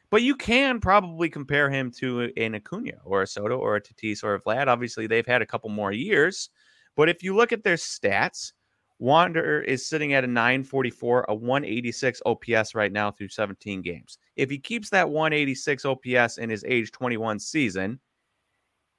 But 0.09 0.23
you 0.23 0.35
can 0.35 0.81
probably 0.81 1.29
compare 1.29 1.69
him 1.69 1.91
to 1.99 2.33
an 2.39 2.55
Acuna 2.55 2.93
or 3.05 3.23
a 3.23 3.27
Soto 3.27 3.59
or 3.59 3.77
a 3.77 3.83
Tatis 3.83 4.25
or 4.25 4.35
a 4.35 4.41
Vlad. 4.41 4.69
Obviously, 4.69 5.07
they've 5.07 5.27
had 5.27 5.43
a 5.43 5.47
couple 5.47 5.69
more 5.69 5.93
years. 5.93 6.49
But 6.95 7.11
if 7.11 7.23
you 7.23 7.37
look 7.37 7.53
at 7.53 7.63
their 7.63 7.77
stats, 7.77 8.53
Wander 8.99 9.61
is 9.61 9.87
sitting 9.87 10.15
at 10.15 10.25
a 10.25 10.27
944, 10.27 11.27
a 11.29 11.35
186 11.35 12.23
OPS 12.25 12.75
right 12.75 12.91
now 12.91 13.11
through 13.11 13.29
17 13.29 13.83
games. 13.83 14.19
If 14.37 14.49
he 14.49 14.59
keeps 14.59 14.89
that 14.91 15.11
186 15.11 15.85
OPS 15.85 16.39
in 16.39 16.49
his 16.49 16.65
age 16.67 16.93
21 16.93 17.39
season, 17.39 18.01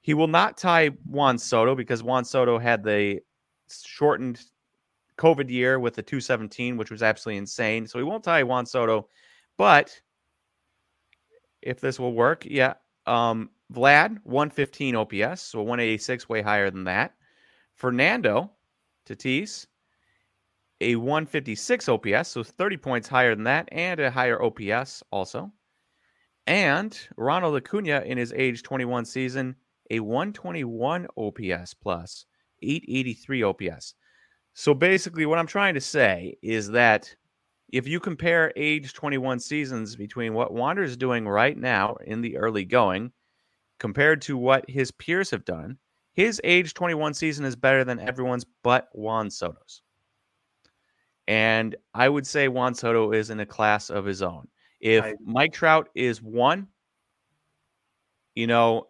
he 0.00 0.14
will 0.14 0.28
not 0.28 0.56
tie 0.56 0.88
Juan 1.04 1.36
Soto 1.36 1.74
because 1.74 2.02
Juan 2.02 2.24
Soto 2.24 2.58
had 2.58 2.84
the 2.84 3.20
shortened 3.68 4.40
COVID 5.18 5.50
year 5.50 5.80
with 5.80 5.94
the 5.94 6.02
217, 6.02 6.76
which 6.76 6.90
was 6.90 7.02
absolutely 7.02 7.38
insane. 7.38 7.86
So 7.86 7.98
he 7.98 8.04
won't 8.04 8.22
tie 8.22 8.44
Juan 8.44 8.66
Soto, 8.66 9.08
but 9.56 10.00
if 11.60 11.80
this 11.80 11.98
will 11.98 12.14
work. 12.14 12.44
Yeah. 12.46 12.74
Um, 13.06 13.50
Vlad, 13.72 14.18
115 14.24 14.96
OPS, 14.96 15.42
so 15.42 15.58
186, 15.58 16.28
way 16.28 16.40
higher 16.40 16.70
than 16.70 16.84
that. 16.84 17.14
Fernando 17.74 18.50
Tatis, 19.06 19.66
a 20.80 20.96
156 20.96 21.88
OPS, 21.88 22.28
so 22.28 22.42
30 22.42 22.76
points 22.76 23.08
higher 23.08 23.34
than 23.34 23.44
that, 23.44 23.68
and 23.72 24.00
a 24.00 24.10
higher 24.10 24.42
OPS 24.42 25.02
also. 25.10 25.52
And 26.46 26.98
Ronald 27.16 27.56
Acuna 27.56 28.02
in 28.06 28.16
his 28.16 28.32
age 28.32 28.62
21 28.62 29.04
season, 29.04 29.56
a 29.90 30.00
121 30.00 31.06
OPS 31.16 31.74
plus, 31.74 32.24
883 32.62 33.42
OPS. 33.42 33.94
So 34.54 34.74
basically, 34.74 35.26
what 35.26 35.38
I'm 35.38 35.46
trying 35.46 35.74
to 35.74 35.80
say 35.80 36.36
is 36.42 36.68
that 36.70 37.14
if 37.70 37.86
you 37.86 38.00
compare 38.00 38.52
age 38.56 38.94
21 38.94 39.40
seasons 39.40 39.94
between 39.94 40.32
what 40.32 40.52
Wander 40.52 40.82
is 40.82 40.96
doing 40.96 41.28
right 41.28 41.56
now 41.56 41.96
in 42.06 42.22
the 42.22 42.36
early 42.38 42.64
going 42.64 43.12
compared 43.78 44.22
to 44.22 44.36
what 44.36 44.68
his 44.68 44.90
peers 44.90 45.30
have 45.30 45.44
done, 45.44 45.76
his 46.14 46.40
age 46.44 46.74
21 46.74 47.14
season 47.14 47.44
is 47.44 47.54
better 47.56 47.84
than 47.84 48.00
everyone's 48.00 48.46
but 48.62 48.88
Juan 48.92 49.30
Soto's. 49.30 49.82
And 51.28 51.76
I 51.92 52.08
would 52.08 52.26
say 52.26 52.48
Juan 52.48 52.74
Soto 52.74 53.12
is 53.12 53.28
in 53.28 53.38
a 53.38 53.46
class 53.46 53.90
of 53.90 54.06
his 54.06 54.22
own. 54.22 54.48
If 54.80 55.04
I, 55.04 55.14
Mike 55.22 55.52
Trout 55.52 55.90
is 55.94 56.22
one, 56.22 56.68
you 58.34 58.46
know, 58.46 58.86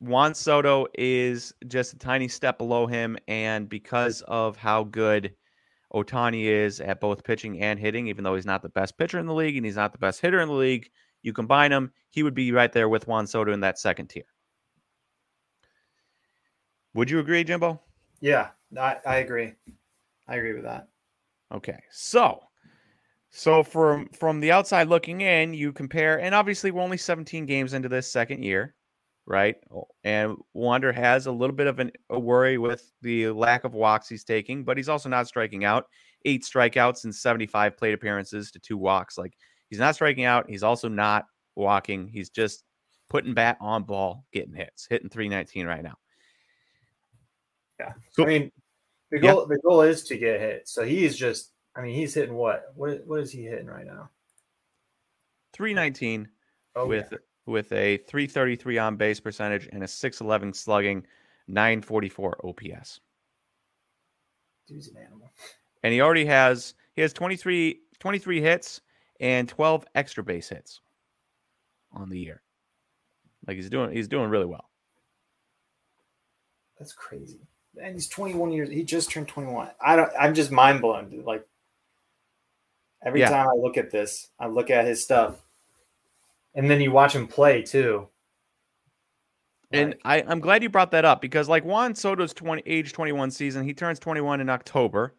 Juan 0.00 0.34
Soto 0.34 0.86
is 0.94 1.52
just 1.68 1.92
a 1.92 1.98
tiny 1.98 2.28
step 2.28 2.56
below 2.56 2.86
him. 2.86 3.18
And 3.28 3.68
because 3.68 4.22
of 4.22 4.56
how 4.56 4.84
good 4.84 5.34
Ohtani 5.92 6.44
is 6.44 6.80
at 6.80 6.98
both 6.98 7.24
pitching 7.24 7.60
and 7.60 7.78
hitting, 7.78 8.08
even 8.08 8.24
though 8.24 8.36
he's 8.36 8.46
not 8.46 8.62
the 8.62 8.70
best 8.70 8.96
pitcher 8.96 9.18
in 9.18 9.26
the 9.26 9.34
league 9.34 9.58
and 9.58 9.66
he's 9.66 9.76
not 9.76 9.92
the 9.92 9.98
best 9.98 10.22
hitter 10.22 10.40
in 10.40 10.48
the 10.48 10.54
league, 10.54 10.88
you 11.20 11.34
combine 11.34 11.70
them, 11.70 11.92
he 12.08 12.22
would 12.22 12.34
be 12.34 12.52
right 12.52 12.72
there 12.72 12.88
with 12.88 13.06
Juan 13.06 13.26
Soto 13.26 13.52
in 13.52 13.60
that 13.60 13.78
second 13.78 14.06
tier. 14.06 14.24
Would 16.94 17.10
you 17.10 17.18
agree, 17.18 17.44
Jimbo? 17.44 17.82
Yeah, 18.20 18.48
I, 18.78 18.96
I 19.04 19.16
agree. 19.16 19.52
I 20.26 20.36
agree 20.36 20.54
with 20.54 20.64
that. 20.64 20.88
Okay. 21.52 21.78
So 21.90 22.40
so 23.34 23.62
from 23.62 24.08
from 24.10 24.40
the 24.40 24.52
outside 24.52 24.88
looking 24.88 25.22
in, 25.22 25.54
you 25.54 25.72
compare, 25.72 26.20
and 26.20 26.34
obviously 26.34 26.70
we're 26.70 26.82
only 26.82 26.98
17 26.98 27.46
games 27.46 27.72
into 27.72 27.88
this 27.88 28.12
second 28.12 28.42
year, 28.42 28.74
right? 29.24 29.56
Oh. 29.74 29.88
And 30.04 30.36
Wander 30.52 30.92
has 30.92 31.26
a 31.26 31.32
little 31.32 31.56
bit 31.56 31.66
of 31.66 31.78
an, 31.78 31.92
a 32.10 32.20
worry 32.20 32.58
with 32.58 32.92
the 33.00 33.30
lack 33.30 33.64
of 33.64 33.72
walks 33.72 34.06
he's 34.06 34.22
taking, 34.22 34.64
but 34.64 34.76
he's 34.76 34.90
also 34.90 35.08
not 35.08 35.26
striking 35.26 35.64
out. 35.64 35.86
Eight 36.26 36.44
strikeouts 36.44 37.04
and 37.04 37.14
75 37.14 37.78
plate 37.78 37.94
appearances 37.94 38.50
to 38.50 38.60
two 38.60 38.76
walks. 38.76 39.16
Like 39.16 39.32
he's 39.70 39.80
not 39.80 39.94
striking 39.94 40.24
out. 40.24 40.50
He's 40.50 40.62
also 40.62 40.88
not 40.88 41.24
walking. 41.56 42.08
He's 42.08 42.28
just 42.28 42.64
putting 43.08 43.32
bat 43.32 43.56
on 43.62 43.84
ball, 43.84 44.26
getting 44.34 44.54
hits, 44.54 44.86
hitting 44.90 45.08
319 45.08 45.66
right 45.66 45.82
now. 45.82 45.96
Yeah. 47.80 47.92
So, 48.12 48.24
I 48.24 48.26
mean, 48.26 48.52
the 49.12 49.18
goal 49.20 49.46
yeah. 49.48 49.56
the 49.56 49.62
goal 49.62 49.82
is 49.82 50.02
to 50.04 50.16
get 50.16 50.40
hit. 50.40 50.68
So 50.68 50.84
he's 50.84 51.16
just 51.16 51.52
I 51.76 51.82
mean, 51.82 51.94
he's 51.94 52.14
hitting 52.14 52.34
what? 52.34 52.72
What 52.74 53.06
what 53.06 53.20
is 53.20 53.30
he 53.30 53.42
hitting 53.42 53.66
right 53.66 53.86
now? 53.86 54.10
319 55.52 56.28
oh, 56.76 56.86
with 56.86 57.08
yeah. 57.12 57.18
with 57.46 57.70
a 57.72 57.98
333 57.98 58.78
on 58.78 58.96
base 58.96 59.20
percentage 59.20 59.68
and 59.70 59.84
a 59.84 59.88
611 59.88 60.54
slugging, 60.54 61.06
944 61.48 62.46
OPS. 62.46 63.00
Dude's 64.66 64.88
an 64.88 64.96
animal. 64.96 65.32
And 65.82 65.92
he 65.92 66.00
already 66.00 66.24
has 66.24 66.74
he 66.94 67.02
has 67.02 67.12
23 67.12 67.80
23 67.98 68.40
hits 68.40 68.80
and 69.20 69.48
12 69.48 69.84
extra 69.94 70.24
base 70.24 70.48
hits 70.48 70.80
on 71.92 72.08
the 72.08 72.18
year. 72.18 72.42
Like 73.46 73.56
he's 73.56 73.68
doing 73.70 73.92
he's 73.92 74.08
doing 74.08 74.30
really 74.30 74.46
well. 74.46 74.70
That's 76.78 76.92
crazy. 76.92 77.40
And 77.80 77.94
he's 77.94 78.08
21 78.08 78.52
years. 78.52 78.68
He 78.68 78.84
just 78.84 79.10
turned 79.10 79.28
21. 79.28 79.70
I 79.80 79.96
don't. 79.96 80.12
I'm 80.18 80.34
just 80.34 80.50
mind 80.50 80.80
blown. 80.80 81.22
Like 81.24 81.46
Every 83.04 83.20
yeah. 83.20 83.30
time 83.30 83.48
I 83.48 83.54
look 83.54 83.76
at 83.76 83.90
this, 83.90 84.28
I 84.38 84.46
look 84.46 84.70
at 84.70 84.86
his 84.86 85.02
stuff, 85.02 85.36
and 86.54 86.70
then 86.70 86.80
you 86.80 86.92
watch 86.92 87.14
him 87.14 87.26
play 87.26 87.62
too. 87.62 88.08
And 89.72 89.96
I, 90.04 90.22
I'm 90.22 90.40
glad 90.40 90.62
you 90.62 90.68
brought 90.68 90.90
that 90.92 91.04
up 91.04 91.20
because, 91.20 91.48
like 91.48 91.64
Juan 91.64 91.94
Soto's 91.94 92.34
20, 92.34 92.62
age 92.66 92.92
21 92.92 93.30
season, 93.30 93.64
he 93.64 93.72
turns 93.72 93.98
21 93.98 94.40
in 94.40 94.50
October. 94.50 95.14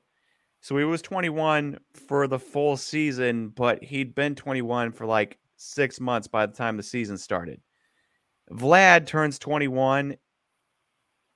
So 0.61 0.77
he 0.77 0.85
was 0.85 1.01
21 1.01 1.79
for 2.07 2.27
the 2.27 2.39
full 2.39 2.77
season, 2.77 3.49
but 3.49 3.83
he'd 3.83 4.15
been 4.15 4.35
21 4.35 4.93
for 4.93 5.05
like 5.05 5.37
six 5.57 5.99
months 5.99 6.27
by 6.27 6.45
the 6.45 6.53
time 6.53 6.77
the 6.77 6.83
season 6.83 7.17
started. 7.17 7.59
Vlad 8.51 9.07
turns 9.07 9.39
21 9.39 10.15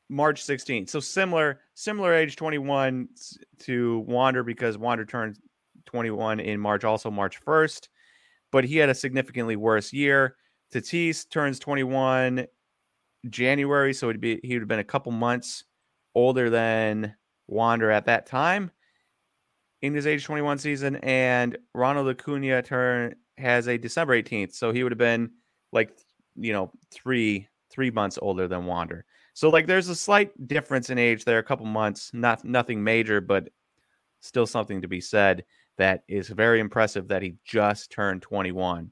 March 0.09 0.43
16th. 0.43 0.89
So 0.89 0.99
similar, 0.99 1.61
similar 1.73 2.13
age 2.13 2.35
21 2.35 3.09
to 3.59 3.99
Wander 3.99 4.43
because 4.43 4.77
Wander 4.77 5.05
turns 5.05 5.39
21 5.85 6.39
in 6.39 6.59
March, 6.59 6.83
also 6.83 7.11
March 7.11 7.39
1st, 7.43 7.87
but 8.51 8.63
he 8.63 8.77
had 8.77 8.89
a 8.89 8.95
significantly 8.95 9.55
worse 9.55 9.91
year. 9.91 10.35
Tatis 10.73 11.29
turns 11.29 11.59
21 11.59 12.45
January, 13.29 13.93
so 13.93 14.09
it'd 14.09 14.21
be 14.21 14.39
he 14.43 14.53
would 14.53 14.61
have 14.61 14.67
been 14.67 14.79
a 14.79 14.83
couple 14.83 15.11
months 15.11 15.63
older 16.15 16.49
than 16.49 17.15
Wander 17.47 17.91
at 17.91 18.05
that 18.05 18.25
time 18.25 18.71
in 19.81 19.93
his 19.93 20.07
age 20.07 20.25
21 20.25 20.57
season, 20.57 20.97
and 20.97 21.57
Ronald 21.73 22.09
Acuna 22.09 22.61
turn 22.61 23.15
has 23.37 23.67
a 23.67 23.77
December 23.77 24.21
18th, 24.21 24.53
so 24.53 24.71
he 24.71 24.83
would 24.83 24.91
have 24.91 24.97
been 24.97 25.31
like 25.71 25.91
you 26.35 26.53
know 26.53 26.71
three 26.91 27.47
three 27.69 27.91
months 27.91 28.17
older 28.21 28.47
than 28.47 28.65
Wander. 28.65 29.05
So 29.37 29.49
like 29.49 29.67
there's 29.67 29.87
a 29.87 29.95
slight 29.95 30.47
difference 30.47 30.89
in 30.89 30.97
age 30.97 31.23
there, 31.23 31.37
a 31.37 31.43
couple 31.43 31.67
months, 31.67 32.09
not 32.11 32.43
nothing 32.43 32.83
major, 32.83 33.21
but 33.21 33.49
still 34.19 34.47
something 34.47 34.81
to 34.81 34.87
be 34.87 34.99
said 34.99 35.45
that 35.77 36.01
is 36.07 36.27
very 36.29 36.59
impressive 36.59 37.09
that 37.09 37.21
he 37.21 37.35
just 37.45 37.91
turned 37.91 38.23
21. 38.23 38.89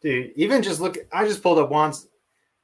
Dude, 0.00 0.32
even 0.34 0.62
just 0.62 0.80
look, 0.80 0.96
I 1.12 1.26
just 1.26 1.42
pulled 1.42 1.58
up 1.58 1.68
Juan's. 1.68 2.08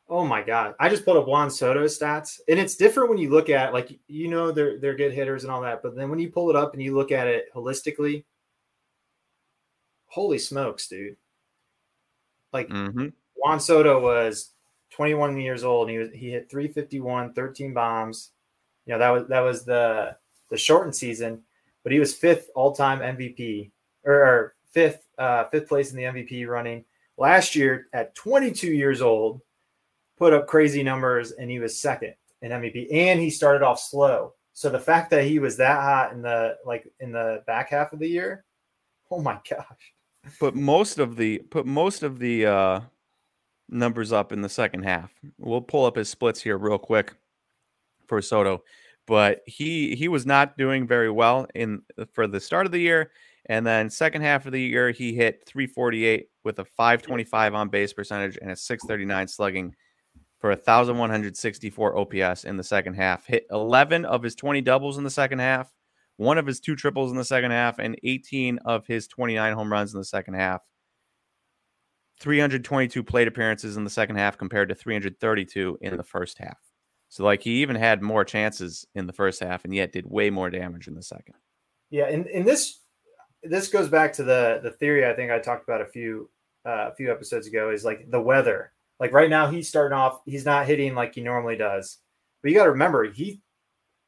Oh 0.09 0.25
my 0.25 0.41
god, 0.41 0.75
I 0.81 0.89
just 0.89 1.05
pulled 1.05 1.19
up 1.19 1.27
Juan 1.27 1.51
Soto 1.51 1.85
stats, 1.85 2.41
and 2.49 2.59
it's 2.59 2.77
different 2.77 3.11
when 3.11 3.19
you 3.19 3.29
look 3.29 3.51
at 3.51 3.75
like 3.75 4.01
you 4.09 4.29
know 4.29 4.53
they're 4.53 4.79
they're 4.79 4.97
good 4.97 5.13
hitters 5.13 5.45
and 5.45 5.53
all 5.53 5.61
that, 5.61 5.83
but 5.83 5.95
then 5.95 6.09
when 6.09 6.19
you 6.19 6.31
pull 6.31 6.49
it 6.49 6.57
up 6.57 6.73
and 6.73 6.83
you 6.83 6.97
look 6.97 7.13
at 7.13 7.27
it 7.27 7.53
holistically, 7.55 8.25
holy 10.07 10.39
smokes, 10.39 10.89
dude! 10.89 11.19
Like 12.55 12.71
mm-hmm. 12.71 13.09
Juan 13.37 13.61
Soto 13.61 14.01
was 14.01 14.52
21 15.03 15.41
years 15.41 15.65
old, 15.65 15.89
and 15.89 15.93
he 15.93 15.99
was 15.99 16.11
he 16.13 16.31
hit 16.31 16.51
351, 16.51 17.33
13 17.33 17.75
bombs. 17.75 18.31
You 18.87 18.95
know 18.95 18.99
that 18.99 19.11
was 19.11 19.29
that 19.29 19.41
was 19.41 19.65
the 19.65 20.17
the 20.51 20.57
shortened 20.57 20.95
season 20.95 21.43
but 21.83 21.93
he 21.93 21.99
was 21.99 22.15
fifth 22.15 22.51
all 22.55 22.73
time 22.73 23.01
MVP 23.01 23.71
or, 24.05 24.15
or 24.15 24.55
fifth 24.73 25.07
uh, 25.19 25.45
fifth 25.45 25.69
place 25.69 25.91
in 25.91 25.97
the 25.97 26.05
MVP 26.05 26.47
running 26.49 26.85
last 27.17 27.55
year 27.55 27.87
at 27.93 28.15
22 28.15 28.69
years 28.69 29.03
old. 29.03 29.41
Put 30.19 30.33
up 30.33 30.47
crazy 30.47 30.83
numbers 30.83 31.33
and 31.33 31.51
he 31.51 31.59
was 31.59 31.81
second 31.81 32.15
in 32.43 32.51
MVP, 32.51 32.93
and 32.93 33.21
he 33.21 33.31
started 33.31 33.63
off 33.63 33.81
slow. 33.81 34.35
So 34.53 34.69
the 34.69 34.79
fact 34.79 35.11
that 35.11 35.25
he 35.25 35.39
was 35.39 35.57
that 35.57 35.81
hot 35.81 36.13
in 36.13 36.23
the 36.23 36.57
like 36.65 36.87
in 37.01 37.13
the 37.13 37.43
back 37.47 37.71
half 37.71 37.93
of 37.93 37.99
the 37.99 38.09
year, 38.09 38.45
oh 39.11 39.21
my 39.21 39.39
gosh! 39.49 39.95
Put 40.39 40.55
most 40.55 40.99
of 40.99 41.17
the 41.17 41.39
put 41.39 41.67
most 41.67 42.03
of 42.03 42.19
the 42.19 42.47
uh, 42.47 42.81
numbers 43.73 44.13
up 44.13 44.33
in 44.33 44.43
the 44.43 44.49
second 44.49 44.83
half. 44.85 45.13
We'll 45.39 45.61
pull 45.61 45.87
up 45.87 45.97
his 45.97 46.09
splits 46.09 46.41
here 46.41 46.59
real 46.59 46.79
quick 46.79 47.15
for 48.07 48.21
Soto 48.23 48.63
but 49.07 49.41
he 49.47 49.95
he 49.95 50.09
was 50.09 50.27
not 50.27 50.57
doing 50.57 50.87
very 50.87 51.11
well 51.11 51.47
in 51.55 51.83
for 52.13 52.27
the 52.27 52.41
start 52.41 52.67
of 52.67 52.73
the 52.73 52.79
year 52.79 53.11
and 53.47 53.67
then 53.67 53.91
second 53.91 54.23
half 54.23 54.47
of 54.47 54.53
the 54.53 54.61
year 54.61 54.91
he 54.91 55.15
hit 55.15 55.43
348 55.47 56.29
with 56.45 56.59
a 56.59 56.65
525 56.65 57.55
on 57.55 57.69
base 57.69 57.93
percentage 57.93 58.39
and 58.41 58.51
a 58.51 58.57
639 58.57 59.29
slugging 59.29 59.75
for 60.39 60.51
1164 60.51 61.99
OPS 61.99 62.45
in 62.45 62.57
the 62.57 62.65
second 62.65 62.95
half 62.95 63.27
hit 63.27 63.47
11 63.51 64.05
of 64.05 64.23
his 64.23 64.35
20 64.35 64.61
doubles 64.61 64.99
in 64.99 65.05
the 65.05 65.11
second 65.11 65.41
half 65.41 65.73
one 66.17 66.39
of 66.39 66.47
his 66.47 66.61
two 66.61 66.77
triples 66.77 67.11
in 67.11 67.17
the 67.17 67.25
second 67.25 67.51
half 67.51 67.79
and 67.79 67.97
18 68.05 68.59
of 68.65 68.87
his 68.87 69.09
29 69.09 69.55
home 69.55 69.73
runs 69.73 69.93
in 69.95 69.99
the 69.99 70.05
second 70.05 70.35
half 70.35 70.61
322 72.23 73.03
plate 73.03 73.29
appearances 73.29 73.77
in 73.77 73.85
the 73.85 73.91
second 73.91 74.17
half 74.17 74.39
compared 74.39 74.69
to 74.71 74.75
332 74.75 75.79
in 75.83 75.97
the 75.97 76.03
first 76.03 76.39
half 76.39 76.59
so 77.13 77.25
like 77.25 77.43
he 77.43 77.61
even 77.61 77.77
had 77.77 78.01
more 78.01 78.25
chances 78.25 78.87
in 78.95 79.07
the 79.07 79.13
first 79.13 79.43
half 79.43 79.67
and 79.67 79.75
yet 79.75 79.93
did 79.93 80.11
way 80.11 80.31
more 80.31 80.49
damage 80.49 80.89
in 80.89 80.95
the 80.95 81.03
second. 81.03 81.35
Yeah, 81.91 82.07
and, 82.07 82.27
and 82.27 82.47
this 82.47 82.81
this 83.43 83.69
goes 83.69 83.91
back 83.91 84.15
to 84.15 84.23
the 84.23 84.61
the 84.63 84.71
theory 84.71 85.07
I 85.07 85.13
think 85.13 85.31
I 85.31 85.39
talked 85.39 85.63
about 85.63 85.83
a 85.83 85.87
few 85.87 86.31
uh, 86.65 86.89
a 86.91 86.95
few 86.95 87.13
episodes 87.13 87.47
ago 87.47 87.69
is 87.69 87.85
like 87.85 88.11
the 88.11 88.19
weather. 88.19 88.73
Like 88.99 89.13
right 89.13 89.29
now 89.29 89.51
he's 89.51 89.69
starting 89.69 89.95
off 89.95 90.23
he's 90.25 90.47
not 90.47 90.65
hitting 90.65 90.95
like 90.95 91.15
he 91.15 91.21
normally 91.21 91.57
does. 91.57 91.99
But 92.41 92.51
you 92.51 92.57
got 92.57 92.65
to 92.65 92.71
remember 92.71 93.05
he 93.05 93.43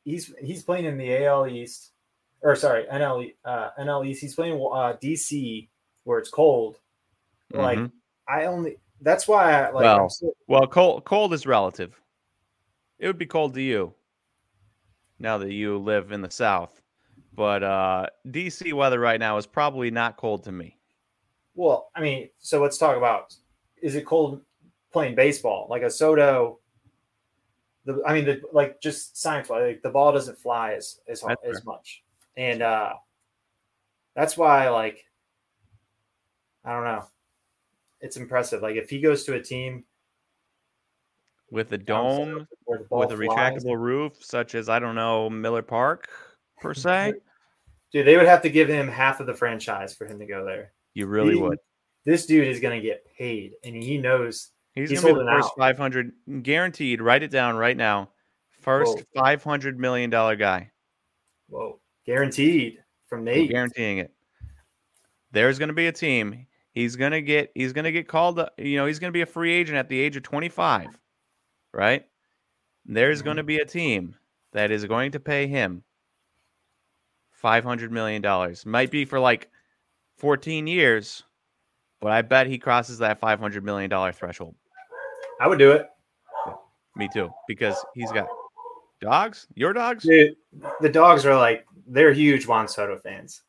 he's 0.05 0.33
he's 0.40 0.62
playing 0.62 0.87
in 0.87 0.96
the 0.96 1.27
AL 1.27 1.46
East 1.48 1.90
or 2.40 2.57
sorry, 2.57 2.87
NL 2.90 3.35
uh, 3.44 3.68
NL 3.79 4.07
East. 4.07 4.22
He's 4.22 4.35
playing 4.35 4.55
uh, 4.55 4.96
DC 5.03 5.68
where 6.05 6.18
it's 6.18 6.31
cold. 6.31 6.79
Like 7.53 7.77
mm-hmm. 7.77 7.96
I 8.28 8.46
only 8.46 8.78
that's 9.00 9.28
why 9.28 9.52
I 9.52 9.70
like 9.70 9.84
well, 9.84 10.08
so, 10.08 10.34
well 10.46 10.66
cold 10.66 11.04
cold 11.04 11.34
is 11.34 11.46
relative. 11.46 11.98
It 12.98 13.06
would 13.06 13.18
be 13.18 13.26
cold 13.26 13.54
to 13.54 13.62
you 13.62 13.94
now 15.18 15.38
that 15.38 15.52
you 15.52 15.78
live 15.78 16.12
in 16.12 16.22
the 16.22 16.30
South. 16.30 16.80
But 17.34 17.62
uh, 17.62 18.06
DC 18.28 18.72
weather 18.72 19.00
right 19.00 19.18
now 19.18 19.37
is 19.37 19.46
probably 19.46 19.90
not 19.90 20.16
cold 20.16 20.44
to 20.44 20.52
me. 20.52 20.78
Well, 21.54 21.90
I 21.94 22.00
mean, 22.00 22.30
so 22.38 22.62
let's 22.62 22.78
talk 22.78 22.96
about 22.96 23.34
is 23.82 23.94
it 23.94 24.06
cold 24.06 24.40
playing 24.92 25.14
baseball? 25.14 25.66
Like 25.68 25.82
a 25.82 25.90
Soto, 25.90 26.60
the 27.84 28.02
I 28.06 28.14
mean, 28.14 28.24
the 28.24 28.40
like 28.52 28.80
just 28.80 29.20
science 29.20 29.50
like 29.50 29.82
the 29.82 29.90
ball 29.90 30.12
doesn't 30.12 30.38
fly 30.38 30.72
as 30.74 31.00
as 31.08 31.24
as 31.46 31.64
much, 31.64 32.02
and 32.37 32.62
uh 32.62 32.94
that's 34.14 34.37
why 34.37 34.68
like 34.70 35.04
I 36.64 36.72
don't 36.72 36.84
know, 36.84 37.04
it's 38.04 38.18
impressive. 38.18 38.60
Like 38.60 38.76
if 38.76 38.90
he 38.90 39.00
goes 39.00 39.24
to 39.24 39.34
a 39.34 39.42
team 39.42 39.84
with 41.50 41.72
a 41.72 41.78
dome 41.78 42.46
with 42.66 43.10
a 43.12 43.16
retractable 43.16 43.78
roof, 43.78 44.12
such 44.20 44.54
as 44.54 44.68
I 44.68 44.78
don't 44.78 44.94
know 44.94 45.30
Miller 45.30 45.62
Park 45.62 46.08
per 46.60 46.74
se. 46.74 47.14
Dude, 47.92 48.06
they 48.06 48.16
would 48.16 48.26
have 48.26 48.42
to 48.42 48.50
give 48.50 48.68
him 48.68 48.88
half 48.88 49.20
of 49.20 49.26
the 49.26 49.34
franchise 49.34 49.94
for 49.94 50.04
him 50.04 50.18
to 50.18 50.26
go 50.26 50.44
there. 50.44 50.72
You 50.92 51.06
really 51.06 51.34
he, 51.34 51.40
would. 51.40 51.58
This 52.04 52.26
dude 52.26 52.46
is 52.46 52.60
going 52.60 52.78
to 52.78 52.86
get 52.86 53.06
paid, 53.16 53.52
and 53.64 53.74
he 53.74 53.96
knows 53.96 54.50
he's, 54.74 54.90
he's 54.90 55.00
going 55.00 55.14
to 55.14 55.20
be 55.20 55.24
the 55.24 55.30
first 55.30 55.52
five 55.56 55.78
hundred 55.78 56.12
guaranteed. 56.42 57.00
Write 57.00 57.22
it 57.22 57.30
down 57.30 57.56
right 57.56 57.76
now. 57.76 58.10
First 58.60 59.02
five 59.16 59.42
hundred 59.42 59.78
million 59.78 60.10
dollar 60.10 60.36
guy. 60.36 60.72
Whoa, 61.48 61.80
guaranteed 62.04 62.80
from 63.08 63.24
Nate. 63.24 63.44
I'm 63.44 63.48
guaranteeing 63.48 63.98
it. 63.98 64.12
There's 65.32 65.58
going 65.58 65.68
to 65.68 65.74
be 65.74 65.86
a 65.86 65.92
team. 65.92 66.46
He's 66.74 66.96
going 66.96 67.12
to 67.12 67.22
get. 67.22 67.52
He's 67.54 67.72
to 67.72 67.92
get 67.92 68.08
called. 68.08 68.40
You 68.58 68.76
know, 68.76 68.87
he's 68.87 68.98
going 68.98 69.10
to 69.10 69.16
be 69.16 69.22
a 69.22 69.26
free 69.26 69.54
agent 69.54 69.78
at 69.78 69.88
the 69.88 69.98
age 69.98 70.16
of 70.16 70.22
twenty 70.22 70.48
five 70.48 70.98
right? 71.74 72.06
There's 72.87 73.18
mm-hmm. 73.18 73.24
going 73.24 73.37
to 73.38 73.42
be 73.42 73.58
a 73.58 73.66
team 73.66 74.14
that 74.52 74.70
is 74.70 74.87
going 74.87 75.12
to 75.12 75.20
pay 75.20 75.46
him 75.46 75.82
$500 77.42 77.90
million. 77.90 78.22
Might 78.64 78.90
be 78.90 79.04
for 79.04 79.20
like 79.20 79.50
14 80.16 80.66
years, 80.66 81.24
but 82.00 82.12
I 82.12 82.22
bet 82.22 82.46
he 82.46 82.56
crosses 82.56 82.98
that 82.98 83.20
$500 83.20 83.62
million 83.62 83.90
threshold. 84.12 84.54
I 85.40 85.48
would 85.48 85.58
do 85.58 85.72
it. 85.72 85.88
Me 86.96 87.08
too, 87.12 87.28
because 87.48 87.76
he's 87.94 88.12
got 88.12 88.28
dogs. 89.00 89.48
Your 89.54 89.72
dogs? 89.72 90.04
Dude, 90.04 90.37
the 90.80 90.88
dogs 90.88 91.26
are 91.26 91.37
like, 91.37 91.66
they're 91.88 92.12
huge 92.12 92.46
Juan 92.46 92.68
Soto 92.68 92.96
fans. 92.96 93.42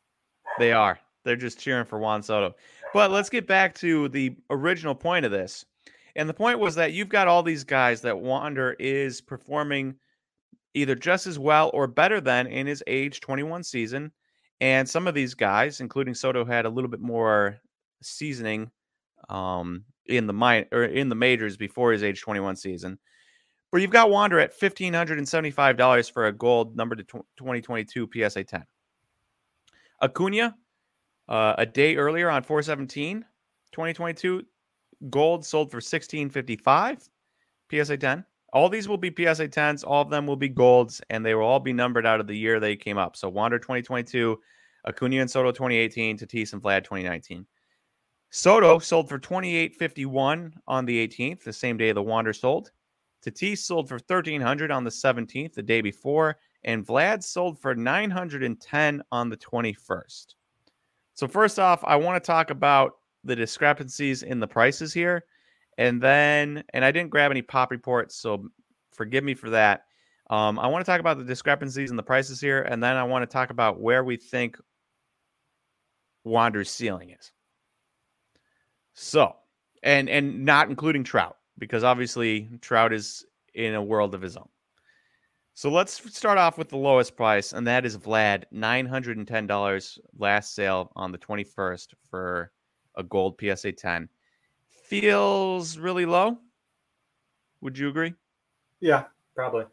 They 0.58 0.72
are. 0.72 0.98
They're 1.22 1.36
just 1.36 1.60
cheering 1.60 1.84
for 1.84 2.00
Juan 2.00 2.22
Soto. 2.22 2.56
But 2.92 3.10
let's 3.10 3.30
get 3.30 3.46
back 3.46 3.74
to 3.76 4.08
the 4.08 4.36
original 4.50 4.94
point 4.94 5.24
of 5.24 5.32
this. 5.32 5.64
And 6.16 6.28
the 6.28 6.34
point 6.34 6.58
was 6.58 6.74
that 6.76 6.92
you've 6.92 7.10
got 7.10 7.28
all 7.28 7.42
these 7.42 7.64
guys 7.64 8.00
that 8.02 8.18
Wander 8.18 8.74
is 8.78 9.20
performing 9.20 9.96
either 10.74 10.94
just 10.94 11.26
as 11.26 11.38
well 11.38 11.70
or 11.74 11.86
better 11.86 12.20
than 12.20 12.46
in 12.46 12.66
his 12.66 12.82
age 12.86 13.20
21 13.20 13.64
season. 13.64 14.12
And 14.60 14.88
some 14.88 15.06
of 15.06 15.14
these 15.14 15.34
guys, 15.34 15.80
including 15.80 16.14
Soto, 16.14 16.44
had 16.44 16.64
a 16.64 16.70
little 16.70 16.90
bit 16.90 17.00
more 17.00 17.58
seasoning 18.02 18.70
um, 19.28 19.84
in 20.06 20.26
the 20.26 20.32
min- 20.32 20.66
or 20.72 20.84
in 20.84 21.08
the 21.08 21.14
majors 21.14 21.56
before 21.56 21.92
his 21.92 22.02
age 22.02 22.22
21 22.22 22.56
season. 22.56 22.98
But 23.72 23.82
you've 23.82 23.90
got 23.90 24.10
Wander 24.10 24.38
at 24.38 24.58
$1,575 24.58 26.12
for 26.12 26.26
a 26.26 26.32
gold 26.32 26.76
number 26.76 26.94
to 26.94 27.02
2022 27.02 28.08
PSA 28.12 28.44
10. 28.44 28.64
Acuna, 30.02 30.54
uh, 31.28 31.54
a 31.58 31.66
day 31.66 31.96
earlier 31.96 32.30
on 32.30 32.42
417, 32.42 33.24
2022, 33.72 34.42
Gold 35.10 35.44
sold 35.44 35.70
for 35.70 35.76
1655 35.76 37.08
PSA 37.70 37.96
10. 37.96 38.24
All 38.52 38.68
these 38.68 38.88
will 38.88 38.96
be 38.96 39.10
PSA 39.10 39.48
10s. 39.48 39.84
All 39.86 40.02
of 40.02 40.10
them 40.10 40.26
will 40.26 40.36
be 40.36 40.48
golds, 40.48 41.02
and 41.10 41.24
they 41.24 41.34
will 41.34 41.44
all 41.44 41.60
be 41.60 41.72
numbered 41.72 42.06
out 42.06 42.20
of 42.20 42.26
the 42.26 42.36
year 42.36 42.58
they 42.58 42.76
came 42.76 42.96
up. 42.96 43.16
So 43.16 43.28
Wander 43.28 43.58
2022, 43.58 44.38
Acuna 44.86 45.20
and 45.20 45.30
Soto 45.30 45.52
2018, 45.52 46.18
Tatis 46.18 46.52
and 46.52 46.62
Vlad 46.62 46.84
2019. 46.84 47.44
Soto 48.30 48.78
sold 48.78 49.08
for 49.08 49.18
2851 49.18 50.54
on 50.66 50.84
the 50.84 51.06
18th, 51.06 51.42
the 51.42 51.52
same 51.52 51.76
day 51.76 51.92
the 51.92 52.02
Wander 52.02 52.32
sold. 52.32 52.70
Tatis 53.24 53.58
sold 53.58 53.88
for 53.88 53.96
1300 53.96 54.70
on 54.70 54.84
the 54.84 54.90
17th, 54.90 55.54
the 55.54 55.62
day 55.62 55.80
before, 55.80 56.38
and 56.64 56.86
Vlad 56.86 57.22
sold 57.22 57.60
for 57.60 57.74
910 57.74 59.02
on 59.10 59.28
the 59.28 59.36
21st. 59.36 60.35
So 61.16 61.26
first 61.26 61.58
off, 61.58 61.82
I 61.84 61.96
want 61.96 62.22
to 62.22 62.26
talk 62.26 62.50
about 62.50 62.98
the 63.24 63.34
discrepancies 63.34 64.22
in 64.22 64.38
the 64.38 64.46
prices 64.46 64.92
here. 64.92 65.24
And 65.78 66.00
then, 66.00 66.62
and 66.74 66.84
I 66.84 66.92
didn't 66.92 67.10
grab 67.10 67.30
any 67.30 67.42
pop 67.42 67.70
reports, 67.70 68.16
so 68.16 68.48
forgive 68.92 69.24
me 69.24 69.34
for 69.34 69.50
that. 69.50 69.84
Um, 70.28 70.58
I 70.58 70.66
want 70.66 70.84
to 70.84 70.90
talk 70.90 71.00
about 71.00 71.18
the 71.18 71.24
discrepancies 71.24 71.90
in 71.90 71.96
the 71.96 72.02
prices 72.02 72.40
here, 72.40 72.62
and 72.62 72.82
then 72.82 72.96
I 72.96 73.04
want 73.04 73.22
to 73.22 73.32
talk 73.32 73.50
about 73.50 73.80
where 73.80 74.04
we 74.04 74.16
think 74.16 74.58
Wander's 76.24 76.70
ceiling 76.70 77.10
is. 77.10 77.32
So, 78.94 79.36
and 79.82 80.08
and 80.08 80.44
not 80.44 80.68
including 80.68 81.04
Trout, 81.04 81.36
because 81.58 81.84
obviously 81.84 82.48
Trout 82.60 82.92
is 82.92 83.24
in 83.54 83.74
a 83.74 83.82
world 83.82 84.14
of 84.14 84.22
his 84.22 84.36
own. 84.36 84.48
So 85.56 85.70
let's 85.70 86.14
start 86.14 86.36
off 86.36 86.58
with 86.58 86.68
the 86.68 86.76
lowest 86.76 87.16
price, 87.16 87.54
and 87.54 87.66
that 87.66 87.86
is 87.86 87.96
Vlad, 87.96 88.44
nine 88.50 88.84
hundred 88.84 89.16
and 89.16 89.26
ten 89.26 89.46
dollars 89.46 89.98
last 90.18 90.54
sale 90.54 90.92
on 90.94 91.12
the 91.12 91.16
twenty 91.16 91.44
first 91.44 91.94
for 92.10 92.52
a 92.94 93.02
gold 93.02 93.40
PSA 93.40 93.72
10 93.72 94.06
feels 94.68 95.78
really 95.78 96.04
low. 96.04 96.36
Would 97.62 97.78
you 97.78 97.88
agree? 97.88 98.12
Yeah, 98.80 99.04
probably. 99.34 99.64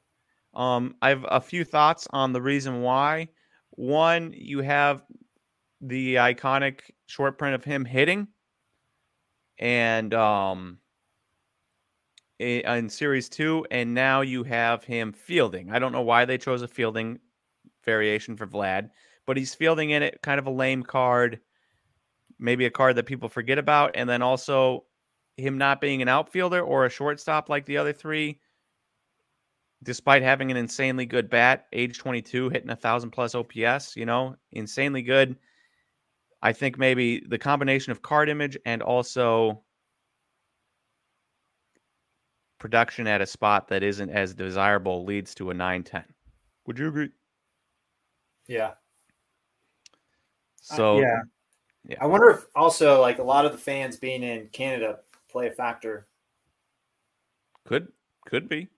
Um, 0.54 0.96
I 1.02 1.10
have 1.10 1.26
a 1.28 1.42
few 1.42 1.66
thoughts 1.66 2.08
on 2.12 2.32
the 2.32 2.42
reason 2.42 2.82
why. 2.82 3.28
One, 3.72 4.34
you 4.34 4.60
have 4.60 5.04
the 5.82 6.16
iconic 6.16 6.80
short 7.08 7.38
print 7.38 7.56
of 7.56 7.66
him 7.66 7.84
hitting, 7.84 8.30
and 9.60 10.14
um, 10.14 10.78
in 12.44 12.90
series 12.90 13.30
two, 13.30 13.66
and 13.72 13.94
now 13.94 14.22
you 14.22 14.44
have 14.44 14.84
him 14.84 15.12
fielding. 15.14 15.72
I 15.72 15.80
don't 15.80 15.92
know 15.92 16.02
why 16.02 16.26
they 16.26 16.38
chose 16.38 16.62
a 16.62 16.68
fielding 16.68 17.20
variation 17.84 18.38
for 18.38 18.48
Vlad, 18.48 18.90
but 19.26 19.38
he's 19.38 19.56
fielding 19.56 19.92
in 19.92 20.04
it, 20.04 20.22
kind 20.22 20.40
of 20.40 20.48
a 20.48 20.52
lame 20.52 20.84
card 20.84 21.40
maybe 22.44 22.66
a 22.66 22.70
card 22.72 22.98
that 22.98 23.06
people 23.06 23.30
forget 23.30 23.58
about, 23.58 23.92
and 23.96 24.10
then 24.10 24.22
also 24.22 24.86
him 25.38 25.58
not 25.58 25.82
being 25.82 26.02
an 26.02 26.10
outfielder 26.10 26.62
or 26.62 26.86
a 26.86 26.90
shortstop 26.90 27.50
like 27.50 27.66
the 27.66 27.78
other 27.78 27.94
three, 27.94 28.40
despite 29.82 30.22
having 30.22 30.52
an 30.52 30.58
insanely 30.58 31.06
good 31.06 31.30
bat, 31.30 31.66
age 31.74 31.98
22, 31.98 32.50
hitting 32.50 32.70
a 32.70 32.76
thousand 32.76 33.12
plus 33.12 33.34
OPS, 33.34 33.96
you 33.96 34.06
know, 34.06 34.36
insanely 34.52 35.02
good. 35.02 35.38
I 36.42 36.52
think 36.52 36.78
maybe 36.78 37.24
the 37.28 37.38
combination 37.38 37.92
of 37.92 38.02
card 38.02 38.28
image 38.30 38.58
and 38.66 38.82
also 38.82 39.64
production 42.64 43.08
at 43.08 43.20
a 43.20 43.26
spot 43.26 43.68
that 43.68 43.84
isn't 43.84 44.10
as 44.10 44.34
desirable 44.34 45.04
leads 45.04 45.36
to 45.36 45.50
a 45.50 45.54
910. 45.54 46.02
Would 46.66 46.80
you 46.80 46.88
agree? 46.88 47.10
Yeah. 48.48 48.72
So 50.62 50.96
uh, 50.96 51.02
yeah, 51.02 51.22
yeah. 51.90 51.98
I 52.00 52.06
wonder 52.06 52.30
if 52.30 52.46
also 52.56 53.02
like 53.02 53.20
a 53.20 53.24
lot 53.24 53.46
of 53.46 53.52
the 53.52 53.58
fans 53.58 53.98
being 53.98 54.24
in 54.24 54.48
Canada 54.54 55.00
play 55.30 55.48
a 55.48 55.52
factor. 55.52 56.08
Could 57.66 57.90
could 58.26 58.48
be. 58.48 58.70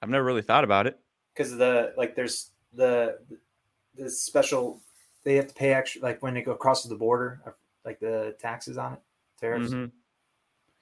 I've 0.00 0.08
never 0.08 0.24
really 0.24 0.40
thought 0.40 0.64
about 0.64 0.86
it. 0.86 0.98
Because 1.34 1.54
the 1.58 1.92
like 1.98 2.16
there's 2.16 2.52
the 2.72 3.18
the 3.98 4.08
special 4.08 4.80
they 5.24 5.34
have 5.34 5.48
to 5.48 5.54
pay 5.54 5.74
extra 5.74 6.00
like 6.00 6.22
when 6.22 6.32
they 6.32 6.40
go 6.40 6.52
across 6.52 6.84
the 6.84 6.94
border, 6.94 7.42
uh, 7.46 7.50
like 7.84 8.00
the 8.00 8.34
taxes 8.40 8.78
on 8.78 8.94
it, 8.94 9.00
tariffs. 9.38 9.74
Mm-hmm. 9.74 9.94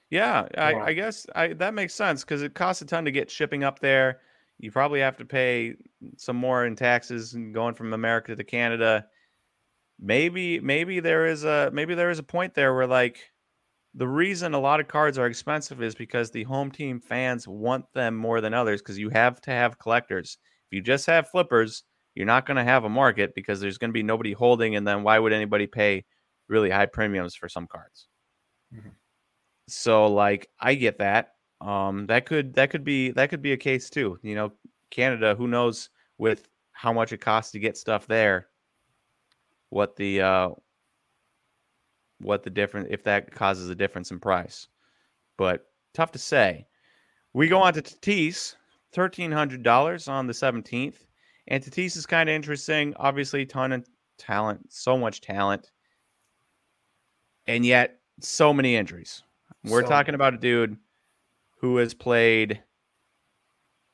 Yeah, 0.09 0.47
I, 0.57 0.73
I, 0.73 0.93
guess 0.93 1.27
I, 1.35 1.49
that 1.53 1.75
makes 1.75 1.93
sense 1.93 2.23
because 2.23 2.41
it 2.41 2.55
costs 2.55 2.81
a 2.81 2.85
ton 2.85 3.05
to 3.05 3.11
get 3.11 3.29
shipping 3.29 3.63
up 3.63 3.79
there. 3.79 4.21
You 4.57 4.71
probably 4.71 5.01
have 5.01 5.17
to 5.17 5.25
pay 5.25 5.75
some 6.17 6.35
more 6.35 6.65
in 6.65 6.75
taxes 6.75 7.35
going 7.53 7.75
from 7.75 7.93
America 7.93 8.35
to 8.35 8.43
Canada 8.43 9.05
maybe 9.99 10.59
maybe 10.59 10.99
there 10.99 11.25
is 11.25 11.43
a 11.43 11.69
maybe 11.73 11.93
there 11.93 12.09
is 12.09 12.19
a 12.19 12.23
point 12.23 12.53
there 12.53 12.73
where 12.73 12.87
like 12.87 13.31
the 13.95 14.07
reason 14.07 14.53
a 14.53 14.59
lot 14.59 14.79
of 14.79 14.87
cards 14.87 15.17
are 15.17 15.25
expensive 15.25 15.81
is 15.81 15.95
because 15.95 16.31
the 16.31 16.43
home 16.43 16.71
team 16.71 16.99
fans 16.99 17.47
want 17.47 17.85
them 17.93 18.15
more 18.15 18.39
than 18.39 18.53
others 18.53 18.81
because 18.81 18.99
you 18.99 19.09
have 19.09 19.41
to 19.41 19.51
have 19.51 19.79
collectors. 19.79 20.37
If 20.67 20.75
you 20.75 20.81
just 20.81 21.07
have 21.07 21.29
flippers, 21.29 21.83
you're 22.13 22.27
not 22.27 22.45
going 22.45 22.57
to 22.57 22.63
have 22.63 22.83
a 22.83 22.89
market 22.89 23.33
because 23.33 23.59
there's 23.59 23.79
going 23.79 23.89
to 23.89 23.93
be 23.93 24.03
nobody 24.03 24.31
holding, 24.31 24.75
and 24.75 24.87
then 24.87 25.01
why 25.01 25.17
would 25.17 25.33
anybody 25.33 25.65
pay 25.65 26.05
really 26.47 26.69
high 26.69 26.85
premiums 26.85 27.35
for 27.35 27.49
some 27.49 27.65
cards? 27.65 28.07
Mm-hmm. 28.73 28.89
So 29.69 30.07
like 30.07 30.49
I 30.59 30.75
get 30.75 30.97
that. 30.99 31.33
Um, 31.61 32.07
that 32.07 32.25
could 32.25 32.53
that 32.55 32.69
could 32.69 32.83
be 32.83 33.11
that 33.11 33.29
could 33.29 33.41
be 33.41 33.53
a 33.53 33.57
case 33.57 33.89
too. 33.89 34.17
You 34.23 34.35
know, 34.35 34.51
Canada, 34.91 35.35
who 35.35 35.47
knows 35.47 35.89
with 36.17 36.47
how 36.71 36.93
much 36.93 37.11
it 37.13 37.19
costs 37.21 37.51
to 37.51 37.59
get 37.59 37.77
stuff 37.77 38.07
there 38.07 38.47
what 39.69 39.95
the 39.95 40.21
uh, 40.21 40.49
what 42.19 42.43
the 42.43 42.49
difference 42.49 42.87
if 42.91 43.03
that 43.03 43.31
causes 43.33 43.69
a 43.69 43.75
difference 43.75 44.11
in 44.11 44.19
price. 44.19 44.67
But 45.37 45.65
tough 45.93 46.11
to 46.13 46.19
say. 46.19 46.65
We 47.33 47.47
go 47.47 47.59
on 47.59 47.73
to 47.73 47.81
Tatis, 47.81 48.55
thirteen 48.91 49.31
hundred 49.31 49.63
dollars 49.63 50.07
on 50.07 50.27
the 50.27 50.33
seventeenth, 50.33 51.05
and 51.47 51.63
Tatis 51.63 51.95
is 51.95 52.05
kind 52.05 52.29
of 52.29 52.35
interesting. 52.35 52.93
Obviously, 52.97 53.45
ton 53.45 53.71
of 53.71 53.87
talent, 54.17 54.71
so 54.71 54.97
much 54.97 55.21
talent, 55.21 55.71
and 57.47 57.65
yet 57.65 57.99
so 58.19 58.53
many 58.53 58.75
injuries. 58.75 59.23
We're 59.63 59.83
So 59.83 59.89
talking 59.89 60.15
about 60.15 60.33
a 60.33 60.37
dude 60.37 60.77
who 61.59 61.77
has 61.77 61.93
played 61.93 62.63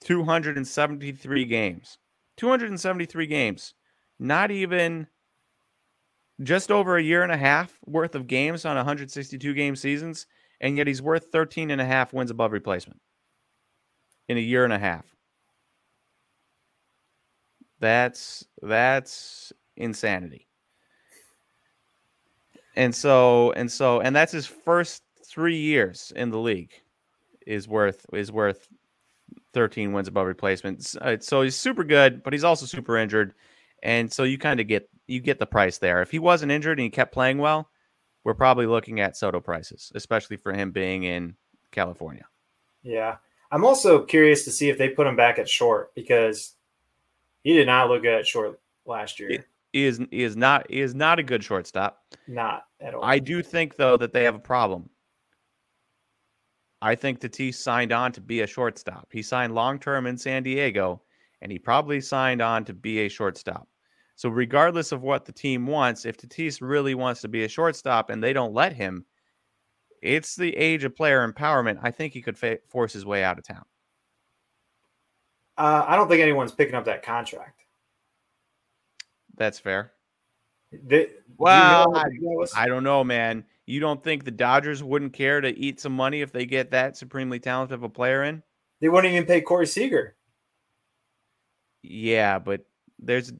273 0.01 1.45
games. 1.45 1.97
273 2.38 3.28
games. 3.28 3.73
Not 4.19 4.51
even 4.51 5.08
just 6.43 6.69
over 6.71 6.97
a 6.97 7.04
year 7.04 7.23
and 7.23 7.32
a 7.32 7.38
half 7.38 7.80
worth 7.86 8.15
of 8.15 8.28
games 8.28 8.65
on 8.65 8.75
162 8.75 9.54
game 9.54 9.75
seasons, 9.75 10.28
and 10.62 10.78
yet 10.78 10.88
he's 10.88 11.01
worth 11.01 11.32
13 11.32 11.71
and 11.71 11.82
a 11.82 11.86
half 11.86 12.13
wins 12.13 12.32
above 12.32 12.51
replacement 12.51 13.01
in 14.28 14.38
a 14.38 14.41
year 14.41 14.63
and 14.63 14.73
a 14.73 14.80
half. 14.80 15.06
That's 17.80 18.45
that's 18.62 19.54
insanity. 19.75 20.47
And 22.75 22.93
so 22.93 23.51
and 23.54 23.71
so 23.71 24.01
and 24.01 24.15
that's 24.15 24.32
his 24.32 24.45
first 24.47 25.05
3 25.36 25.58
years 25.58 26.13
in 26.15 26.30
the 26.32 26.39
league 26.39 26.71
is 27.45 27.67
worth 27.67 28.06
is 28.13 28.32
worth 28.32 28.69
13 29.54 29.91
wins 29.91 30.08
above 30.08 30.26
replacement. 30.28 30.95
Uh, 31.02 31.17
So 31.19 31.41
he's 31.41 31.56
super 31.56 31.84
good, 31.84 32.24
but 32.24 32.32
he's 32.34 32.43
also 32.45 32.65
super 32.65 32.98
injured. 32.98 33.34
And 33.84 34.12
so 34.12 34.24
you 34.24 34.38
kind 34.38 34.60
of 34.62 34.67
get 34.67 34.89
you 35.08 35.19
get 35.19 35.38
the 35.38 35.45
price 35.45 35.78
there. 35.78 36.02
If 36.02 36.10
he 36.10 36.19
wasn't 36.19 36.52
injured 36.54 36.80
and 36.80 36.86
he 36.86 36.89
kept 36.89 37.13
playing 37.13 37.38
well, 37.38 37.69
we're 38.24 38.34
probably 38.34 38.65
looking 38.65 39.02
at 39.02 39.17
Soto 39.17 39.39
prices, 39.41 39.91
especially 39.93 40.38
for 40.38 40.54
him 40.54 40.71
being 40.71 41.04
in 41.04 41.36
California. 41.71 42.26
Yeah. 42.82 43.17
I'm 43.52 43.65
also 43.65 44.04
curious 44.06 44.45
to 44.45 44.52
see 44.52 44.69
if 44.69 44.78
they 44.78 44.89
put 44.89 45.06
him 45.06 45.15
back 45.17 45.38
at 45.38 45.48
short 45.50 45.93
because 45.95 46.56
he 47.43 47.54
did 47.54 47.67
not 47.67 47.89
look 47.89 48.02
good 48.04 48.15
at 48.19 48.26
short 48.26 48.60
last 48.86 49.19
year. 49.19 49.30
He- 49.30 49.39
He 49.74 49.86
is 49.86 50.00
he 50.10 50.24
is 50.24 50.38
not 50.38 50.71
he 50.71 50.80
is 50.80 50.95
not 50.95 51.19
a 51.19 51.24
good 51.24 51.43
shortstop. 51.43 52.02
not 52.26 52.63
at 52.80 52.93
all. 52.95 53.04
I 53.04 53.19
do 53.19 53.43
think 53.43 53.76
though 53.76 53.98
that 53.98 54.13
they 54.13 54.24
have 54.24 54.36
a 54.36 54.39
problem. 54.39 54.89
I 56.82 56.96
think 56.96 57.20
Tatis 57.20 57.56
signed 57.56 57.92
on 57.92 58.12
to 58.14 58.22
be 58.22 58.42
a 58.42 58.48
shortstop. 58.48 59.08
He 59.12 59.22
signed 59.22 59.56
long 59.56 59.80
term 59.80 60.06
in 60.08 60.18
San 60.18 60.44
Diego, 60.44 61.02
and 61.42 61.52
he 61.52 61.60
probably 61.60 62.02
signed 62.02 62.42
on 62.42 62.66
to 62.66 62.74
be 62.74 63.00
a 63.00 63.10
shortstop. 63.10 63.68
So 64.16 64.30
regardless 64.30 64.92
of 64.92 65.02
what 65.02 65.26
the 65.26 65.32
team 65.32 65.66
wants, 65.68 66.06
if 66.06 66.18
Tatis 66.18 66.60
really 66.62 66.96
wants 66.96 67.22
to 67.22 67.28
be 67.28 67.44
a 67.44 67.50
shortstop 67.50 68.10
and 68.10 68.24
they 68.24 68.34
don't 68.34 68.54
let 68.54 68.74
him, 68.74 69.06
it's 70.02 70.36
the 70.36 70.56
age 70.56 70.84
of 70.84 70.96
player 70.96 71.28
empowerment. 71.28 71.80
I 71.82 71.92
think 71.92 72.14
he 72.14 72.22
could 72.22 72.38
fa- 72.38 72.60
force 72.68 72.94
his 72.94 73.06
way 73.06 73.24
out 73.24 73.38
of 73.38 73.46
town. 73.46 73.66
uh, 75.58 75.86
I 75.88 75.96
don't 75.96 76.08
think 76.08 76.22
anyone's 76.22 76.52
picking 76.52 76.76
up 76.76 76.86
that 76.86 77.04
contract. 77.04 77.62
That's 79.36 79.60
fair. 79.60 79.92
They, 80.72 81.06
do 81.06 81.14
you 81.40 81.48
know 81.48 81.86
the 81.94 82.18
was? 82.22 82.54
I 82.56 82.68
don't 82.68 82.84
know, 82.84 83.04
man. 83.04 83.46
You 83.65 83.80
don't 83.80 84.04
think 84.04 84.23
the 84.23 84.32
Dodgers 84.32 84.84
wouldn't 84.84 85.13
care 85.13 85.41
to 85.41 85.49
eat 85.58 85.80
some 85.80 85.93
money 85.93 86.21
if 86.21 86.32
they 86.32 86.45
get 86.45 86.71
that 86.71 86.97
supremely 86.97 87.39
talented 87.39 87.75
of 87.75 87.84
a 87.84 87.89
player 87.89 88.23
in? 88.23 88.43
they 88.82 88.89
wouldn't 88.89 89.13
even 89.13 89.25
pay 89.25 89.41
Corey 89.41 89.67
Seager. 89.67 90.15
Yeah, 91.82 92.39
but 92.39 92.65
there's 92.99 93.34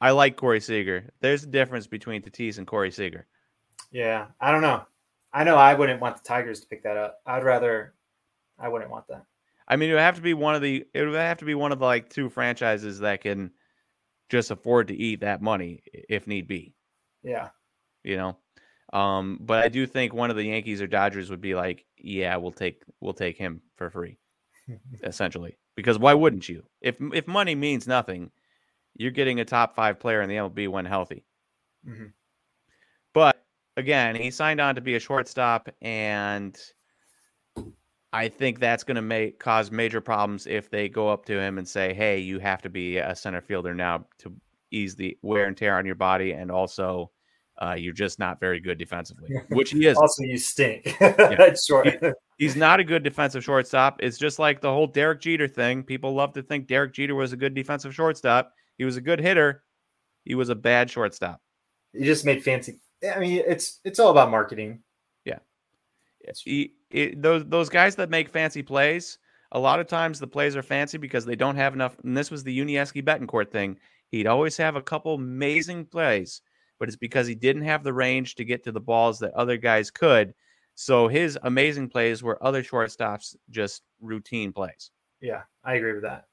I 0.00 0.10
like 0.10 0.36
Corey 0.36 0.60
Seager. 0.60 1.10
There's 1.20 1.44
a 1.44 1.48
difference 1.48 1.86
between 1.86 2.22
Tatis 2.22 2.58
and 2.58 2.66
Corey 2.66 2.90
Seager. 2.90 3.26
Yeah, 3.90 4.26
I 4.40 4.50
don't 4.50 4.62
know. 4.62 4.82
I 5.32 5.44
know 5.44 5.56
I 5.56 5.74
wouldn't 5.74 6.00
want 6.00 6.16
the 6.16 6.24
Tigers 6.24 6.60
to 6.60 6.66
pick 6.66 6.82
that 6.82 6.96
up. 6.96 7.20
I'd 7.26 7.44
rather. 7.44 7.94
I 8.58 8.68
wouldn't 8.68 8.90
want 8.90 9.08
that. 9.08 9.24
I 9.66 9.76
mean, 9.76 9.90
it 9.90 9.94
would 9.94 10.02
have 10.02 10.16
to 10.16 10.22
be 10.22 10.34
one 10.34 10.54
of 10.54 10.62
the 10.62 10.84
it 10.92 11.02
would 11.02 11.14
have 11.14 11.38
to 11.38 11.44
be 11.44 11.54
one 11.54 11.72
of 11.72 11.78
the 11.78 11.84
like 11.84 12.08
two 12.10 12.28
franchises 12.28 13.00
that 13.00 13.22
can 13.22 13.52
just 14.28 14.50
afford 14.50 14.88
to 14.88 14.94
eat 14.94 15.20
that 15.20 15.42
money 15.42 15.82
if 15.92 16.26
need 16.26 16.48
be, 16.48 16.74
Yeah, 17.22 17.48
you 18.04 18.16
know. 18.16 18.36
Um, 18.92 19.38
but 19.40 19.64
I 19.64 19.68
do 19.68 19.86
think 19.86 20.12
one 20.12 20.30
of 20.30 20.36
the 20.36 20.44
Yankees 20.44 20.82
or 20.82 20.86
Dodgers 20.86 21.30
would 21.30 21.40
be 21.40 21.54
like, 21.54 21.86
yeah, 21.96 22.36
we'll 22.36 22.52
take 22.52 22.82
we'll 23.00 23.14
take 23.14 23.38
him 23.38 23.62
for 23.76 23.90
free, 23.90 24.18
essentially. 25.02 25.56
Because 25.76 25.98
why 25.98 26.14
wouldn't 26.14 26.48
you? 26.48 26.64
If 26.80 26.96
if 27.14 27.26
money 27.26 27.54
means 27.54 27.86
nothing, 27.86 28.30
you're 28.94 29.10
getting 29.10 29.40
a 29.40 29.44
top 29.44 29.74
five 29.74 29.98
player 29.98 30.20
in 30.20 30.28
the 30.28 30.36
MLB 30.36 30.68
when 30.68 30.84
healthy. 30.84 31.24
Mhm. 31.88 32.12
But 33.14 33.42
again, 33.76 34.14
he 34.14 34.30
signed 34.30 34.60
on 34.60 34.74
to 34.74 34.80
be 34.82 34.94
a 34.94 35.00
shortstop, 35.00 35.70
and 35.80 36.58
I 38.12 38.28
think 38.28 38.60
that's 38.60 38.84
going 38.84 38.96
to 38.96 39.02
make 39.02 39.38
cause 39.38 39.70
major 39.70 40.02
problems 40.02 40.46
if 40.46 40.68
they 40.68 40.90
go 40.90 41.08
up 41.08 41.24
to 41.26 41.40
him 41.40 41.56
and 41.56 41.66
say, 41.66 41.94
"Hey, 41.94 42.18
you 42.18 42.38
have 42.40 42.60
to 42.62 42.68
be 42.68 42.98
a 42.98 43.16
center 43.16 43.40
fielder 43.40 43.74
now 43.74 44.06
to 44.18 44.34
ease 44.70 44.96
the 44.96 45.16
wear 45.22 45.46
and 45.46 45.56
tear 45.56 45.78
on 45.78 45.86
your 45.86 45.94
body, 45.94 46.32
and 46.32 46.50
also 46.50 47.10
uh, 47.62 47.74
you're 47.74 47.92
just 47.92 48.18
not 48.18 48.40
very 48.40 48.60
good 48.60 48.78
defensively," 48.78 49.30
which 49.50 49.70
he 49.70 49.86
is. 49.86 49.96
also 49.96 50.22
you 50.24 50.36
stink. 50.38 50.96
That's 51.00 51.64
short. 51.64 51.88
He's 52.38 52.56
not 52.56 52.80
a 52.80 52.84
good 52.84 53.02
defensive 53.02 53.44
shortstop. 53.44 53.98
It's 54.02 54.18
just 54.18 54.38
like 54.38 54.60
the 54.60 54.70
whole 54.70 54.86
Derek 54.86 55.20
Jeter 55.20 55.46
thing. 55.46 55.82
People 55.82 56.12
love 56.14 56.32
to 56.32 56.42
think 56.42 56.66
Derek 56.66 56.92
Jeter 56.92 57.14
was 57.14 57.32
a 57.32 57.36
good 57.36 57.54
defensive 57.54 57.94
shortstop. 57.94 58.52
He 58.78 58.84
was 58.84 58.96
a 58.96 59.00
good 59.00 59.20
hitter. 59.20 59.62
He 60.24 60.34
was 60.34 60.48
a 60.48 60.54
bad 60.54 60.90
shortstop. 60.90 61.40
He 61.92 62.04
just 62.04 62.24
made 62.24 62.42
fancy. 62.42 62.80
I 63.14 63.18
mean, 63.18 63.42
it's 63.46 63.80
it's 63.84 63.98
all 63.98 64.10
about 64.10 64.30
marketing. 64.30 64.82
Yeah. 65.24 65.38
He, 66.44 66.74
it, 66.90 67.20
those 67.20 67.44
those 67.46 67.68
guys 67.68 67.96
that 67.96 68.10
make 68.10 68.28
fancy 68.28 68.62
plays, 68.62 69.18
a 69.52 69.58
lot 69.58 69.80
of 69.80 69.86
times 69.86 70.18
the 70.18 70.26
plays 70.26 70.56
are 70.56 70.62
fancy 70.62 70.98
because 70.98 71.24
they 71.24 71.36
don't 71.36 71.56
have 71.56 71.74
enough. 71.74 71.96
And 72.04 72.16
this 72.16 72.30
was 72.30 72.44
the 72.44 72.56
Yuniesky 72.56 73.02
Betancourt 73.04 73.50
thing. 73.50 73.78
He'd 74.10 74.26
always 74.26 74.56
have 74.56 74.76
a 74.76 74.82
couple 74.82 75.14
amazing 75.14 75.86
plays, 75.86 76.42
but 76.82 76.88
it's 76.88 76.96
because 76.96 77.28
he 77.28 77.36
didn't 77.36 77.62
have 77.62 77.84
the 77.84 77.92
range 77.92 78.34
to 78.34 78.44
get 78.44 78.64
to 78.64 78.72
the 78.72 78.80
balls 78.80 79.20
that 79.20 79.32
other 79.34 79.56
guys 79.56 79.88
could. 79.88 80.34
So 80.74 81.06
his 81.06 81.38
amazing 81.44 81.88
plays 81.88 82.24
were 82.24 82.44
other 82.44 82.60
shortstops 82.60 83.36
just 83.50 83.82
routine 84.00 84.52
plays. 84.52 84.90
Yeah, 85.20 85.42
I 85.62 85.74
agree 85.74 85.92
with 85.92 86.02
that. 86.02 86.24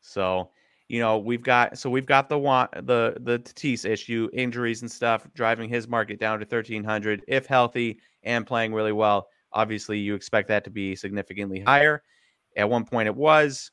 So, 0.00 0.50
you 0.88 0.98
know, 0.98 1.18
we've 1.18 1.44
got 1.44 1.78
so 1.78 1.88
we've 1.88 2.04
got 2.04 2.28
the 2.28 2.36
want 2.36 2.72
the 2.84 3.16
the 3.20 3.38
Tatis 3.38 3.88
issue, 3.88 4.28
injuries 4.32 4.82
and 4.82 4.90
stuff, 4.90 5.28
driving 5.34 5.68
his 5.68 5.86
market 5.86 6.18
down 6.18 6.40
to 6.40 6.46
thirteen 6.46 6.82
hundred. 6.82 7.22
If 7.28 7.46
healthy 7.46 8.00
and 8.24 8.44
playing 8.44 8.74
really 8.74 8.90
well, 8.90 9.28
obviously 9.52 10.00
you 10.00 10.16
expect 10.16 10.48
that 10.48 10.64
to 10.64 10.70
be 10.70 10.96
significantly 10.96 11.60
higher. 11.60 12.02
At 12.56 12.68
one 12.68 12.84
point 12.84 13.06
it 13.06 13.14
was. 13.14 13.70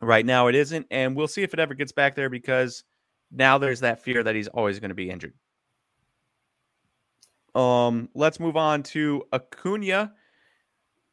Right 0.00 0.24
now 0.24 0.46
it 0.46 0.54
isn't, 0.54 0.86
and 0.92 1.16
we'll 1.16 1.26
see 1.26 1.42
if 1.42 1.52
it 1.52 1.58
ever 1.58 1.74
gets 1.74 1.90
back 1.90 2.14
there 2.14 2.30
because 2.30 2.84
now 3.30 3.58
there's 3.58 3.80
that 3.80 4.02
fear 4.02 4.22
that 4.22 4.34
he's 4.34 4.48
always 4.48 4.80
going 4.80 4.90
to 4.90 4.94
be 4.94 5.10
injured. 5.10 5.34
Um, 7.54 8.08
let's 8.14 8.40
move 8.40 8.56
on 8.56 8.82
to 8.84 9.24
Acuna. 9.32 10.12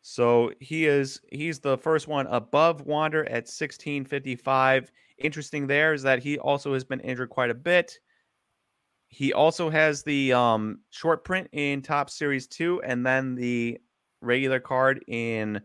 So 0.01 0.51
he 0.60 0.86
is 0.86 1.19
he's 1.32 1.60
the 1.60 1.77
first 1.77 2.08
one 2.08 2.27
above 2.27 2.86
Wander 2.86 3.25
at 3.25 3.47
1655. 3.47 4.91
Interesting 5.17 5.67
there 5.67 5.93
is 5.93 6.03
that 6.03 6.19
he 6.19 6.38
also 6.38 6.73
has 6.73 6.84
been 6.84 6.99
injured 7.01 7.30
quite 7.30 7.49
a 7.49 7.56
bit. 7.56 7.99
He 9.10 9.34
also 9.34 9.69
has 9.69 10.03
the 10.03 10.34
um, 10.34 10.80
short 10.91 11.23
print 11.23 11.49
in 11.51 11.82
Topps 11.82 12.13
Series 12.13 12.47
2 12.47 12.82
and 12.84 13.06
then 13.06 13.36
the 13.36 13.80
regular 14.21 14.60
card 14.60 15.03
in 15.08 15.62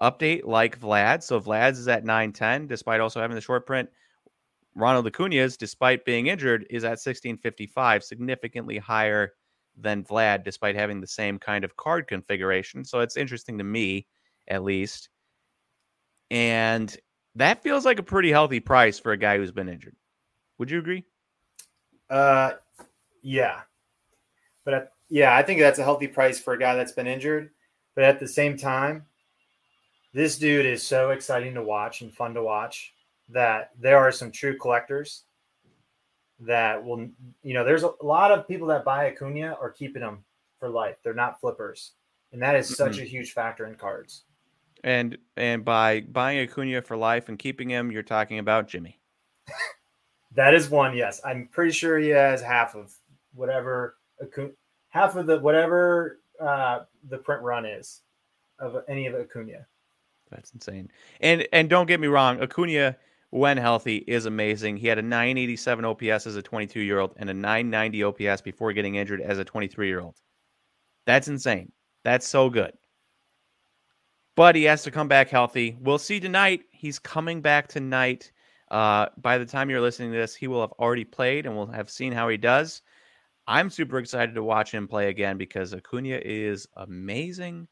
update 0.00 0.44
like 0.44 0.78
Vlad. 0.78 1.22
So 1.22 1.40
Vlad's 1.40 1.78
is 1.78 1.88
at 1.88 2.04
910 2.04 2.66
despite 2.68 3.00
also 3.00 3.20
having 3.20 3.34
the 3.34 3.40
short 3.40 3.66
print. 3.66 3.88
Ronald 4.74 5.06
Acuna's, 5.06 5.56
despite 5.56 6.04
being 6.04 6.28
injured, 6.28 6.66
is 6.70 6.84
at 6.84 6.98
1655, 7.00 8.04
significantly 8.04 8.78
higher 8.78 9.32
than 9.76 10.04
Vlad, 10.04 10.44
despite 10.44 10.74
having 10.74 11.00
the 11.00 11.06
same 11.06 11.38
kind 11.38 11.64
of 11.64 11.76
card 11.76 12.06
configuration. 12.06 12.84
So 12.84 13.00
it's 13.00 13.16
interesting 13.16 13.58
to 13.58 13.64
me, 13.64 14.06
at 14.48 14.64
least. 14.64 15.08
And 16.30 16.94
that 17.34 17.62
feels 17.62 17.84
like 17.84 17.98
a 17.98 18.02
pretty 18.02 18.30
healthy 18.30 18.60
price 18.60 18.98
for 18.98 19.12
a 19.12 19.16
guy 19.16 19.36
who's 19.36 19.52
been 19.52 19.68
injured. 19.68 19.96
Would 20.58 20.70
you 20.70 20.78
agree? 20.78 21.04
Uh, 22.08 22.52
yeah, 23.22 23.60
but 24.64 24.74
at, 24.74 24.92
yeah, 25.08 25.34
I 25.36 25.42
think 25.42 25.60
that's 25.60 25.78
a 25.78 25.84
healthy 25.84 26.06
price 26.06 26.38
for 26.38 26.54
a 26.54 26.58
guy 26.58 26.74
that's 26.74 26.92
been 26.92 27.06
injured. 27.06 27.50
But 27.94 28.04
at 28.04 28.20
the 28.20 28.28
same 28.28 28.56
time, 28.56 29.04
this 30.14 30.38
dude 30.38 30.66
is 30.66 30.82
so 30.82 31.10
exciting 31.10 31.54
to 31.54 31.62
watch 31.62 32.00
and 32.00 32.12
fun 32.12 32.34
to 32.34 32.42
watch 32.42 32.92
that 33.28 33.70
there 33.78 33.98
are 33.98 34.12
some 34.12 34.30
true 34.30 34.56
collectors 34.56 35.24
that 36.40 36.82
will, 36.82 37.08
you 37.42 37.54
know, 37.54 37.64
there's 37.64 37.84
a 37.84 37.92
lot 38.02 38.32
of 38.32 38.48
people 38.48 38.66
that 38.68 38.84
buy 38.84 39.10
Acuna 39.10 39.56
are 39.60 39.70
keeping 39.70 40.02
them 40.02 40.24
for 40.58 40.68
life. 40.68 40.96
They're 41.02 41.14
not 41.14 41.40
flippers, 41.40 41.92
and 42.32 42.42
that 42.42 42.56
is 42.56 42.76
such 42.76 42.98
a 42.98 43.04
huge 43.04 43.32
factor 43.32 43.66
in 43.66 43.74
cards. 43.76 44.24
And 44.84 45.16
and 45.36 45.64
by 45.64 46.00
buying 46.00 46.40
Acuna 46.40 46.82
for 46.82 46.96
life 46.96 47.28
and 47.28 47.38
keeping 47.38 47.70
him, 47.70 47.92
you're 47.92 48.02
talking 48.02 48.38
about 48.38 48.68
Jimmy. 48.68 49.00
That 50.34 50.54
is 50.54 50.70
one. 50.70 50.96
Yes, 50.96 51.20
I'm 51.24 51.48
pretty 51.52 51.72
sure 51.72 51.98
he 51.98 52.08
has 52.08 52.40
half 52.40 52.74
of 52.74 52.94
whatever 53.34 53.96
Acuna, 54.22 54.50
half 54.88 55.16
of 55.16 55.26
the 55.26 55.38
whatever 55.38 56.20
uh, 56.40 56.80
the 57.08 57.18
print 57.18 57.42
run 57.42 57.66
is 57.66 58.00
of 58.58 58.82
any 58.88 59.06
of 59.06 59.14
Acuna. 59.14 59.66
That's 60.30 60.52
insane. 60.52 60.90
And 61.20 61.46
and 61.52 61.68
don't 61.68 61.86
get 61.86 62.00
me 62.00 62.08
wrong, 62.08 62.40
Acuna, 62.40 62.96
when 63.32 63.56
healthy, 63.56 63.96
is 63.96 64.26
amazing. 64.26 64.76
He 64.76 64.86
had 64.86 64.98
a 64.98 65.02
987 65.02 65.86
OPS 65.86 66.26
as 66.26 66.36
a 66.36 66.42
22 66.42 66.80
year 66.80 66.98
old 66.98 67.14
and 67.16 67.30
a 67.30 67.34
990 67.34 68.04
OPS 68.04 68.42
before 68.42 68.74
getting 68.74 68.96
injured 68.96 69.22
as 69.22 69.38
a 69.38 69.44
23 69.44 69.88
year 69.88 70.00
old. 70.00 70.16
That's 71.06 71.28
insane. 71.28 71.72
That's 72.04 72.28
so 72.28 72.50
good. 72.50 72.74
But 74.36 74.54
he 74.54 74.64
has 74.64 74.82
to 74.82 74.90
come 74.90 75.08
back 75.08 75.30
healthy. 75.30 75.78
We'll 75.80 75.98
see 75.98 76.20
tonight. 76.20 76.64
He's 76.72 76.98
coming 76.98 77.40
back 77.40 77.68
tonight. 77.68 78.30
Uh, 78.70 79.06
by 79.16 79.38
the 79.38 79.46
time 79.46 79.70
you're 79.70 79.80
listening 79.80 80.12
to 80.12 80.18
this, 80.18 80.34
he 80.34 80.46
will 80.46 80.60
have 80.60 80.72
already 80.72 81.04
played 81.04 81.46
and 81.46 81.56
we'll 81.56 81.66
have 81.66 81.90
seen 81.90 82.12
how 82.12 82.28
he 82.28 82.36
does. 82.36 82.82
I'm 83.46 83.70
super 83.70 83.98
excited 83.98 84.34
to 84.34 84.42
watch 84.42 84.72
him 84.72 84.86
play 84.86 85.08
again 85.08 85.38
because 85.38 85.72
Acuna 85.72 86.20
is 86.22 86.66
amazing. 86.76 87.66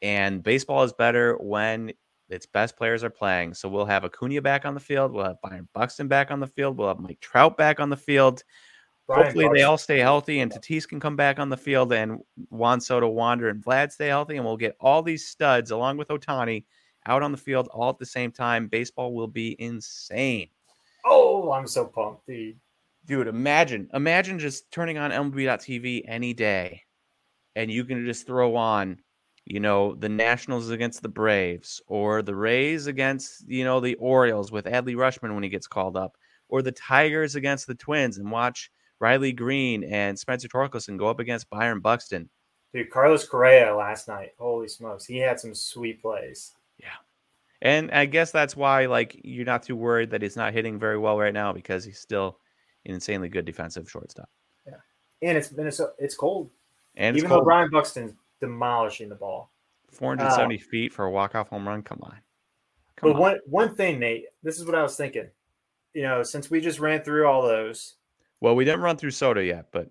And 0.00 0.42
baseball 0.42 0.84
is 0.84 0.94
better 0.94 1.36
when 1.36 1.92
its 2.32 2.46
best 2.46 2.76
players 2.76 3.04
are 3.04 3.10
playing. 3.10 3.54
So 3.54 3.68
we'll 3.68 3.86
have 3.86 4.04
Acuna 4.04 4.40
back 4.40 4.64
on 4.64 4.74
the 4.74 4.80
field. 4.80 5.12
We'll 5.12 5.24
have 5.24 5.40
Byron 5.40 5.68
Buxton 5.74 6.08
back 6.08 6.30
on 6.30 6.40
the 6.40 6.46
field. 6.46 6.76
We'll 6.76 6.88
have 6.88 6.98
Mike 7.00 7.20
Trout 7.20 7.56
back 7.56 7.80
on 7.80 7.90
the 7.90 7.96
field. 7.96 8.42
Byron 9.08 9.24
Hopefully 9.24 9.44
Buxton. 9.46 9.56
they 9.56 9.64
all 9.64 9.78
stay 9.78 9.98
healthy 9.98 10.40
and 10.40 10.52
Tatis 10.52 10.86
can 10.86 11.00
come 11.00 11.16
back 11.16 11.38
on 11.38 11.48
the 11.48 11.56
field 11.56 11.92
and 11.92 12.20
Juan 12.50 12.80
Soto, 12.80 13.08
Wander, 13.08 13.48
and 13.48 13.64
Vlad 13.64 13.92
stay 13.92 14.08
healthy. 14.08 14.36
And 14.36 14.44
we'll 14.44 14.56
get 14.56 14.76
all 14.80 15.02
these 15.02 15.26
studs 15.26 15.70
along 15.70 15.96
with 15.96 16.08
Ohtani 16.08 16.64
out 17.06 17.22
on 17.22 17.32
the 17.32 17.38
field 17.38 17.68
all 17.72 17.90
at 17.90 17.98
the 17.98 18.06
same 18.06 18.30
time. 18.30 18.68
Baseball 18.68 19.14
will 19.14 19.28
be 19.28 19.56
insane. 19.60 20.48
Oh, 21.04 21.52
I'm 21.52 21.66
so 21.66 21.86
pumped, 21.86 22.26
dude. 22.26 22.58
Dude, 23.06 23.26
imagine, 23.26 23.88
imagine 23.94 24.38
just 24.38 24.70
turning 24.70 24.98
on 24.98 25.10
MLB.TV 25.10 26.04
any 26.06 26.34
day 26.34 26.82
and 27.56 27.70
you 27.70 27.84
can 27.84 28.04
just 28.04 28.26
throw 28.26 28.56
on 28.56 28.98
you 29.46 29.60
know, 29.60 29.94
the 29.94 30.08
Nationals 30.08 30.70
against 30.70 31.02
the 31.02 31.08
Braves, 31.08 31.80
or 31.86 32.22
the 32.22 32.34
Rays 32.34 32.86
against, 32.86 33.48
you 33.48 33.64
know, 33.64 33.80
the 33.80 33.94
Orioles 33.96 34.52
with 34.52 34.66
Adley 34.66 34.94
Rutschman 34.94 35.34
when 35.34 35.42
he 35.42 35.48
gets 35.48 35.66
called 35.66 35.96
up, 35.96 36.16
or 36.48 36.62
the 36.62 36.72
Tigers 36.72 37.34
against 37.34 37.66
the 37.66 37.74
Twins 37.74 38.18
and 38.18 38.30
watch 38.30 38.70
Riley 38.98 39.32
Greene 39.32 39.84
and 39.84 40.18
Spencer 40.18 40.48
Torkelson 40.48 40.98
go 40.98 41.08
up 41.08 41.20
against 41.20 41.48
Byron 41.50 41.80
Buxton. 41.80 42.28
Dude, 42.72 42.90
Carlos 42.90 43.26
Correa 43.26 43.74
last 43.74 44.06
night. 44.08 44.30
Holy 44.38 44.68
smokes. 44.68 45.04
He 45.04 45.18
had 45.18 45.40
some 45.40 45.54
sweet 45.54 46.00
plays. 46.00 46.54
Yeah. 46.78 46.88
And 47.62 47.90
I 47.90 48.06
guess 48.06 48.30
that's 48.30 48.54
why, 48.54 48.86
like, 48.86 49.20
you're 49.24 49.44
not 49.44 49.62
too 49.62 49.76
worried 49.76 50.10
that 50.10 50.22
he's 50.22 50.36
not 50.36 50.52
hitting 50.52 50.78
very 50.78 50.98
well 50.98 51.18
right 51.18 51.34
now 51.34 51.52
because 51.52 51.84
he's 51.84 51.98
still 51.98 52.38
an 52.86 52.94
insanely 52.94 53.28
good 53.28 53.44
defensive 53.44 53.90
shortstop. 53.90 54.28
Yeah. 54.66 54.74
And 55.22 55.36
it's 55.36 55.50
Minnesota. 55.50 55.92
It's 55.98 56.14
cold. 56.14 56.50
And 56.96 57.16
even 57.16 57.28
cold. 57.28 57.42
though 57.42 57.46
Byron 57.46 57.70
Buxton's 57.70 58.12
demolishing 58.40 59.08
the 59.08 59.14
ball. 59.14 59.52
470 59.92 60.54
uh, 60.56 60.58
feet 60.70 60.92
for 60.92 61.04
a 61.04 61.10
walk-off 61.10 61.48
home 61.48 61.66
run. 61.66 61.82
Come 61.82 62.00
on. 62.02 62.16
Come 62.96 63.12
but 63.12 63.16
on. 63.16 63.20
one 63.20 63.38
one 63.46 63.74
thing, 63.74 63.98
Nate, 63.98 64.24
this 64.42 64.58
is 64.58 64.66
what 64.66 64.74
I 64.74 64.82
was 64.82 64.96
thinking. 64.96 65.28
You 65.94 66.02
know, 66.02 66.22
since 66.22 66.50
we 66.50 66.60
just 66.60 66.78
ran 66.78 67.02
through 67.02 67.26
all 67.26 67.42
those. 67.42 67.96
Well, 68.40 68.54
we 68.54 68.64
didn't 68.64 68.80
run 68.80 68.96
through 68.96 69.10
Soto 69.10 69.40
yet, 69.40 69.66
but 69.72 69.90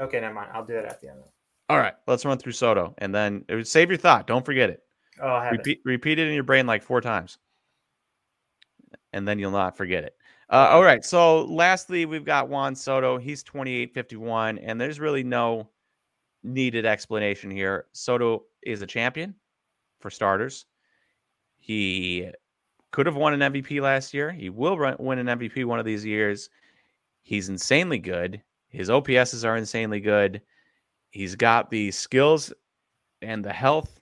okay, 0.00 0.20
never 0.20 0.34
mind. 0.34 0.50
I'll 0.52 0.64
do 0.64 0.74
it 0.74 0.84
at 0.84 1.00
the 1.00 1.08
end. 1.08 1.20
All 1.68 1.78
right, 1.78 1.94
let's 2.06 2.24
run 2.24 2.38
through 2.38 2.52
Soto, 2.52 2.94
and 2.98 3.14
then 3.14 3.44
save 3.64 3.90
your 3.90 3.98
thought. 3.98 4.26
Don't 4.26 4.44
forget 4.44 4.70
it. 4.70 4.82
Oh, 5.20 5.28
I 5.28 5.50
repeat, 5.50 5.78
it. 5.78 5.82
repeat 5.84 6.18
it 6.18 6.28
in 6.28 6.34
your 6.34 6.44
brain 6.44 6.66
like 6.66 6.82
four 6.82 7.00
times, 7.00 7.38
and 9.12 9.26
then 9.26 9.38
you'll 9.38 9.50
not 9.50 9.76
forget 9.76 10.04
it. 10.04 10.16
Uh, 10.48 10.68
all 10.70 10.82
right. 10.82 11.04
So, 11.04 11.44
lastly, 11.44 12.06
we've 12.06 12.24
got 12.24 12.48
Juan 12.48 12.76
Soto. 12.76 13.18
He's 13.18 13.42
28 13.42 13.92
51, 13.92 14.58
and 14.58 14.80
there's 14.80 15.00
really 15.00 15.24
no 15.24 15.68
needed 16.46 16.86
explanation 16.86 17.50
here. 17.50 17.86
Soto 17.92 18.44
is 18.62 18.82
a 18.82 18.86
champion 18.86 19.34
for 20.00 20.10
starters. 20.10 20.66
He 21.58 22.30
could 22.92 23.06
have 23.06 23.16
won 23.16 23.40
an 23.40 23.52
MVP 23.52 23.80
last 23.80 24.14
year. 24.14 24.30
He 24.30 24.48
will 24.48 24.78
run, 24.78 24.96
win 24.98 25.18
an 25.18 25.38
MVP 25.38 25.64
one 25.64 25.78
of 25.78 25.84
these 25.84 26.04
years. 26.04 26.48
He's 27.22 27.48
insanely 27.48 27.98
good. 27.98 28.40
His 28.68 28.88
OPSs 28.88 29.44
are 29.44 29.56
insanely 29.56 30.00
good. 30.00 30.40
He's 31.10 31.34
got 31.34 31.70
the 31.70 31.90
skills 31.90 32.52
and 33.22 33.44
the 33.44 33.52
health 33.52 34.00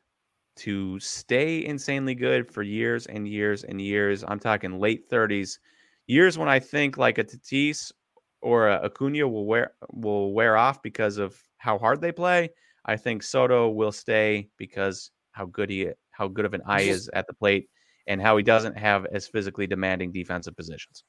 to 0.57 1.01
stay 1.01 1.65
insanely 1.65 2.15
good 2.15 2.51
for 2.51 2.63
years 2.63 3.07
and 3.07 3.27
years 3.27 3.65
and 3.65 3.81
years. 3.81 4.25
I'm 4.27 4.39
talking 4.39 4.79
late 4.79 5.11
30s, 5.11 5.59
years 6.07 6.39
when 6.39 6.49
I 6.49 6.61
think 6.61 6.97
like 6.97 7.19
a 7.19 7.25
Tatis 7.25 7.93
or 8.41 8.69
a 8.69 8.85
Acuna 8.85 9.27
will 9.27 9.47
wear 9.47 9.73
will 9.91 10.33
wear 10.33 10.57
off 10.57 10.83
because 10.83 11.19
of 11.19 11.41
how 11.65 11.79
hard 11.79 12.03
they 12.03 12.13
play. 12.13 12.51
I 12.85 12.97
think 12.97 13.23
Soto 13.23 13.71
will 13.71 13.91
stay 13.91 14.49
because 14.59 15.11
how 15.33 15.47
good 15.47 15.71
he 15.71 15.89
how 16.11 16.29
good 16.29 16.45
of 16.45 16.53
an 16.53 16.61
eye 16.67 16.83
is 16.83 17.11
at 17.15 17.27
the 17.27 17.33
plate 17.33 17.69
and 18.07 18.21
how 18.21 18.37
he 18.37 18.43
doesn't 18.43 18.77
have 18.77 19.07
as 19.07 19.27
physically 19.27 19.67
demanding 19.67 20.13
defensive 20.13 20.55
positions. 20.55 21.05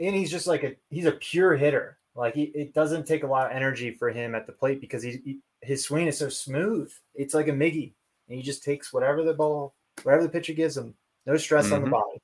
And 0.00 0.14
he's 0.14 0.32
just 0.32 0.48
like 0.48 0.64
a 0.64 0.74
he's 0.90 1.06
a 1.06 1.12
pure 1.12 1.54
hitter. 1.54 1.98
Like 2.16 2.34
he, 2.34 2.42
it 2.42 2.74
doesn't 2.74 3.06
take 3.06 3.22
a 3.22 3.28
lot 3.28 3.46
of 3.46 3.56
energy 3.56 3.92
for 3.92 4.10
him 4.10 4.34
at 4.34 4.46
the 4.46 4.52
plate 4.52 4.80
because 4.80 5.04
he, 5.04 5.20
he 5.24 5.38
his 5.62 5.84
swing 5.84 6.08
is 6.08 6.18
so 6.18 6.28
smooth. 6.28 6.92
It's 7.14 7.32
like 7.32 7.46
a 7.46 7.52
Miggy, 7.52 7.94
and 8.28 8.36
he 8.36 8.42
just 8.42 8.64
takes 8.64 8.92
whatever 8.92 9.22
the 9.22 9.34
ball, 9.34 9.74
whatever 10.02 10.24
the 10.24 10.28
pitcher 10.28 10.52
gives 10.52 10.76
him. 10.76 10.94
No 11.24 11.36
stress 11.36 11.66
mm-hmm. 11.66 11.74
on 11.74 11.80
the 11.82 11.86
mm-hmm. 11.86 11.92
body. 11.92 12.22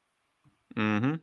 Mm-hmm. 0.77 1.15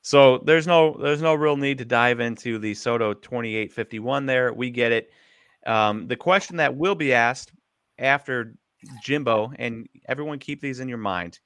So 0.00 0.38
there's 0.38 0.66
no 0.66 0.96
there's 0.98 1.20
no 1.20 1.34
real 1.34 1.58
need 1.58 1.76
to 1.78 1.84
dive 1.84 2.20
into 2.20 2.58
the 2.58 2.72
Soto 2.72 3.12
2851 3.12 4.24
there. 4.24 4.54
We 4.54 4.70
get 4.70 4.92
it. 4.92 5.10
Um, 5.66 6.06
the 6.06 6.16
question 6.16 6.56
that 6.56 6.76
will 6.76 6.94
be 6.94 7.12
asked 7.12 7.52
after 7.98 8.54
Jimbo, 9.02 9.52
and 9.58 9.88
everyone 10.08 10.38
keep 10.38 10.60
these 10.60 10.80
in 10.80 10.88
your 10.88 10.98
mind. 10.98 11.38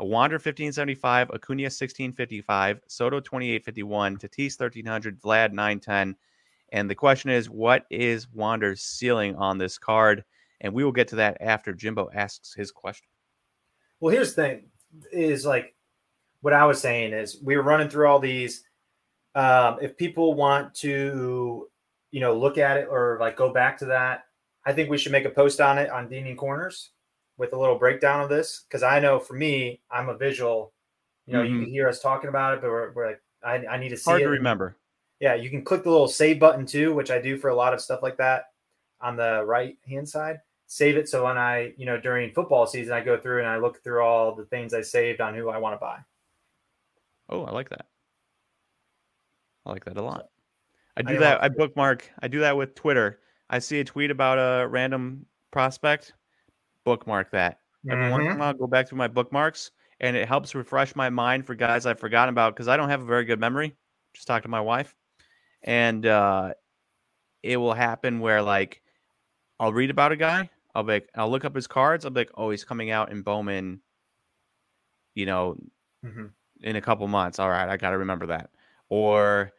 Wander 0.00 0.34
1575, 0.34 1.30
Acuna 1.30 1.64
1655, 1.64 2.80
Soto 2.86 3.20
2851, 3.20 4.16
Tatis 4.16 4.58
1300, 4.58 5.20
Vlad 5.20 5.52
910. 5.52 6.16
And 6.70 6.88
the 6.88 6.94
question 6.94 7.30
is, 7.30 7.50
what 7.50 7.84
is 7.90 8.28
Wander's 8.32 8.82
ceiling 8.82 9.34
on 9.36 9.58
this 9.58 9.76
card? 9.78 10.24
And 10.60 10.72
we 10.72 10.84
will 10.84 10.92
get 10.92 11.08
to 11.08 11.16
that 11.16 11.38
after 11.40 11.72
Jimbo 11.72 12.10
asks 12.14 12.54
his 12.54 12.70
question. 12.70 13.08
Well, 14.00 14.14
here's 14.14 14.34
the 14.34 14.42
thing: 14.42 14.62
is 15.12 15.44
like 15.44 15.74
what 16.40 16.52
I 16.52 16.64
was 16.66 16.80
saying 16.80 17.12
is 17.12 17.38
we 17.42 17.56
were 17.56 17.62
running 17.62 17.88
through 17.88 18.08
all 18.08 18.18
these. 18.18 18.64
Um, 19.34 19.78
if 19.80 19.96
people 19.96 20.34
want 20.34 20.74
to 20.76 21.68
you 22.10 22.20
know, 22.20 22.36
look 22.36 22.58
at 22.58 22.76
it 22.76 22.88
or 22.90 23.18
like 23.20 23.36
go 23.36 23.52
back 23.52 23.78
to 23.78 23.86
that. 23.86 24.24
I 24.64 24.72
think 24.72 24.90
we 24.90 24.98
should 24.98 25.12
make 25.12 25.24
a 25.24 25.30
post 25.30 25.60
on 25.60 25.78
it 25.78 25.90
on 25.90 26.08
Deaning 26.08 26.36
Corners 26.36 26.90
with 27.36 27.52
a 27.52 27.58
little 27.58 27.78
breakdown 27.78 28.20
of 28.20 28.28
this 28.28 28.64
because 28.68 28.82
I 28.82 29.00
know 29.00 29.18
for 29.18 29.34
me, 29.34 29.80
I'm 29.90 30.08
a 30.08 30.16
visual. 30.16 30.72
You 31.26 31.34
know, 31.34 31.42
mm-hmm. 31.42 31.54
you 31.54 31.60
can 31.62 31.70
hear 31.70 31.88
us 31.88 32.00
talking 32.00 32.28
about 32.28 32.54
it, 32.54 32.62
but 32.62 32.70
we're, 32.70 32.92
we're 32.92 33.06
like, 33.08 33.22
I, 33.44 33.66
I 33.66 33.78
need 33.78 33.90
to 33.90 33.96
see 33.96 34.10
Hard 34.10 34.22
it. 34.22 34.24
to 34.24 34.30
remember. 34.30 34.76
Yeah, 35.20 35.34
you 35.34 35.50
can 35.50 35.62
click 35.64 35.82
the 35.82 35.90
little 35.90 36.08
save 36.08 36.40
button 36.40 36.64
too, 36.64 36.94
which 36.94 37.10
I 37.10 37.20
do 37.20 37.36
for 37.36 37.50
a 37.50 37.54
lot 37.54 37.74
of 37.74 37.80
stuff 37.80 38.02
like 38.02 38.16
that 38.16 38.46
on 39.00 39.16
the 39.16 39.44
right 39.44 39.76
hand 39.86 40.08
side. 40.08 40.40
Save 40.68 40.96
it 40.96 41.08
so 41.08 41.24
when 41.24 41.38
I, 41.38 41.72
you 41.76 41.86
know, 41.86 41.98
during 41.98 42.32
football 42.32 42.66
season, 42.66 42.92
I 42.92 43.00
go 43.00 43.18
through 43.18 43.38
and 43.38 43.48
I 43.48 43.56
look 43.56 43.82
through 43.82 44.02
all 44.02 44.34
the 44.34 44.44
things 44.46 44.74
I 44.74 44.82
saved 44.82 45.20
on 45.20 45.34
who 45.34 45.48
I 45.48 45.58
want 45.58 45.74
to 45.74 45.78
buy. 45.78 45.98
Oh, 47.28 47.44
I 47.44 47.52
like 47.52 47.70
that. 47.70 47.86
I 49.66 49.70
like 49.70 49.84
that 49.84 49.96
a 49.96 50.02
lot. 50.02 50.28
I 50.98 51.02
do 51.02 51.16
I 51.16 51.18
that. 51.18 51.42
I 51.42 51.48
bookmark. 51.48 52.10
I 52.20 52.28
do 52.28 52.40
that 52.40 52.56
with 52.56 52.74
Twitter. 52.74 53.20
I 53.48 53.60
see 53.60 53.78
a 53.78 53.84
tweet 53.84 54.10
about 54.10 54.38
a 54.38 54.66
random 54.66 55.26
prospect. 55.52 56.12
Bookmark 56.84 57.30
that. 57.30 57.60
Every 57.88 58.04
mm-hmm. 58.04 58.10
once 58.10 58.20
in 58.22 58.26
a 58.26 58.30
mm-hmm. 58.30 58.40
while, 58.40 58.52
go 58.52 58.66
back 58.66 58.88
through 58.88 58.98
my 58.98 59.06
bookmarks, 59.06 59.70
and 60.00 60.16
it 60.16 60.26
helps 60.26 60.54
refresh 60.56 60.96
my 60.96 61.08
mind 61.08 61.46
for 61.46 61.54
guys 61.54 61.86
I've 61.86 62.00
forgotten 62.00 62.34
about 62.34 62.54
because 62.54 62.66
I 62.66 62.76
don't 62.76 62.88
have 62.88 63.02
a 63.02 63.06
very 63.06 63.24
good 63.24 63.38
memory. 63.38 63.76
Just 64.12 64.26
talk 64.26 64.42
to 64.42 64.48
my 64.48 64.60
wife, 64.60 64.96
and 65.62 66.04
uh, 66.04 66.54
it 67.44 67.58
will 67.58 67.74
happen 67.74 68.18
where 68.18 68.42
like 68.42 68.82
I'll 69.60 69.72
read 69.72 69.90
about 69.90 70.10
a 70.10 70.16
guy. 70.16 70.50
I'll 70.74 70.82
be 70.82 70.94
like, 70.94 71.10
I'll 71.14 71.30
look 71.30 71.44
up 71.44 71.54
his 71.54 71.68
cards. 71.68 72.04
I'll 72.04 72.10
be 72.10 72.22
like, 72.22 72.32
oh, 72.34 72.50
he's 72.50 72.64
coming 72.64 72.90
out 72.90 73.12
in 73.12 73.22
Bowman. 73.22 73.80
You 75.14 75.26
know, 75.26 75.56
mm-hmm. 76.04 76.26
in 76.62 76.76
a 76.76 76.80
couple 76.80 77.06
months. 77.06 77.38
All 77.38 77.48
right, 77.48 77.68
I 77.68 77.76
got 77.76 77.90
to 77.90 77.98
remember 77.98 78.26
that. 78.26 78.50
Or 78.88 79.52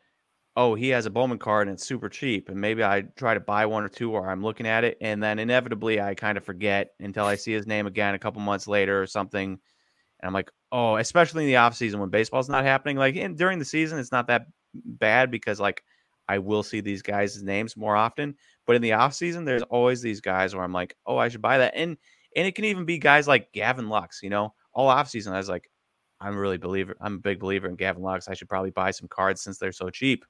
oh, 0.59 0.75
he 0.75 0.89
has 0.89 1.05
a 1.05 1.09
Bowman 1.09 1.37
card 1.37 1.69
and 1.69 1.75
it's 1.75 1.87
super 1.87 2.09
cheap. 2.09 2.49
And 2.49 2.59
maybe 2.59 2.83
I 2.83 3.03
try 3.15 3.33
to 3.33 3.39
buy 3.39 3.65
one 3.65 3.81
or 3.81 3.87
two 3.87 4.11
or 4.11 4.29
I'm 4.29 4.43
looking 4.43 4.67
at 4.67 4.83
it. 4.83 4.97
And 4.99 5.23
then 5.23 5.39
inevitably 5.39 6.01
I 6.01 6.15
kind 6.15 6.37
of 6.37 6.43
forget 6.43 6.91
until 6.99 7.23
I 7.23 7.35
see 7.35 7.53
his 7.53 7.65
name 7.65 7.87
again 7.87 8.13
a 8.13 8.19
couple 8.19 8.41
months 8.41 8.67
later 8.67 9.01
or 9.01 9.07
something. 9.07 9.51
And 9.51 10.27
I'm 10.27 10.33
like, 10.33 10.51
oh, 10.73 10.97
especially 10.97 11.45
in 11.45 11.49
the 11.49 11.55
off 11.55 11.77
season 11.77 12.01
when 12.01 12.09
baseball's 12.09 12.49
not 12.49 12.65
happening. 12.65 12.97
Like 12.97 13.15
in, 13.15 13.35
during 13.35 13.57
the 13.57 13.63
season, 13.63 13.99
it's 13.99 14.11
not 14.11 14.27
that 14.27 14.47
bad 14.73 15.31
because 15.31 15.61
like 15.61 15.81
I 16.27 16.39
will 16.39 16.61
see 16.61 16.81
these 16.81 17.01
guys' 17.01 17.41
names 17.41 17.77
more 17.77 17.95
often. 17.95 18.35
But 18.67 18.75
in 18.75 18.81
the 18.81 18.91
off 18.91 19.13
season, 19.13 19.45
there's 19.45 19.63
always 19.63 20.01
these 20.01 20.19
guys 20.19 20.53
where 20.53 20.65
I'm 20.65 20.73
like, 20.73 20.93
oh, 21.05 21.15
I 21.15 21.29
should 21.29 21.41
buy 21.41 21.59
that. 21.59 21.71
And 21.73 21.95
and 22.35 22.45
it 22.45 22.53
can 22.53 22.65
even 22.65 22.83
be 22.83 22.97
guys 22.97 23.29
like 23.29 23.53
Gavin 23.53 23.87
Lux, 23.87 24.21
you 24.21 24.29
know, 24.29 24.53
all 24.73 24.89
off 24.89 25.07
season. 25.07 25.31
I 25.31 25.37
was 25.37 25.47
like, 25.47 25.71
I'm 26.19 26.35
really 26.35 26.57
believer. 26.57 26.97
I'm 26.99 27.15
a 27.15 27.19
big 27.19 27.39
believer 27.39 27.69
in 27.69 27.77
Gavin 27.77 28.03
Lux. 28.03 28.27
I 28.27 28.33
should 28.33 28.49
probably 28.49 28.71
buy 28.71 28.91
some 28.91 29.07
cards 29.07 29.41
since 29.41 29.57
they're 29.57 29.71
so 29.71 29.89
cheap 29.89 30.25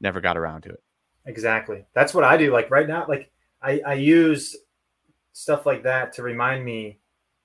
never 0.00 0.20
got 0.20 0.36
around 0.36 0.62
to 0.62 0.70
it. 0.70 0.82
Exactly. 1.26 1.84
That's 1.94 2.14
what 2.14 2.24
I 2.24 2.36
do. 2.36 2.52
Like 2.52 2.70
right 2.70 2.88
now, 2.88 3.04
like 3.08 3.30
I, 3.62 3.80
I 3.86 3.94
use 3.94 4.56
stuff 5.32 5.66
like 5.66 5.82
that 5.84 6.12
to 6.14 6.22
remind 6.22 6.64
me 6.64 6.98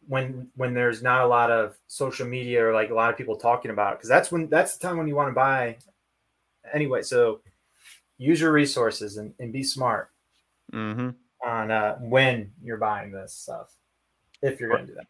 when 0.07 0.47
when 0.55 0.73
there's 0.73 1.01
not 1.01 1.21
a 1.21 1.27
lot 1.27 1.51
of 1.51 1.75
social 1.87 2.27
media 2.27 2.65
or 2.65 2.73
like 2.73 2.91
a 2.91 2.93
lot 2.93 3.09
of 3.09 3.17
people 3.17 3.35
talking 3.35 3.71
about 3.71 3.93
it 3.93 3.97
because 3.97 4.09
that's 4.09 4.31
when 4.31 4.47
that's 4.49 4.77
the 4.77 4.87
time 4.87 4.97
when 4.97 5.07
you 5.07 5.15
want 5.15 5.29
to 5.29 5.33
buy 5.33 5.75
anyway 6.73 7.01
so 7.01 7.41
use 8.17 8.39
your 8.39 8.51
resources 8.51 9.17
and, 9.17 9.33
and 9.39 9.51
be 9.51 9.63
smart 9.63 10.11
mm-hmm. 10.73 11.09
on 11.47 11.71
uh, 11.71 11.95
when 11.99 12.51
you're 12.63 12.77
buying 12.77 13.11
this 13.11 13.33
stuff, 13.33 13.73
if 14.41 14.59
you're 14.59 14.69
going 14.69 14.81
to 14.81 14.87
do 14.87 14.95
that. 14.95 15.07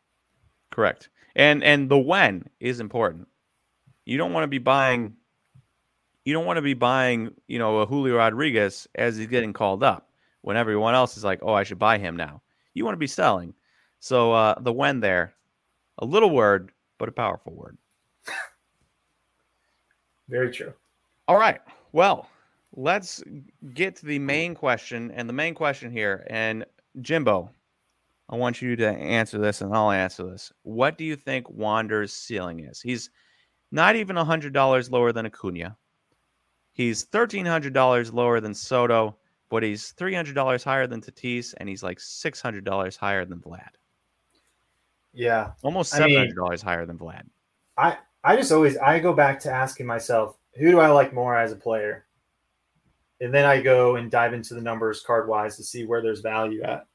Correct. 0.72 1.10
And 1.36 1.64
and 1.64 1.90
the 1.90 1.98
when 1.98 2.50
is 2.60 2.80
important. 2.80 3.28
You 4.06 4.18
don't 4.18 4.34
want 4.34 4.44
to 4.44 4.48
be 4.48 4.58
buying. 4.58 5.16
You 6.26 6.34
don't 6.34 6.46
want 6.46 6.58
to 6.58 6.62
be 6.62 6.74
buying, 6.74 7.34
you 7.48 7.60
know, 7.60 7.80
a 7.80 7.86
Julio 7.86 8.18
Rodriguez 8.18 8.88
as 8.96 9.16
he's 9.18 9.28
getting 9.28 9.54
called 9.54 9.84
up 9.84 10.10
when 10.42 10.58
everyone 10.58 10.96
else 10.96 11.18
is 11.18 11.24
like, 11.24 11.40
"Oh, 11.42 11.54
I 11.54 11.64
should 11.64 11.80
buy 11.80 11.98
him 11.98 12.18
now." 12.18 12.42
You 12.74 12.84
want 12.84 12.96
to 12.96 13.00
be 13.00 13.08
selling. 13.08 13.54
So 14.00 14.34
uh, 14.34 14.60
the 14.60 14.74
when 14.74 15.00
there, 15.00 15.34
a 16.00 16.06
little 16.06 16.30
word, 16.30 16.72
but 16.98 17.10
a 17.10 17.12
powerful 17.12 17.54
word. 17.54 17.78
Very 20.30 20.52
true. 20.52 20.74
All 21.28 21.38
right. 21.38 21.62
Well, 21.92 22.30
let's 22.76 23.24
get 23.74 23.96
to 23.98 24.06
the 24.06 24.20
main 24.20 24.56
question. 24.56 25.12
And 25.12 25.30
the 25.30 25.34
main 25.34 25.54
question 25.54 25.92
here, 25.92 26.26
and 26.30 26.66
Jimbo, 27.02 27.50
I 28.30 28.36
want 28.36 28.62
you 28.62 28.76
to 28.76 28.88
answer 28.88 29.38
this 29.38 29.62
and 29.62 29.74
I'll 29.74 29.92
answer 29.92 30.24
this. 30.24 30.52
What 30.64 30.98
do 30.98 31.04
you 31.04 31.16
think 31.16 31.50
Wander's 31.50 32.14
ceiling 32.14 32.62
is? 32.62 32.82
He's 32.82 33.10
not 33.72 33.96
even 33.96 34.16
$100 34.16 34.92
lower 34.92 35.12
than 35.12 35.26
Acuna. 35.26 35.78
He's 36.76 37.06
$1,300 37.06 38.14
lower 38.14 38.42
than 38.42 38.54
Soto, 38.54 39.16
but 39.50 39.64
he's 39.64 39.94
$300 39.94 40.62
higher 40.62 40.88
than 40.88 41.02
Tatis, 41.02 41.54
and 41.58 41.70
he's 41.70 41.82
like 41.82 42.00
$600 42.00 42.98
higher 42.98 43.24
than 43.24 43.40
Vlad. 43.40 43.70
Yeah. 45.14 45.52
Almost 45.64 45.94
$700 45.94 46.04
I 46.04 46.50
mean, 46.50 46.60
higher 46.62 46.86
than 46.86 46.98
Vlad. 46.98 47.24
I, 47.78 47.98
I 48.26 48.36
just 48.36 48.52
always 48.52 48.76
I 48.76 49.00
go 49.00 49.14
back 49.14 49.40
to 49.42 49.52
asking 49.52 49.86
myself, 49.86 50.38
who 50.58 50.70
do 50.70 50.82
I 50.82 50.88
like 50.88 51.14
more 51.14 51.38
as 51.38 51.54
a 51.54 51.56
player? 51.56 52.08
And 53.22 53.34
then 53.34 53.46
I 53.46 53.62
go 53.62 53.96
and 53.96 54.12
dive 54.12 54.34
into 54.34 54.54
the 54.54 54.62
numbers 54.62 55.02
card 55.02 55.30
wise 55.30 55.56
to 55.56 55.64
see 55.64 55.86
where 55.86 56.02
there's 56.02 56.20
value 56.20 56.62
at. 56.64 56.88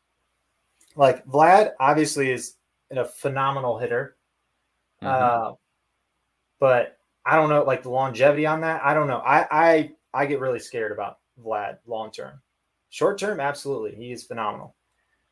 Like 0.94 1.24
Vlad 1.24 1.70
obviously 1.80 2.30
is 2.30 2.56
a 2.90 3.06
phenomenal 3.06 3.78
hitter. 3.78 4.16
Mm-hmm. 5.02 5.06
Uh, 5.06 5.54
but 6.58 6.98
I 7.30 7.36
don't 7.36 7.48
know, 7.48 7.62
like 7.62 7.84
the 7.84 7.90
longevity 7.90 8.44
on 8.44 8.60
that. 8.62 8.82
I 8.84 8.92
don't 8.92 9.06
know. 9.06 9.18
I 9.18 9.46
I 9.52 9.92
I 10.12 10.26
get 10.26 10.40
really 10.40 10.58
scared 10.58 10.90
about 10.90 11.18
Vlad 11.40 11.78
long 11.86 12.10
term. 12.10 12.40
Short 12.88 13.18
term, 13.18 13.38
absolutely, 13.38 13.94
he 13.94 14.10
is 14.10 14.24
phenomenal. 14.24 14.74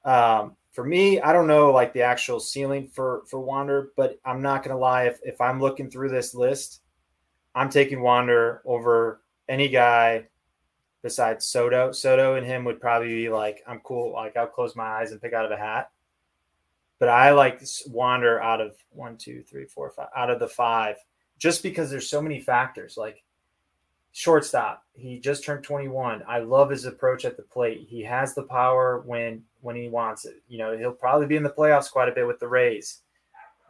Um, 0.05 0.55
for 0.71 0.85
me, 0.85 1.21
I 1.21 1.33
don't 1.33 1.49
know 1.49 1.73
like 1.73 1.93
the 1.93 2.03
actual 2.03 2.39
ceiling 2.39 2.87
for 2.87 3.23
for 3.27 3.41
Wander, 3.41 3.91
but 3.97 4.21
I'm 4.25 4.41
not 4.41 4.63
gonna 4.63 4.79
lie. 4.79 5.07
If 5.07 5.19
if 5.25 5.41
I'm 5.41 5.61
looking 5.61 5.91
through 5.91 6.11
this 6.11 6.37
list, 6.37 6.83
I'm 7.57 7.69
taking 7.69 8.01
Wander 8.01 8.63
over 8.65 9.21
any 9.49 9.69
guy 9.69 10.29
besides 11.03 11.47
Soto. 11.47 11.91
Soto 11.91 12.37
and 12.37 12.47
him 12.47 12.65
would 12.65 12.81
probably 12.81 13.09
be 13.09 13.29
like, 13.29 13.65
I'm 13.67 13.81
cool. 13.81 14.13
Like 14.13 14.37
I'll 14.37 14.47
close 14.47 14.77
my 14.77 14.87
eyes 14.87 15.11
and 15.11 15.21
pick 15.21 15.33
out 15.33 15.45
of 15.45 15.51
a 15.51 15.57
hat. 15.57 15.91
But 17.01 17.09
I 17.09 17.33
like 17.33 17.61
Wander 17.89 18.41
out 18.41 18.61
of 18.61 18.77
one, 18.91 19.17
two, 19.17 19.43
three, 19.43 19.67
four, 19.67 19.91
five, 19.91 20.11
out 20.17 20.31
of 20.31 20.39
the 20.39 20.47
five, 20.47 20.97
just 21.39 21.63
because 21.63 21.91
there's 21.91 22.09
so 22.09 22.21
many 22.21 22.41
factors. 22.41 22.97
Like 22.97 23.23
shortstop, 24.13 24.85
he 24.93 25.19
just 25.19 25.45
turned 25.45 25.65
21. 25.65 26.23
I 26.27 26.41
love 26.41 26.71
his 26.71 26.85
approach 26.85 27.25
at 27.25 27.37
the 27.37 27.43
plate. 27.43 27.87
He 27.89 28.03
has 28.03 28.35
the 28.35 28.43
power 28.43 29.03
when 29.07 29.43
when 29.61 29.77
he 29.77 29.89
wants 29.89 30.25
it. 30.25 30.43
You 30.49 30.59
know, 30.59 30.77
he'll 30.77 30.93
probably 30.93 31.27
be 31.27 31.37
in 31.37 31.43
the 31.43 31.51
playoffs 31.51 31.91
quite 31.91 32.09
a 32.09 32.13
bit 32.13 32.27
with 32.27 32.41
the 32.41 32.49
Rays. 32.49 33.01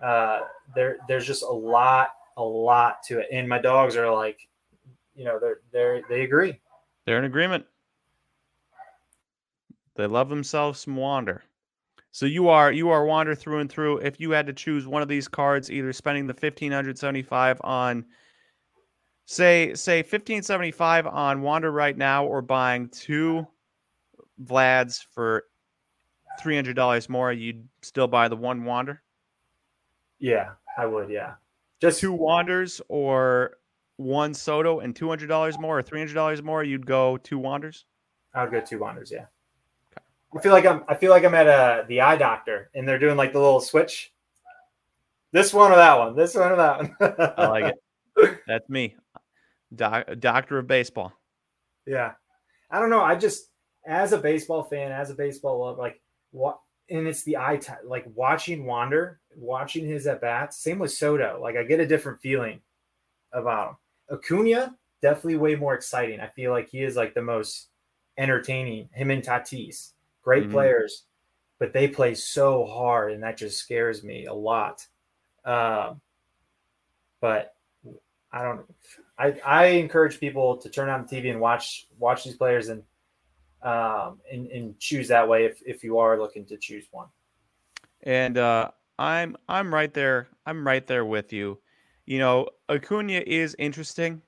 Uh, 0.02 0.40
there, 0.74 0.98
there's 1.08 1.26
just 1.26 1.42
a 1.42 1.46
lot, 1.50 2.10
a 2.36 2.42
lot 2.42 3.02
to 3.04 3.18
it. 3.18 3.26
And 3.32 3.48
my 3.48 3.58
dogs 3.58 3.96
are 3.96 4.12
like, 4.12 4.48
you 5.16 5.24
know, 5.24 5.38
they're 5.38 5.60
they're 5.72 6.02
they 6.08 6.22
agree. 6.22 6.58
They're 7.04 7.18
in 7.18 7.24
agreement. 7.24 7.64
They 9.96 10.06
love 10.06 10.28
themselves 10.28 10.80
some 10.80 10.94
wander. 10.94 11.42
So 12.10 12.26
you 12.26 12.48
are 12.48 12.72
you 12.72 12.90
are 12.90 13.04
wander 13.04 13.34
through 13.34 13.60
and 13.60 13.70
through. 13.70 13.98
If 13.98 14.18
you 14.18 14.30
had 14.30 14.46
to 14.46 14.52
choose 14.52 14.86
one 14.86 15.02
of 15.02 15.08
these 15.08 15.28
cards, 15.28 15.70
either 15.70 15.92
spending 15.92 16.26
the 16.26 16.34
fifteen 16.34 16.72
hundred 16.72 16.98
seventy 16.98 17.22
five 17.22 17.60
on 17.62 18.04
say 19.26 19.74
say 19.74 20.02
fifteen 20.02 20.42
seventy 20.42 20.70
five 20.70 21.06
on 21.06 21.42
wander 21.42 21.70
right 21.70 21.96
now, 21.96 22.24
or 22.24 22.42
buying 22.42 22.88
two 22.88 23.46
Vlad's 24.42 25.06
for 25.12 25.44
three 26.40 26.54
hundred 26.54 26.76
dollars 26.76 27.08
more, 27.08 27.32
you'd 27.32 27.68
still 27.82 28.08
buy 28.08 28.28
the 28.28 28.36
one 28.36 28.64
wander. 28.64 29.02
Yeah, 30.18 30.52
I 30.76 30.86
would. 30.86 31.10
Yeah, 31.10 31.34
just 31.80 32.00
two 32.00 32.12
wanders 32.12 32.80
or 32.88 33.58
one 33.96 34.32
Soto 34.32 34.80
and 34.80 34.96
two 34.96 35.08
hundred 35.08 35.26
dollars 35.26 35.58
more 35.58 35.78
or 35.78 35.82
three 35.82 36.00
hundred 36.00 36.14
dollars 36.14 36.42
more, 36.42 36.64
you'd 36.64 36.86
go 36.86 37.16
two 37.18 37.38
Wanders. 37.38 37.84
I 38.34 38.42
would 38.42 38.52
go 38.52 38.60
two 38.60 38.78
Wanders. 38.78 39.10
Yeah. 39.12 39.26
I 40.36 40.40
feel 40.40 40.52
like 40.52 40.66
I'm. 40.66 40.84
I 40.88 40.94
feel 40.94 41.10
like 41.10 41.24
I'm 41.24 41.34
at 41.34 41.46
a 41.46 41.52
uh, 41.52 41.86
the 41.86 42.02
eye 42.02 42.16
doctor, 42.16 42.70
and 42.74 42.86
they're 42.86 42.98
doing 42.98 43.16
like 43.16 43.32
the 43.32 43.40
little 43.40 43.60
switch. 43.60 44.12
This 45.32 45.52
one 45.52 45.72
or 45.72 45.76
that 45.76 45.98
one. 45.98 46.16
This 46.16 46.34
one 46.34 46.52
or 46.52 46.56
that 46.56 46.78
one. 46.78 47.34
I 47.36 47.46
like 47.48 47.74
it. 48.16 48.40
That's 48.46 48.68
me, 48.68 48.96
doc, 49.74 50.06
doctor 50.18 50.58
of 50.58 50.66
baseball. 50.66 51.12
Yeah, 51.86 52.12
I 52.70 52.78
don't 52.78 52.90
know. 52.90 53.02
I 53.02 53.14
just 53.14 53.48
as 53.86 54.12
a 54.12 54.18
baseball 54.18 54.64
fan, 54.64 54.92
as 54.92 55.10
a 55.10 55.14
baseball 55.14 55.60
love, 55.60 55.78
like 55.78 56.00
what, 56.30 56.58
and 56.90 57.06
it's 57.06 57.22
the 57.22 57.38
eye 57.38 57.56
t- 57.56 57.72
like 57.84 58.04
watching 58.14 58.66
Wander, 58.66 59.20
watching 59.36 59.86
his 59.86 60.06
at 60.06 60.20
bats. 60.20 60.58
Same 60.58 60.78
with 60.78 60.92
Soto. 60.92 61.38
Like 61.40 61.56
I 61.56 61.62
get 61.62 61.80
a 61.80 61.86
different 61.86 62.20
feeling 62.20 62.60
about 63.32 63.70
him. 63.70 63.76
Acuna 64.18 64.74
definitely 65.00 65.36
way 65.36 65.54
more 65.54 65.74
exciting. 65.74 66.20
I 66.20 66.28
feel 66.28 66.52
like 66.52 66.68
he 66.68 66.82
is 66.82 66.96
like 66.96 67.14
the 67.14 67.22
most 67.22 67.68
entertaining. 68.16 68.88
Him 68.92 69.10
and 69.10 69.22
Tatis, 69.22 69.92
great 70.28 70.44
mm-hmm. 70.44 70.52
players, 70.52 71.04
but 71.58 71.72
they 71.72 71.88
play 71.88 72.14
so 72.14 72.66
hard, 72.66 73.12
and 73.12 73.22
that 73.22 73.38
just 73.38 73.56
scares 73.56 74.04
me 74.04 74.26
a 74.26 74.34
lot. 74.34 74.86
Um, 75.44 76.02
but 77.20 77.54
I 78.30 78.42
don't. 78.42 78.60
I 79.18 79.40
I 79.44 79.64
encourage 79.66 80.20
people 80.20 80.58
to 80.58 80.68
turn 80.68 80.90
on 80.90 81.06
the 81.06 81.16
TV 81.16 81.30
and 81.30 81.40
watch 81.40 81.86
watch 81.98 82.24
these 82.24 82.36
players 82.36 82.68
and 82.68 82.82
um 83.62 84.20
and, 84.30 84.46
and 84.48 84.78
choose 84.78 85.08
that 85.08 85.26
way 85.28 85.46
if 85.46 85.60
if 85.66 85.82
you 85.82 85.98
are 85.98 86.18
looking 86.18 86.44
to 86.46 86.58
choose 86.58 86.84
one. 86.90 87.08
And 88.02 88.36
uh, 88.36 88.70
I'm 88.98 89.34
I'm 89.48 89.72
right 89.72 89.92
there. 89.94 90.28
I'm 90.44 90.66
right 90.66 90.86
there 90.86 91.06
with 91.06 91.32
you 91.32 91.58
you 92.08 92.18
know, 92.18 92.48
Acuna 92.70 93.22
is 93.26 93.54
interesting. 93.58 94.22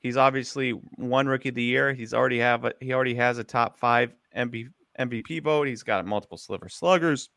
He's 0.00 0.16
obviously 0.16 0.72
won 0.96 1.28
rookie 1.28 1.50
of 1.50 1.54
the 1.54 1.62
year. 1.62 1.94
He's 1.94 2.12
already 2.12 2.40
have 2.40 2.64
a, 2.64 2.72
he 2.80 2.92
already 2.92 3.14
has 3.14 3.38
a 3.38 3.44
top 3.44 3.78
five 3.78 4.12
MVP, 4.36 4.70
MVP 4.98 5.42
vote. 5.42 5.66
He's 5.66 5.82
got 5.82 6.06
multiple 6.06 6.38
Silver 6.38 6.68
Sluggers. 6.68 7.30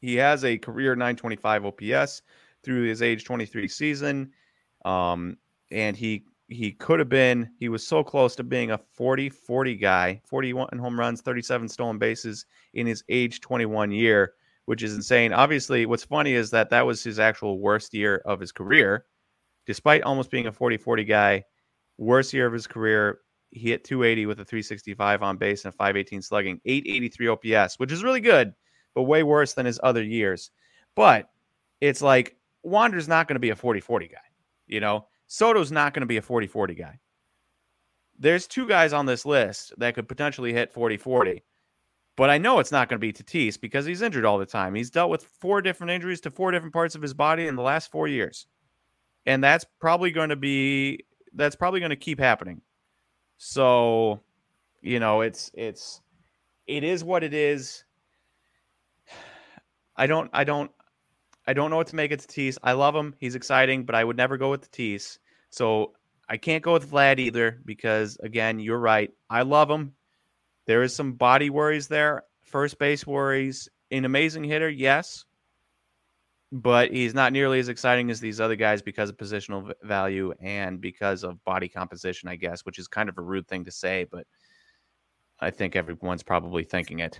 He 0.00 0.16
has 0.16 0.44
a 0.44 0.58
career 0.58 0.94
925 0.96 1.66
OPS 1.66 2.22
through 2.62 2.84
his 2.84 3.02
age 3.02 3.24
23 3.24 3.68
season. 3.68 4.32
Um, 4.84 5.36
and 5.70 5.96
he 5.96 6.24
he 6.48 6.72
could 6.72 6.98
have 6.98 7.08
been 7.08 7.48
he 7.58 7.68
was 7.68 7.86
so 7.86 8.04
close 8.04 8.36
to 8.36 8.42
being 8.42 8.72
a 8.72 8.78
40 8.78 9.30
40 9.30 9.76
guy 9.76 10.20
41 10.26 10.76
home 10.76 10.98
runs 10.98 11.22
37 11.22 11.66
stolen 11.68 11.98
bases 11.98 12.44
in 12.74 12.86
his 12.86 13.02
age 13.08 13.40
21 13.40 13.90
year 13.90 14.34
which 14.66 14.82
is 14.82 14.94
insane. 14.94 15.32
Obviously, 15.32 15.86
what's 15.86 16.04
funny 16.04 16.32
is 16.32 16.50
that 16.50 16.70
that 16.70 16.86
was 16.86 17.02
his 17.02 17.18
actual 17.18 17.58
worst 17.58 17.94
year 17.94 18.22
of 18.24 18.40
his 18.40 18.52
career. 18.52 19.06
Despite 19.66 20.02
almost 20.02 20.30
being 20.30 20.46
a 20.46 20.52
40 20.52 20.76
40 20.76 21.04
guy, 21.04 21.44
worst 21.98 22.32
year 22.32 22.46
of 22.46 22.52
his 22.52 22.66
career, 22.66 23.20
he 23.52 23.68
hit 23.70 23.84
280 23.84 24.26
with 24.26 24.40
a 24.40 24.44
365 24.44 25.22
on 25.22 25.36
base 25.36 25.64
and 25.64 25.72
a 25.72 25.76
518 25.76 26.22
slugging, 26.22 26.60
883 26.64 27.28
OPS, 27.28 27.78
which 27.78 27.92
is 27.92 28.02
really 28.02 28.20
good, 28.20 28.54
but 28.94 29.02
way 29.02 29.22
worse 29.22 29.52
than 29.52 29.66
his 29.66 29.78
other 29.82 30.02
years. 30.02 30.50
But 30.96 31.28
it's 31.80 32.02
like 32.02 32.36
Wander's 32.62 33.08
not 33.08 33.28
going 33.28 33.36
to 33.36 33.40
be 33.40 33.50
a 33.50 33.56
40 33.56 33.80
40 33.80 34.08
guy. 34.08 34.16
You 34.66 34.80
know, 34.80 35.06
Soto's 35.26 35.70
not 35.70 35.92
going 35.92 36.00
to 36.00 36.06
be 36.06 36.16
a 36.16 36.22
40 36.22 36.46
40 36.46 36.74
guy. 36.74 36.98
There's 38.18 38.46
two 38.46 38.66
guys 38.66 38.92
on 38.92 39.06
this 39.06 39.26
list 39.26 39.74
that 39.78 39.94
could 39.94 40.08
potentially 40.08 40.52
hit 40.52 40.72
40 40.72 40.96
40. 40.96 41.42
But 42.16 42.30
I 42.30 42.38
know 42.38 42.58
it's 42.58 42.72
not 42.72 42.88
going 42.88 43.00
to 43.00 43.06
be 43.06 43.12
Tatis 43.12 43.60
because 43.60 43.86
he's 43.86 44.02
injured 44.02 44.24
all 44.24 44.38
the 44.38 44.46
time. 44.46 44.74
He's 44.74 44.90
dealt 44.90 45.10
with 45.10 45.24
four 45.24 45.62
different 45.62 45.90
injuries 45.90 46.20
to 46.22 46.30
four 46.30 46.50
different 46.50 46.74
parts 46.74 46.94
of 46.94 47.02
his 47.02 47.14
body 47.14 47.46
in 47.46 47.56
the 47.56 47.62
last 47.62 47.90
four 47.90 48.06
years. 48.06 48.46
And 49.24 49.42
that's 49.42 49.64
probably 49.80 50.10
going 50.10 50.28
to 50.30 50.36
be 50.36 51.04
that's 51.34 51.56
probably 51.56 51.80
going 51.80 51.90
to 51.90 51.96
keep 51.96 52.18
happening. 52.18 52.60
So, 53.44 54.20
you 54.82 55.00
know, 55.00 55.22
it's 55.22 55.50
it's 55.52 56.00
it 56.68 56.84
is 56.84 57.02
what 57.02 57.24
it 57.24 57.34
is. 57.34 57.82
I 59.96 60.06
don't 60.06 60.30
I 60.32 60.44
don't 60.44 60.70
I 61.44 61.52
don't 61.52 61.68
know 61.68 61.76
what 61.76 61.88
to 61.88 61.96
make 61.96 62.12
of 62.12 62.20
Tatis. 62.20 62.56
I 62.62 62.74
love 62.74 62.94
him. 62.94 63.16
He's 63.18 63.34
exciting, 63.34 63.84
but 63.84 63.96
I 63.96 64.04
would 64.04 64.16
never 64.16 64.36
go 64.36 64.50
with 64.50 64.70
Tatis. 64.70 65.18
So 65.50 65.94
I 66.28 66.36
can't 66.36 66.62
go 66.62 66.74
with 66.74 66.88
Vlad 66.88 67.18
either 67.18 67.60
because 67.64 68.16
again, 68.22 68.60
you're 68.60 68.78
right. 68.78 69.10
I 69.28 69.42
love 69.42 69.68
him. 69.68 69.94
There 70.66 70.84
is 70.84 70.94
some 70.94 71.14
body 71.14 71.50
worries 71.50 71.88
there, 71.88 72.22
first 72.42 72.78
base 72.78 73.04
worries. 73.08 73.68
An 73.90 74.04
amazing 74.04 74.44
hitter, 74.44 74.70
yes, 74.70 75.24
but 76.52 76.92
he's 76.92 77.14
not 77.14 77.32
nearly 77.32 77.58
as 77.58 77.70
exciting 77.70 78.10
as 78.10 78.20
these 78.20 78.38
other 78.38 78.56
guys 78.56 78.82
because 78.82 79.08
of 79.08 79.16
positional 79.16 79.72
value 79.82 80.34
and 80.40 80.82
because 80.82 81.24
of 81.24 81.42
body 81.44 81.66
composition, 81.66 82.28
I 82.28 82.36
guess, 82.36 82.66
which 82.66 82.78
is 82.78 82.86
kind 82.86 83.08
of 83.08 83.16
a 83.16 83.22
rude 83.22 83.48
thing 83.48 83.64
to 83.64 83.70
say, 83.70 84.06
but 84.10 84.26
I 85.40 85.50
think 85.50 85.74
everyone's 85.74 86.22
probably 86.22 86.62
thinking 86.62 87.00
it. 87.00 87.18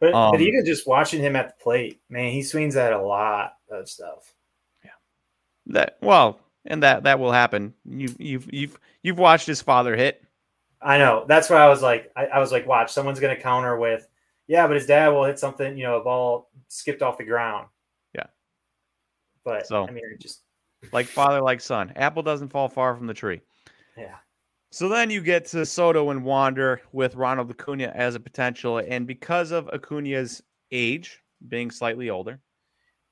But, 0.00 0.14
Um, 0.14 0.30
but 0.30 0.40
even 0.40 0.64
just 0.64 0.86
watching 0.86 1.20
him 1.20 1.34
at 1.34 1.58
the 1.58 1.62
plate, 1.62 2.00
man, 2.08 2.30
he 2.30 2.42
swings 2.42 2.76
at 2.76 2.92
a 2.92 3.02
lot 3.02 3.54
of 3.70 3.88
stuff. 3.88 4.32
Yeah, 4.84 4.90
that 5.66 5.98
well, 6.00 6.38
and 6.64 6.82
that 6.84 7.02
that 7.02 7.18
will 7.18 7.32
happen. 7.32 7.74
You 7.84 8.14
you've 8.18 8.52
you've 8.52 8.78
you've 9.02 9.18
watched 9.18 9.46
his 9.46 9.60
father 9.60 9.96
hit. 9.96 10.22
I 10.80 10.96
know. 10.96 11.24
That's 11.28 11.50
why 11.50 11.58
I 11.58 11.68
was 11.68 11.82
like, 11.82 12.10
I, 12.16 12.26
I 12.26 12.38
was 12.38 12.52
like, 12.52 12.66
watch, 12.66 12.90
someone's 12.90 13.20
going 13.20 13.36
to 13.36 13.42
counter 13.42 13.76
with, 13.76 14.08
yeah, 14.46 14.66
but 14.66 14.76
his 14.76 14.86
dad 14.86 15.08
will 15.08 15.24
hit 15.24 15.38
something, 15.38 15.76
you 15.76 15.82
know, 15.82 16.00
a 16.00 16.02
ball 16.02 16.48
skipped 16.68 17.02
off 17.02 17.18
the 17.18 17.24
ground. 17.24 17.66
But 19.44 19.66
So- 19.66 19.86
I 19.86 19.90
mean, 19.90 20.04
just 20.20 20.42
Like 20.92 21.06
father, 21.06 21.42
like 21.42 21.60
son. 21.60 21.92
Apple 21.96 22.22
doesn't 22.22 22.48
fall 22.48 22.68
far 22.68 22.96
from 22.96 23.06
the 23.06 23.12
tree. 23.14 23.40
yeah, 23.98 24.16
So 24.70 24.88
then 24.88 25.10
you 25.10 25.20
get 25.20 25.44
to 25.46 25.66
Soto 25.66 26.08
and 26.10 26.24
Wander 26.24 26.80
with 26.92 27.16
Ronald 27.16 27.50
Acuna 27.50 27.92
as 27.94 28.14
a 28.14 28.20
potential, 28.20 28.78
and 28.78 29.06
because 29.06 29.50
of 29.50 29.68
Acuna's 29.72 30.42
age, 30.72 31.20
being 31.48 31.70
slightly 31.70 32.08
older, 32.08 32.40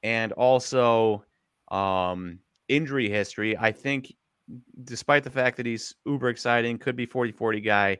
and 0.02 0.32
also 0.32 1.24
um, 1.70 2.38
injury 2.68 3.10
history, 3.10 3.54
I 3.58 3.72
think, 3.72 4.14
despite 4.84 5.24
the 5.24 5.30
fact 5.30 5.58
that 5.58 5.66
he's 5.66 5.94
uber 6.06 6.30
exciting, 6.30 6.78
could 6.78 6.96
be 6.96 7.06
40-40 7.06 7.62
guy, 7.62 7.98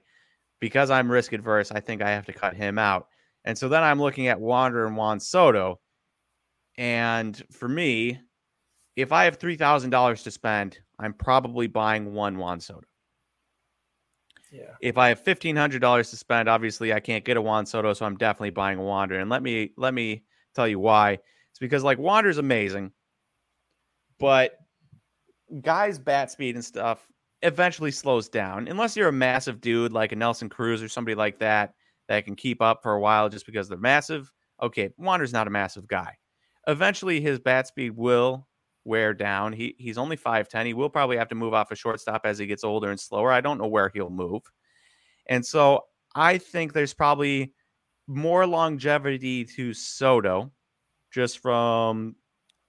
because 0.61 0.89
I'm 0.91 1.13
risk 1.13 1.35
adverse, 1.35 1.71
I 1.73 1.81
think 1.81 2.01
I 2.01 2.09
have 2.11 2.25
to 2.27 2.33
cut 2.33 2.55
him 2.57 2.79
out. 2.79 3.09
And 3.45 3.57
so 3.59 3.69
then 3.69 3.83
I'm 3.83 4.01
looking 4.01 4.29
at 4.29 4.41
Wander 4.41 4.87
and 4.87 4.97
Juan 4.97 5.21
Soto, 5.21 5.79
and 6.79 7.43
for 7.53 7.69
me, 7.69 8.19
if 8.97 9.13
I 9.13 9.25
have 9.25 9.37
three 9.37 9.57
thousand 9.57 9.91
dollars 9.91 10.23
to 10.23 10.31
spend, 10.31 10.79
I'm 10.99 11.13
probably 11.13 11.67
buying 11.67 12.15
one 12.15 12.39
Juan 12.39 12.61
Soto 12.61 12.89
yeah, 14.51 14.75
if 14.81 14.97
I 14.97 15.09
have 15.09 15.21
fifteen 15.21 15.57
hundred 15.57 15.81
dollars 15.81 16.11
to 16.11 16.17
spend, 16.17 16.49
obviously 16.49 16.93
I 16.93 17.01
can't 17.01 17.25
get 17.25 17.37
a 17.37 17.43
Juan 17.43 17.67
Soto, 17.67 17.93
so 17.93 18.07
I'm 18.07 18.17
definitely 18.17 18.51
buying 18.51 18.79
a 18.79 18.83
Wander. 18.83 19.19
And 19.19 19.29
let 19.29 19.43
me 19.43 19.73
let 19.77 19.95
me 19.95 20.25
tell 20.55 20.67
you 20.67 20.79
why. 20.79 21.19
It's 21.51 21.59
because 21.61 21.85
like 21.85 21.99
Wander's 21.99 22.39
amazing, 22.39 22.93
but 24.19 24.53
guys' 25.61 25.99
bat 25.99 26.31
speed 26.31 26.55
and 26.55 26.65
stuff 26.65 27.07
eventually 27.43 27.91
slows 27.91 28.29
down 28.29 28.67
unless 28.69 28.97
you're 28.97 29.09
a 29.09 29.13
massive 29.13 29.61
dude 29.61 29.93
like 29.93 30.13
a 30.13 30.17
Nelson 30.17 30.49
Cruz 30.49 30.83
or 30.83 30.89
somebody 30.89 31.15
like 31.15 31.39
that 31.39 31.75
that 32.09 32.25
can 32.25 32.35
keep 32.35 32.63
up 32.63 32.83
for 32.83 32.95
a 32.95 33.01
while 33.01 33.29
just 33.29 33.47
because 33.47 33.69
they're 33.69 33.79
massive. 33.79 34.31
Okay, 34.63 34.91
Wander's 34.97 35.33
not 35.33 35.47
a 35.47 35.51
massive 35.51 35.87
guy. 35.87 36.17
Eventually, 36.69 37.21
his 37.21 37.41
bat 37.41 37.67
speed 37.67 37.97
will 37.97 38.47
wear 38.85 39.13
down. 39.13 39.53
He 39.53 39.75
he's 39.79 39.99
only 39.99 40.17
5'10. 40.17 40.67
He 40.67 40.75
will 40.75 40.91
probably 40.91 41.17
have 41.17 41.29
to 41.29 41.35
move 41.35 41.55
off 41.55 41.71
a 41.71 41.77
shortstop 41.77 42.23
as 42.25 42.39
he 42.39 42.47
gets 42.47 42.63
older 42.63 42.91
and 42.91 43.01
slower. 43.01 43.33
I 43.33 43.41
don't 43.41 43.59
know 43.59 43.67
where 43.67 43.91
he'll 43.93 44.11
move. 44.11 44.43
And 45.27 45.45
so 45.45 45.85
I 46.15 46.39
think 46.39 46.73
there's 46.73 46.95
probably 46.95 47.53
more 48.07 48.47
longevity 48.47 49.45
to 49.45 49.75
Soto 49.75 50.51
just 51.11 51.39
from 51.39 52.17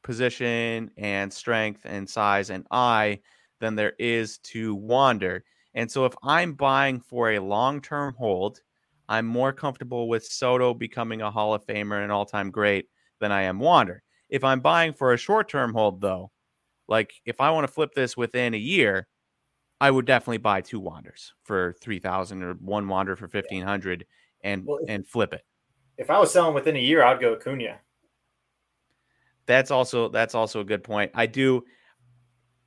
position 0.04 0.92
and 0.98 1.32
strength 1.32 1.82
and 1.86 2.10
size 2.10 2.50
and 2.50 2.66
eye 2.72 3.20
than 3.60 3.76
there 3.76 3.94
is 4.00 4.38
to 4.40 4.76
Wander. 4.76 5.44
And 5.74 5.90
so 5.90 6.06
if 6.06 6.14
I'm 6.24 6.54
buying 6.54 7.00
for 7.00 7.32
a 7.32 7.40
long-term 7.40 8.16
hold, 8.18 8.62
I'm 9.08 9.26
more 9.26 9.54
comfortable 9.54 10.08
with 10.08 10.26
Soto 10.26 10.74
becoming 10.74 11.22
a 11.22 11.32
Hall 11.32 11.54
of 11.54 11.66
Famer 11.66 12.02
and 12.02 12.12
all-time 12.12 12.52
great 12.52 12.88
than 13.20 13.32
I 13.32 13.44
am 13.44 13.60
Wander. 13.60 14.04
If 14.30 14.44
I'm 14.44 14.60
buying 14.60 14.94
for 14.94 15.14
a 15.14 15.18
short-term 15.18 15.74
hold 15.74 16.02
though, 16.02 16.32
like 16.88 17.14
if 17.26 17.40
I 17.42 17.52
want 17.52 17.68
to 17.68 17.74
flip 17.74 17.94
this 17.94 18.18
within 18.18 18.54
a 18.54 18.58
year, 18.58 19.08
I 19.82 19.92
would 19.92 20.06
definitely 20.06 20.38
buy 20.40 20.62
two 20.62 20.80
Wanders 20.80 21.34
for 21.44 21.74
3000 21.82 22.44
or 22.44 22.54
one 22.56 22.88
Wander 22.88 23.16
for 23.16 23.28
1500 23.28 24.06
and 24.44 24.66
Well, 24.66 24.78
if- 24.78 24.90
and 24.90 25.08
flip 25.08 25.34
it. 25.34 25.44
if 25.98 26.10
I 26.10 26.20
was 26.20 26.32
selling 26.32 26.54
within 26.54 26.76
a 26.76 26.80
year, 26.80 27.04
I'd 27.04 27.20
go 27.20 27.34
Acuna. 27.34 27.80
That's 29.46 29.72
also 29.72 30.10
that's 30.10 30.36
also 30.36 30.60
a 30.60 30.64
good 30.64 30.84
point. 30.84 31.12
I 31.16 31.26
do 31.26 31.64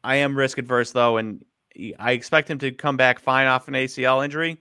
I 0.02 0.16
am 0.16 0.36
risk 0.36 0.58
adverse 0.58 0.90
though 0.92 1.16
and 1.18 1.44
I 1.98 2.12
expect 2.12 2.50
him 2.50 2.58
to 2.58 2.72
come 2.72 2.96
back 2.96 3.20
fine 3.20 3.46
off 3.46 3.68
an 3.68 3.74
ACL 3.74 4.24
injury, 4.24 4.60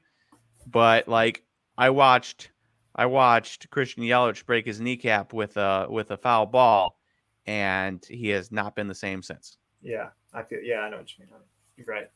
but 0.67 1.07
like 1.07 1.43
I 1.77 1.89
watched 1.89 2.50
I 2.95 3.05
watched 3.05 3.69
Christian 3.69 4.03
Yelich 4.03 4.45
break 4.45 4.65
his 4.65 4.81
kneecap 4.81 5.33
with 5.33 5.57
a 5.57 5.87
with 5.89 6.11
a 6.11 6.17
foul 6.17 6.45
ball 6.45 6.97
and 7.45 8.05
he 8.07 8.29
has 8.29 8.51
not 8.51 8.75
been 8.75 8.87
the 8.87 8.95
same 8.95 9.23
since. 9.23 9.57
Yeah, 9.81 10.09
I 10.33 10.43
feel. 10.43 10.59
Yeah, 10.61 10.79
I 10.79 10.89
know 10.89 10.97
what 10.97 11.17
you 11.17 11.25
mean. 11.25 11.39
You're 11.77 11.87
right. 11.87 12.09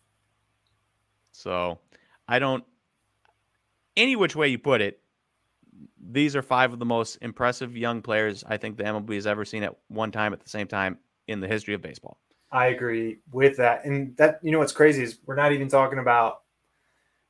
So 1.31 1.79
I 2.27 2.39
don't, 2.39 2.63
any 3.97 4.15
which 4.15 4.35
way 4.35 4.47
you 4.47 4.57
put 4.57 4.81
it, 4.81 5.01
these 5.99 6.35
are 6.35 6.41
five 6.41 6.71
of 6.71 6.79
the 6.79 6.85
most 6.85 7.17
impressive 7.21 7.75
young 7.75 8.01
players 8.01 8.43
I 8.47 8.57
think 8.57 8.77
the 8.77 8.83
MLB 8.83 9.15
has 9.15 9.27
ever 9.27 9.43
seen 9.43 9.63
at 9.63 9.75
one 9.87 10.11
time 10.11 10.33
at 10.33 10.39
the 10.39 10.49
same 10.49 10.67
time 10.67 10.99
in 11.27 11.39
the 11.39 11.47
history 11.47 11.73
of 11.73 11.81
baseball. 11.81 12.19
I 12.51 12.67
agree 12.67 13.17
with 13.31 13.57
that. 13.57 13.83
And 13.85 14.15
that, 14.17 14.39
you 14.41 14.51
know, 14.51 14.59
what's 14.59 14.71
crazy 14.71 15.03
is 15.03 15.19
we're 15.25 15.35
not 15.35 15.51
even 15.51 15.67
talking 15.67 15.99
about 15.99 16.43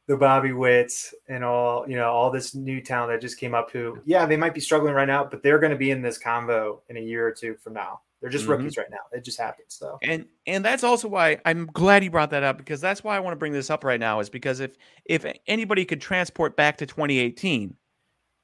the 0.08 0.16
Bobby 0.18 0.52
Witts 0.52 1.14
and 1.28 1.44
all, 1.44 1.90
you 1.90 1.96
know, 1.96 2.12
all 2.12 2.30
this 2.32 2.54
new 2.54 2.80
talent 2.82 3.12
that 3.12 3.22
just 3.22 3.40
came 3.40 3.56
up 3.56 3.72
who, 3.72 4.00
yeah, 4.06 4.26
they 4.26 4.38
might 4.38 4.54
be 4.54 4.60
struggling 4.60 4.94
right 4.94 5.08
now, 5.08 5.24
but 5.24 5.42
they're 5.42 5.60
going 5.60 5.72
to 5.72 5.78
be 5.78 5.92
in 5.92 6.02
this 6.02 6.20
convo 6.20 6.80
in 6.90 6.98
a 6.98 7.02
year 7.02 7.26
or 7.28 7.32
two 7.32 7.56
from 7.56 7.74
now. 7.74 8.02
They're 8.22 8.30
just 8.30 8.46
Mhm. 8.46 8.50
rookies 8.50 8.78
right 8.78 8.90
now. 8.90 9.00
It 9.12 9.24
just 9.24 9.40
happens 9.40 9.78
though. 9.80 9.98
And 10.02 10.26
and 10.48 10.64
that's 10.64 10.84
also 10.84 11.08
why 11.08 11.40
I'm 11.46 11.66
glad 11.68 12.04
you 12.04 12.10
brought 12.12 12.30
that 12.32 12.44
up 12.44 12.58
because 12.58 12.82
that's 12.82 13.04
why 13.04 13.16
I 13.16 13.20
want 13.20 13.34
to 13.34 13.38
bring 13.40 13.52
this 13.54 13.70
up 13.70 13.84
right 13.84 14.00
now 14.00 14.20
is 14.20 14.30
because 14.30 14.60
if 14.60 14.76
if 15.06 15.26
anybody 15.48 15.86
could 15.86 16.02
transport 16.02 16.56
back 16.56 16.78
to 16.78 16.86
2018, 16.86 17.76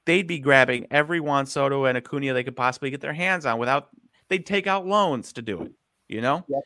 they'd 0.06 0.28
be 0.28 0.40
grabbing 0.40 0.88
every 0.92 1.20
Juan 1.20 1.46
Soto 1.46 1.86
and 1.86 1.98
Acuna 1.98 2.34
they 2.34 2.44
could 2.44 2.56
possibly 2.56 2.90
get 2.92 3.02
their 3.02 3.14
hands 3.14 3.46
on 3.46 3.58
without 3.60 3.90
they'd 4.30 4.46
take 4.46 4.68
out 4.68 4.86
loans 4.86 5.34
to 5.34 5.42
do 5.42 5.62
it, 5.62 5.72
you 6.12 6.22
know? 6.22 6.44
Yep. 6.48 6.62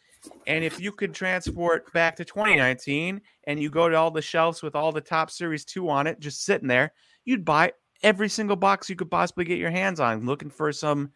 And 0.48 0.64
if 0.64 0.80
you 0.80 0.92
could 0.92 1.14
transport 1.14 1.92
back 1.94 2.16
to 2.16 2.26
2019 2.26 3.22
and 3.46 3.60
you 3.60 3.70
go 3.70 3.88
to 3.88 3.96
all 3.96 4.10
the 4.10 4.22
shelves 4.22 4.64
with 4.64 4.76
all 4.76 4.92
the 4.92 5.02
Topps 5.02 5.38
series 5.38 5.64
2 5.66 5.88
on 5.88 6.08
it 6.08 6.20
just 6.20 6.44
sitting 6.44 6.68
there, 6.68 6.92
you'd 7.26 7.46
buy 7.46 7.72
every 8.04 8.28
single 8.28 8.56
box 8.56 8.90
you 8.90 8.96
could 8.96 9.12
possibly 9.12 9.46
get 9.46 9.60
your 9.60 9.70
hands 9.72 10.00
on 10.00 10.26
looking 10.26 10.50
for 10.50 10.72
some 10.72 11.12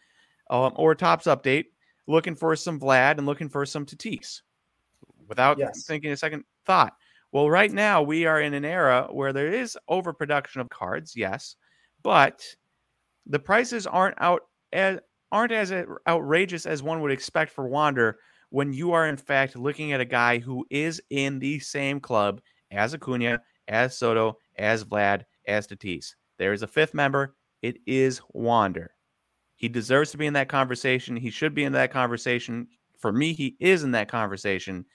um, 0.49 0.73
or 0.75 0.95
Topps 0.95 1.25
update 1.25 1.65
looking 2.07 2.35
for 2.35 2.55
some 2.55 2.79
Vlad 2.79 3.17
and 3.17 3.25
looking 3.25 3.49
for 3.49 3.65
some 3.65 3.85
Tatis 3.85 4.41
without 5.27 5.57
Yes. 5.59 5.85
thinking 5.85 6.11
a 6.11 6.17
second 6.17 6.43
thought. 6.65 6.93
Well, 7.31 7.49
right 7.49 7.71
now 7.71 8.01
we 8.01 8.25
are 8.25 8.41
in 8.41 8.55
an 8.55 8.65
era 8.65 9.07
where 9.11 9.33
there 9.33 9.53
is 9.53 9.77
overproduction 9.87 10.61
of 10.61 10.69
cards, 10.69 11.15
yes, 11.15 11.55
but 12.01 12.43
the 13.27 13.37
prices 13.37 13.85
aren't 13.85 14.19
out 14.19 14.41
as 14.73 14.99
aren't 15.31 15.51
as 15.51 15.73
outrageous 16.07 16.65
as 16.65 16.83
one 16.83 17.01
would 17.01 17.11
expect 17.11 17.51
for 17.51 17.67
Wander 17.67 18.17
when 18.49 18.73
you 18.73 18.91
are 18.93 19.07
in 19.07 19.17
fact 19.17 19.55
looking 19.55 19.91
at 19.91 20.01
a 20.01 20.05
guy 20.05 20.39
who 20.39 20.65
is 20.69 21.01
in 21.09 21.39
the 21.39 21.59
same 21.59 21.99
club 21.99 22.41
as 22.71 22.93
Acuna, 22.93 23.41
as 23.67 23.97
Soto, 23.97 24.37
as 24.57 24.83
Vlad, 24.83 25.23
as 25.47 25.67
Tatis. 25.67 26.15
There 26.37 26.53
is 26.53 26.63
a 26.63 26.67
fifth 26.67 26.93
member. 26.93 27.35
It 27.61 27.77
is 27.85 28.21
Wander. 28.33 28.95
He 29.55 29.67
deserves 29.67 30.11
to 30.11 30.17
be 30.17 30.25
in 30.25 30.33
that 30.33 30.49
conversation. 30.49 31.15
He 31.15 31.29
should 31.29 31.53
be 31.53 31.65
in 31.65 31.73
that 31.73 31.91
conversation. 31.91 32.67
For 32.97 33.11
me, 33.11 33.33
he 33.33 33.57
is 33.59 33.83
in 33.83 33.91
that 33.91 34.07
conversation. 34.07 34.85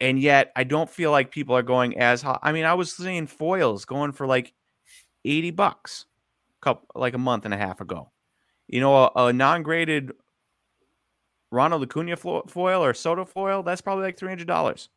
And 0.00 0.18
yet, 0.18 0.50
I 0.56 0.64
don't 0.64 0.90
feel 0.90 1.10
like 1.10 1.30
people 1.30 1.56
are 1.56 1.62
going 1.62 1.98
as 1.98 2.22
high. 2.22 2.38
I 2.42 2.52
mean, 2.52 2.64
I 2.64 2.74
was 2.74 2.92
seeing 2.92 3.26
foils 3.26 3.84
going 3.84 4.12
for 4.12 4.26
like 4.26 4.52
80 5.24 5.52
bucks 5.52 6.06
couple, 6.60 6.88
like 6.94 7.14
a 7.14 7.18
month 7.18 7.44
and 7.44 7.54
a 7.54 7.58
half 7.58 7.80
ago. 7.80 8.10
You 8.70 8.80
know, 8.80 8.94
a, 8.96 9.10
a 9.26 9.32
non 9.32 9.64
graded 9.64 10.12
Ronald 11.50 11.82
Acuna 11.82 12.16
fo- 12.16 12.44
foil 12.46 12.84
or 12.84 12.94
Soto 12.94 13.24
foil, 13.24 13.64
that's 13.64 13.80
probably 13.80 14.04
like 14.04 14.16
$300, 14.16 14.88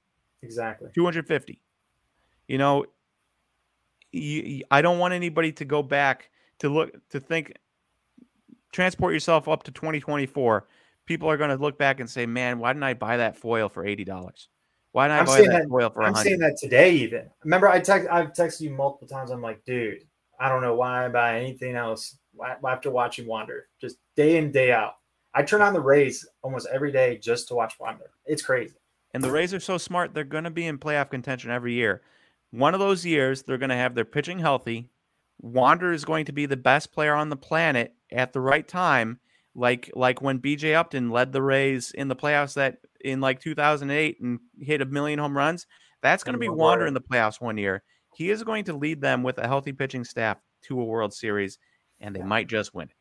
Exactly. 0.43 0.89
250 0.93 1.59
You 2.47 2.57
know, 2.59 2.85
you, 4.11 4.63
I 4.69 4.83
don't 4.83 4.99
want 4.99 5.15
anybody 5.15 5.51
to 5.53 5.65
go 5.65 5.81
back 5.81 6.29
to 6.59 6.69
look, 6.69 6.91
to 7.09 7.19
think, 7.19 7.53
transport 8.71 9.13
yourself 9.13 9.47
up 9.47 9.63
to 9.63 9.71
2024. 9.71 10.67
People 11.07 11.27
are 11.27 11.37
going 11.37 11.49
to 11.49 11.55
look 11.55 11.79
back 11.79 11.99
and 11.99 12.07
say, 12.07 12.27
man, 12.27 12.59
why 12.59 12.71
didn't 12.73 12.83
I 12.83 12.93
buy 12.93 13.17
that 13.17 13.35
foil 13.35 13.69
for 13.69 13.83
$80? 13.83 14.05
Why 14.91 15.07
didn't 15.07 15.17
I 15.17 15.19
I'm 15.21 15.25
buy 15.25 15.41
that 15.41 15.47
that- 15.63 15.67
foil 15.67 15.89
for 15.89 16.03
I'm 16.03 16.13
100 16.13 16.23
saying 16.23 16.39
that 16.41 16.57
today 16.61 16.91
even. 16.91 17.27
Remember, 17.43 17.67
I 17.67 17.79
text 17.79 18.07
I've 18.11 18.33
texted 18.33 18.61
you 18.61 18.69
multiple 18.69 19.07
times. 19.07 19.31
I'm 19.31 19.41
like, 19.41 19.65
dude, 19.65 20.03
I 20.39 20.47
don't 20.49 20.61
know 20.61 20.75
why 20.75 21.05
I 21.05 21.09
buy 21.09 21.39
anything 21.39 21.75
else 21.75 22.19
after 22.67 22.91
watching 22.91 23.27
Wander, 23.27 23.67
just 23.79 23.97
day 24.15 24.37
in 24.37 24.51
day 24.51 24.71
out. 24.71 24.95
I 25.33 25.43
turn 25.43 25.61
on 25.61 25.73
the 25.73 25.81
Rays 25.81 26.27
almost 26.43 26.67
every 26.71 26.91
day 26.91 27.17
just 27.17 27.47
to 27.47 27.55
watch 27.55 27.75
Wander. 27.79 28.11
It's 28.25 28.41
crazy. 28.41 28.75
And 29.13 29.23
the 29.23 29.31
Rays 29.31 29.53
are 29.53 29.59
so 29.59 29.77
smart, 29.77 30.13
they're 30.13 30.23
going 30.23 30.43
to 30.43 30.49
be 30.49 30.65
in 30.65 30.77
playoff 30.77 31.09
contention 31.11 31.51
every 31.51 31.73
year. 31.73 32.01
One 32.51 32.73
of 32.73 32.79
those 32.79 33.05
years, 33.05 33.43
they're 33.43 33.57
going 33.57 33.69
to 33.69 33.75
have 33.75 33.95
their 33.95 34.05
pitching 34.05 34.39
healthy. 34.39 34.89
Wander 35.41 35.91
is 35.91 36.05
going 36.05 36.25
to 36.25 36.31
be 36.31 36.45
the 36.45 36.57
best 36.57 36.91
player 36.93 37.15
on 37.15 37.29
the 37.29 37.35
planet 37.35 37.93
at 38.11 38.33
the 38.33 38.39
right 38.39 38.67
time, 38.67 39.19
like 39.55 39.91
like 39.95 40.21
when 40.21 40.39
BJ 40.39 40.75
Upton 40.75 41.09
led 41.09 41.31
the 41.31 41.41
Rays 41.41 41.91
in 41.91 42.07
the 42.07 42.15
playoffs 42.15 42.53
that 42.53 42.77
in 43.03 43.19
like 43.21 43.39
2008 43.39 44.19
and 44.21 44.39
hit 44.59 44.81
a 44.81 44.85
million 44.85 45.19
home 45.19 45.35
runs. 45.35 45.67
That's 46.01 46.23
going 46.23 46.33
to 46.33 46.39
be 46.39 46.49
Wander 46.49 46.85
in 46.85 46.93
the 46.93 47.01
playoffs 47.01 47.41
one 47.41 47.57
year. 47.57 47.83
he 48.15 48.29
is 48.29 48.43
going 48.43 48.65
to 48.65 48.73
lead 48.73 49.01
them 49.01 49.23
with 49.23 49.37
a 49.37 49.47
healthy 49.47 49.73
pitching 49.73 50.03
staff 50.03 50.37
to 50.63 50.79
a 50.79 50.83
World 50.83 51.13
Series, 51.13 51.57
and 52.03 52.13
they 52.15 52.19
Yeah. 52.19 52.25
might 52.25 52.47
just 52.47 52.75
win 52.75 52.89
it. 52.89 52.95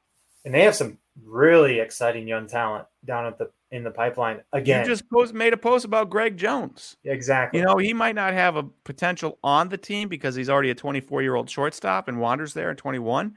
And 0.44 0.55
they 0.55 0.62
have 0.62 0.74
some 0.74 0.98
really 1.22 1.78
exciting 1.80 2.26
young 2.26 2.46
talent 2.46 2.86
down 3.05 3.26
at 3.26 3.36
the 3.38 3.50
in 3.70 3.84
the 3.84 3.90
pipeline 3.90 4.42
again. 4.53 4.80
You 4.84 4.90
just 4.90 5.09
post, 5.09 5.32
made 5.32 5.53
a 5.55 5.57
post 5.57 5.84
about 5.86 6.11
Greg 6.11 6.36
Jones. 6.36 6.96
exactly. 7.05 7.59
You 7.59 7.64
know, 7.64 7.78
he 7.78 7.94
might 7.94 8.14
not 8.14 8.34
have 8.34 8.57
a 8.57 8.64
potential 8.84 9.38
on 9.42 9.68
the 9.70 9.78
team 9.78 10.09
because 10.09 10.34
he's 10.34 10.50
already 10.50 10.68
a 10.70 10.74
24 10.74 11.22
year 11.22 11.34
old 11.36 11.48
shortstop 11.48 12.09
and 12.09 12.20
wanders 12.20 12.55
there 12.55 12.70
at 12.70 12.76
21. 12.78 13.34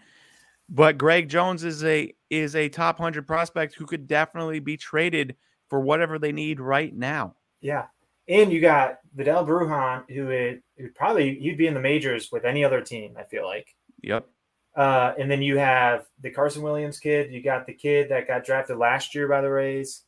But 0.68 0.98
Greg 0.98 1.30
Jones 1.30 1.64
is 1.64 1.84
a 1.86 2.14
is 2.30 2.56
a 2.56 2.68
top 2.70 3.00
100 3.00 3.26
prospect 3.28 3.76
who 3.76 3.86
could 3.86 4.08
definitely 4.08 4.60
be 4.60 4.76
traded 4.78 5.36
for 5.70 5.80
whatever 5.80 6.18
they 6.20 6.32
need 6.32 6.60
right 6.60 6.94
now. 6.94 7.36
Yeah. 7.62 7.86
And 8.28 8.52
you 8.52 8.60
got 8.60 8.98
Vidal 9.14 9.46
Bréjan, 9.46 10.10
who 10.12 10.32
is 10.32 10.60
who 10.78 10.90
probably 10.90 11.38
you'd 11.40 11.58
be 11.58 11.68
in 11.68 11.76
the 11.76 11.80
majors 11.80 12.30
with 12.32 12.44
any 12.46 12.66
other 12.66 12.82
team, 12.82 13.16
I 13.18 13.24
feel 13.24 13.46
like. 13.46 13.74
Yep. 14.02 14.28
Uh, 14.76 15.14
and 15.18 15.32
then 15.32 15.42
you 15.42 15.58
have 15.58 16.06
the 16.22 16.30
Carson 16.30 16.62
Williams 16.62 17.00
kid. 17.00 17.32
You 17.32 17.42
got 17.42 17.66
the 17.66 17.74
kid 17.74 18.10
that 18.10 18.28
got 18.28 18.44
drafted 18.44 18.78
last 18.78 19.16
year 19.16 19.28
by 19.28 19.42
the 19.42 19.50
Rays, 19.50 20.04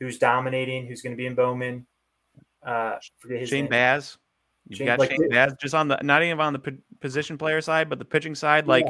who's 0.00 0.18
dominating, 0.18 0.86
who's 0.86 1.02
going 1.02 1.12
to 1.12 1.16
be 1.16 1.26
in 1.26 1.34
Bowman. 1.34 1.86
Uh, 2.66 2.96
forget 3.18 3.40
his 3.40 3.48
Shane 3.48 3.64
name. 3.64 3.70
Baz. 3.70 4.18
You've 4.66 4.78
Shane- 4.78 4.86
got 4.88 4.98
like 4.98 5.10
Shane 5.10 5.28
Baz 5.28 5.54
just 5.60 5.74
on 5.74 5.88
the 5.88 5.98
not 6.02 6.22
even 6.22 6.40
on 6.40 6.52
the 6.52 6.58
p- 6.58 6.78
position 7.00 7.38
player 7.38 7.60
side, 7.60 7.88
but 7.88 7.98
the 7.98 8.04
pitching 8.04 8.34
side. 8.34 8.66
Like 8.66 8.86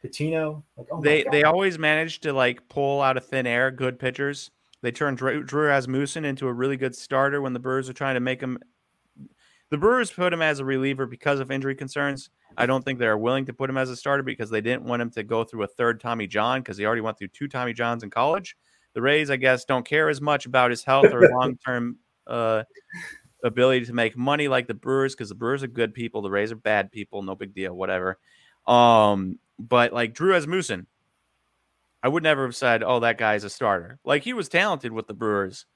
Patino. 0.00 0.64
Like, 0.76 0.86
oh 0.90 1.00
they 1.02 1.24
God. 1.24 1.32
they 1.32 1.44
always 1.44 1.78
manage 1.78 2.20
to 2.20 2.32
like 2.32 2.66
pull 2.68 3.02
out 3.02 3.16
of 3.16 3.26
thin 3.26 3.46
air 3.46 3.70
good 3.70 3.98
pitchers. 3.98 4.50
They 4.82 4.90
turned 4.90 5.18
Drew, 5.18 5.44
Drew 5.44 5.66
Rasmussen 5.66 6.24
into 6.24 6.48
a 6.48 6.52
really 6.52 6.78
good 6.78 6.94
starter 6.96 7.42
when 7.42 7.52
the 7.52 7.58
Brewers 7.58 7.90
are 7.90 7.94
trying 7.94 8.14
to 8.14 8.20
make 8.20 8.40
him. 8.40 8.58
The 9.70 9.78
Brewers 9.78 10.10
put 10.10 10.32
him 10.32 10.42
as 10.42 10.58
a 10.58 10.64
reliever 10.64 11.06
because 11.06 11.38
of 11.38 11.50
injury 11.50 11.76
concerns. 11.76 12.30
I 12.56 12.66
don't 12.66 12.84
think 12.84 12.98
they're 12.98 13.16
willing 13.16 13.46
to 13.46 13.52
put 13.52 13.70
him 13.70 13.76
as 13.76 13.88
a 13.88 13.96
starter 13.96 14.24
because 14.24 14.50
they 14.50 14.60
didn't 14.60 14.82
want 14.82 15.00
him 15.00 15.10
to 15.10 15.22
go 15.22 15.44
through 15.44 15.62
a 15.62 15.68
third 15.68 16.00
Tommy 16.00 16.26
John 16.26 16.60
because 16.60 16.76
he 16.76 16.84
already 16.84 17.00
went 17.00 17.18
through 17.18 17.28
two 17.28 17.46
Tommy 17.46 17.72
Johns 17.72 18.02
in 18.02 18.10
college. 18.10 18.56
The 18.94 19.02
Rays, 19.02 19.30
I 19.30 19.36
guess, 19.36 19.64
don't 19.64 19.86
care 19.86 20.08
as 20.08 20.20
much 20.20 20.46
about 20.46 20.70
his 20.70 20.82
health 20.82 21.12
or 21.12 21.28
long 21.32 21.56
term 21.64 21.98
uh, 22.26 22.64
ability 23.44 23.86
to 23.86 23.92
make 23.92 24.16
money 24.16 24.48
like 24.48 24.66
the 24.66 24.74
Brewers 24.74 25.14
because 25.14 25.28
the 25.28 25.36
Brewers 25.36 25.62
are 25.62 25.68
good 25.68 25.94
people, 25.94 26.22
the 26.22 26.30
Rays 26.30 26.50
are 26.50 26.56
bad 26.56 26.90
people. 26.90 27.22
No 27.22 27.36
big 27.36 27.54
deal, 27.54 27.72
whatever. 27.72 28.18
Um, 28.66 29.38
but 29.58 29.92
like 29.92 30.14
Drew 30.14 30.32
Rasmussen, 30.32 30.88
I 32.02 32.08
would 32.08 32.24
never 32.24 32.44
have 32.44 32.56
said, 32.56 32.82
"Oh, 32.82 33.00
that 33.00 33.18
guy's 33.18 33.44
a 33.44 33.50
starter." 33.50 33.98
Like 34.04 34.24
he 34.24 34.32
was 34.32 34.48
talented 34.48 34.90
with 34.90 35.06
the 35.06 35.14
Brewers, 35.14 35.66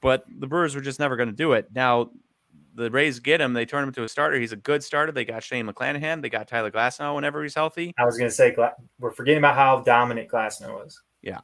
but 0.00 0.24
the 0.28 0.46
Brewers 0.46 0.74
were 0.74 0.80
just 0.80 1.00
never 1.00 1.16
going 1.16 1.30
to 1.30 1.34
do 1.34 1.52
it. 1.52 1.68
Now 1.74 2.10
the 2.74 2.90
Rays 2.90 3.20
get 3.20 3.40
him; 3.40 3.52
they 3.52 3.64
turn 3.66 3.82
him 3.82 3.88
into 3.88 4.04
a 4.04 4.08
starter. 4.08 4.38
He's 4.38 4.52
a 4.52 4.56
good 4.56 4.82
starter. 4.82 5.12
They 5.12 5.24
got 5.24 5.42
Shane 5.42 5.66
McClanahan. 5.66 6.22
They 6.22 6.28
got 6.28 6.48
Tyler 6.48 6.70
Glasnow 6.70 7.14
whenever 7.14 7.42
he's 7.42 7.54
healthy. 7.54 7.92
I 7.98 8.04
was 8.04 8.16
going 8.18 8.28
to 8.28 8.34
say 8.34 8.54
we're 8.98 9.12
forgetting 9.12 9.38
about 9.38 9.54
how 9.54 9.80
dominant 9.80 10.28
Glasnow 10.28 10.74
was. 10.74 11.00
Yeah, 11.22 11.40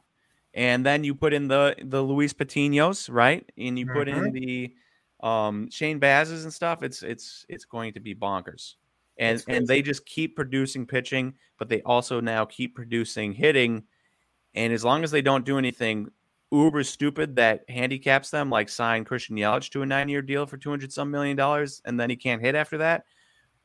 and 0.53 0.85
then 0.85 1.03
you 1.03 1.15
put 1.15 1.33
in 1.33 1.47
the 1.47 1.75
the 1.83 2.01
Luis 2.01 2.33
Patinos, 2.33 3.09
right? 3.11 3.49
And 3.57 3.79
you 3.79 3.87
put 3.87 4.07
in 4.07 4.31
Mhm. 4.31 4.33
the 4.33 4.75
um, 5.25 5.69
Shane 5.69 5.99
Bazes 5.99 6.43
and 6.43 6.53
stuff. 6.53 6.83
It's 6.83 7.03
it's 7.03 7.45
it's 7.47 7.65
going 7.65 7.93
to 7.93 7.99
be 7.99 8.15
bonkers. 8.15 8.75
And 9.17 9.43
and 9.47 9.67
they 9.67 9.81
just 9.81 10.05
keep 10.05 10.35
producing 10.35 10.87
pitching, 10.87 11.35
but 11.59 11.69
they 11.69 11.81
also 11.83 12.19
now 12.21 12.45
keep 12.45 12.75
producing 12.75 13.33
hitting. 13.33 13.83
And 14.55 14.73
as 14.73 14.83
long 14.83 15.03
as 15.03 15.11
they 15.11 15.21
don't 15.21 15.45
do 15.45 15.57
anything 15.57 16.09
uber 16.51 16.83
stupid 16.83 17.35
that 17.37 17.63
handicaps 17.69 18.29
them, 18.29 18.49
like 18.49 18.69
sign 18.69 19.05
Christian 19.05 19.35
Yelich 19.37 19.69
to 19.71 19.81
a 19.81 19.85
nine 19.85 20.09
year 20.09 20.21
deal 20.21 20.45
for 20.45 20.57
two 20.57 20.69
hundred 20.69 20.91
some 20.91 21.09
million 21.11 21.37
dollars, 21.37 21.81
and 21.85 21.99
then 21.99 22.09
he 22.09 22.15
can't 22.15 22.41
hit 22.41 22.55
after 22.55 22.77
that, 22.79 23.05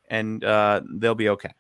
and 0.09 0.43
uh, 0.45 0.81
they'll 0.99 1.15
be 1.15 1.29
okay. 1.31 1.51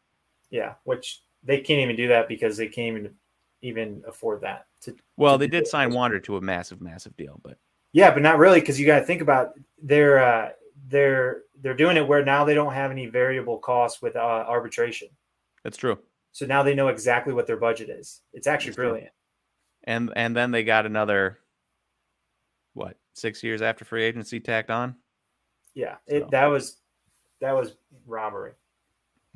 Yeah, 0.51 0.74
which 0.85 1.22
they 1.43 1.61
can't 1.61 1.81
even 1.81 1.97
do 1.97 2.09
that 2.09 2.29
because 2.29 2.57
they 2.57 2.68
can't 2.68 2.97
even 2.97 3.14
even 3.62 4.03
afford 4.07 4.43
that. 4.43 4.66
To, 4.83 4.95
Well, 5.16 5.35
to 5.35 5.39
they 5.39 5.49
did 5.49 5.64
that. 5.64 5.70
sign 5.70 5.93
Wander 5.93 6.20
to 6.20 6.37
a 6.37 6.41
massive, 6.41 6.81
massive 6.81 7.16
deal, 7.16 7.41
but 7.43 7.59
Yeah, 7.93 8.12
but 8.12 8.22
not 8.22 8.39
really 8.39 8.61
because 8.61 8.79
you 8.79 8.87
got 8.87 9.01
to 9.01 9.05
think 9.07 9.22
about 9.22 9.55
they're 9.83 10.18
uh, 10.22 10.51
they're 10.89 11.43
they're 11.61 11.74
doing 11.74 11.97
it 11.97 12.07
where 12.07 12.24
now 12.24 12.45
they 12.45 12.55
don't 12.55 12.74
have 12.74 12.91
any 12.91 13.07
variable 13.07 13.59
costs 13.59 14.01
with 14.03 14.14
uh, 14.14 14.18
arbitration. 14.20 15.09
that's 15.64 15.77
true. 15.77 15.99
So 16.33 16.45
now 16.47 16.62
they 16.62 16.74
know 16.74 16.89
exactly 16.89 17.33
what 17.33 17.47
their 17.47 17.57
budget 17.57 17.89
is. 17.89 18.20
It's 18.35 18.47
actually 18.47 18.70
That's 18.72 18.77
true. 18.77 19.07
And 19.87 20.12
and 20.16 20.37
then 20.37 20.51
they 20.51 20.64
got 20.64 20.87
another 20.87 21.39
what 22.74 22.97
six 23.14 23.43
years 23.43 23.62
after 23.62 23.84
free 23.84 24.05
agency 24.05 24.41
tacked 24.41 24.70
on 24.70 24.95
Yeah, 25.74 25.97
it, 26.07 26.22
So. 26.22 26.28
that 26.30 26.47
was 26.47 26.80
that 27.41 27.53
was 27.53 27.76
robbery. 28.07 28.53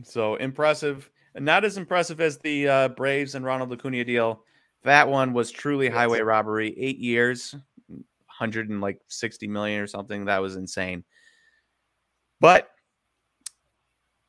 so 0.03 0.35
impressive 0.37 1.11
not 1.37 1.65
as 1.65 1.77
impressive 1.77 2.21
as 2.21 2.39
the 2.39 2.67
uh, 2.69 2.89
braves 2.89 3.35
and 3.35 3.45
ronald 3.45 3.73
acuna 3.73 4.05
deal 4.05 4.43
that 4.83 5.09
one 5.09 5.33
was 5.33 5.51
truly 5.51 5.87
Yes. 5.87 5.95
highway 5.95 6.21
robbery 6.21 6.75
eight 6.79 6.99
years 6.99 7.55
100 7.89 8.71
and 8.71 8.81
like 8.81 8.99
60 9.09 9.47
million 9.47 9.81
or 9.81 9.87
something 9.87 10.25
that 10.25 10.41
was 10.41 10.57
insane 10.57 11.05
but 12.41 12.71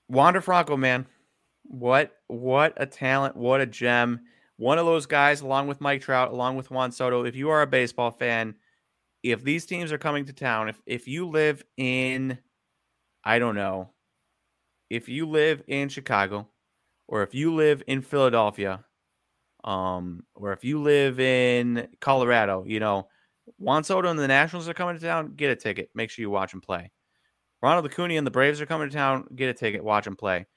wander 0.09 0.41
franco 0.41 0.75
man 0.75 1.07
what 1.63 2.17
what 2.27 2.73
a 2.77 2.85
talent 2.85 3.35
what 3.37 3.61
a 3.61 3.65
gem 3.65 4.19
one 4.61 4.77
of 4.77 4.85
those 4.85 5.05
guys 5.05 5.41
along 5.41 5.67
with 5.67 5.81
mike 5.81 6.01
trout 6.01 6.31
along 6.31 6.55
with 6.55 6.69
juan 6.69 6.91
soto 6.91 7.25
if 7.25 7.35
you 7.35 7.49
are 7.49 7.61
a 7.61 7.67
baseball 7.67 8.11
fan 8.11 8.53
if 9.23 9.43
these 9.43 9.65
teams 9.65 9.91
are 9.91 9.97
coming 9.97 10.25
to 10.25 10.33
town 10.33 10.69
if 10.69 10.79
if 10.85 11.07
you 11.07 11.27
live 11.27 11.63
in 11.77 12.37
i 13.23 13.39
don't 13.39 13.55
know 13.55 13.89
if 14.89 15.09
you 15.09 15.27
live 15.27 15.63
in 15.67 15.89
chicago 15.89 16.47
or 17.07 17.23
if 17.23 17.33
you 17.33 17.53
live 17.53 17.81
in 17.87 18.01
philadelphia 18.01 18.83
um 19.63 20.23
or 20.35 20.53
if 20.53 20.63
you 20.63 20.81
live 20.81 21.19
in 21.19 21.87
colorado 21.99 22.63
you 22.65 22.79
know 22.79 23.07
juan 23.57 23.83
soto 23.83 24.09
and 24.09 24.19
the 24.19 24.27
nationals 24.27 24.67
are 24.67 24.73
coming 24.73 24.95
to 24.97 25.01
town 25.01 25.33
get 25.35 25.51
a 25.51 25.55
ticket. 25.55 25.89
Make 25.95 26.09
sure 26.09 26.23
you 26.23 26.29
watch 26.29 26.51
them 26.51 26.61
play. 26.61 26.91
Ronald 27.61 27.85
acuna 27.85 28.15
and 28.15 28.25
the 28.25 28.31
braves 28.31 28.61
are 28.61 28.65
coming 28.65 28.89
to 28.89 28.95
town 28.95 29.27
get 29.35 29.49
a 29.49 29.53
ticket 29.53 29.83
watch 29.83 30.05
them 30.05 30.15
play 30.15 30.47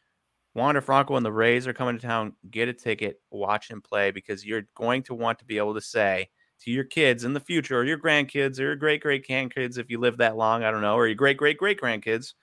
Wander 0.55 0.81
Franco 0.81 1.17
and 1.17 1.27
the 1.27 1.33
Rays 1.33 1.67
are 1.67 1.73
coming 1.73 1.99
to 1.99 2.07
town. 2.07 2.35
Get 2.51 2.69
a 2.69 2.73
ticket, 2.73 3.21
watch 3.31 3.71
him 3.71 3.83
play 3.83 4.11
because 4.11 4.45
you're 4.45 4.69
going 4.77 5.03
to 5.05 5.15
want 5.15 5.41
to 5.41 5.45
be 5.45 5.59
able 5.59 5.75
to 5.75 5.81
say 5.81 6.29
to 6.61 6.71
your 6.71 6.85
kids 6.85 7.25
in 7.25 7.35
the 7.35 7.41
future, 7.41 7.79
or 7.79 7.85
your 7.85 7.99
grandkids, 7.99 8.59
or 8.59 8.63
your 8.63 8.77
great 8.77 9.03
great 9.03 9.27
grandkids, 9.27 9.79
if 9.79 9.91
you 9.91 9.99
live 9.99 10.19
that 10.19 10.37
long, 10.37 10.63
I 10.63 10.71
don't 10.71 10.83
know, 10.83 10.95
or 10.95 11.07
your 11.07 11.17
great 11.17 11.37
great 11.37 11.59
great 11.59 11.81
grandkids. 11.81 12.35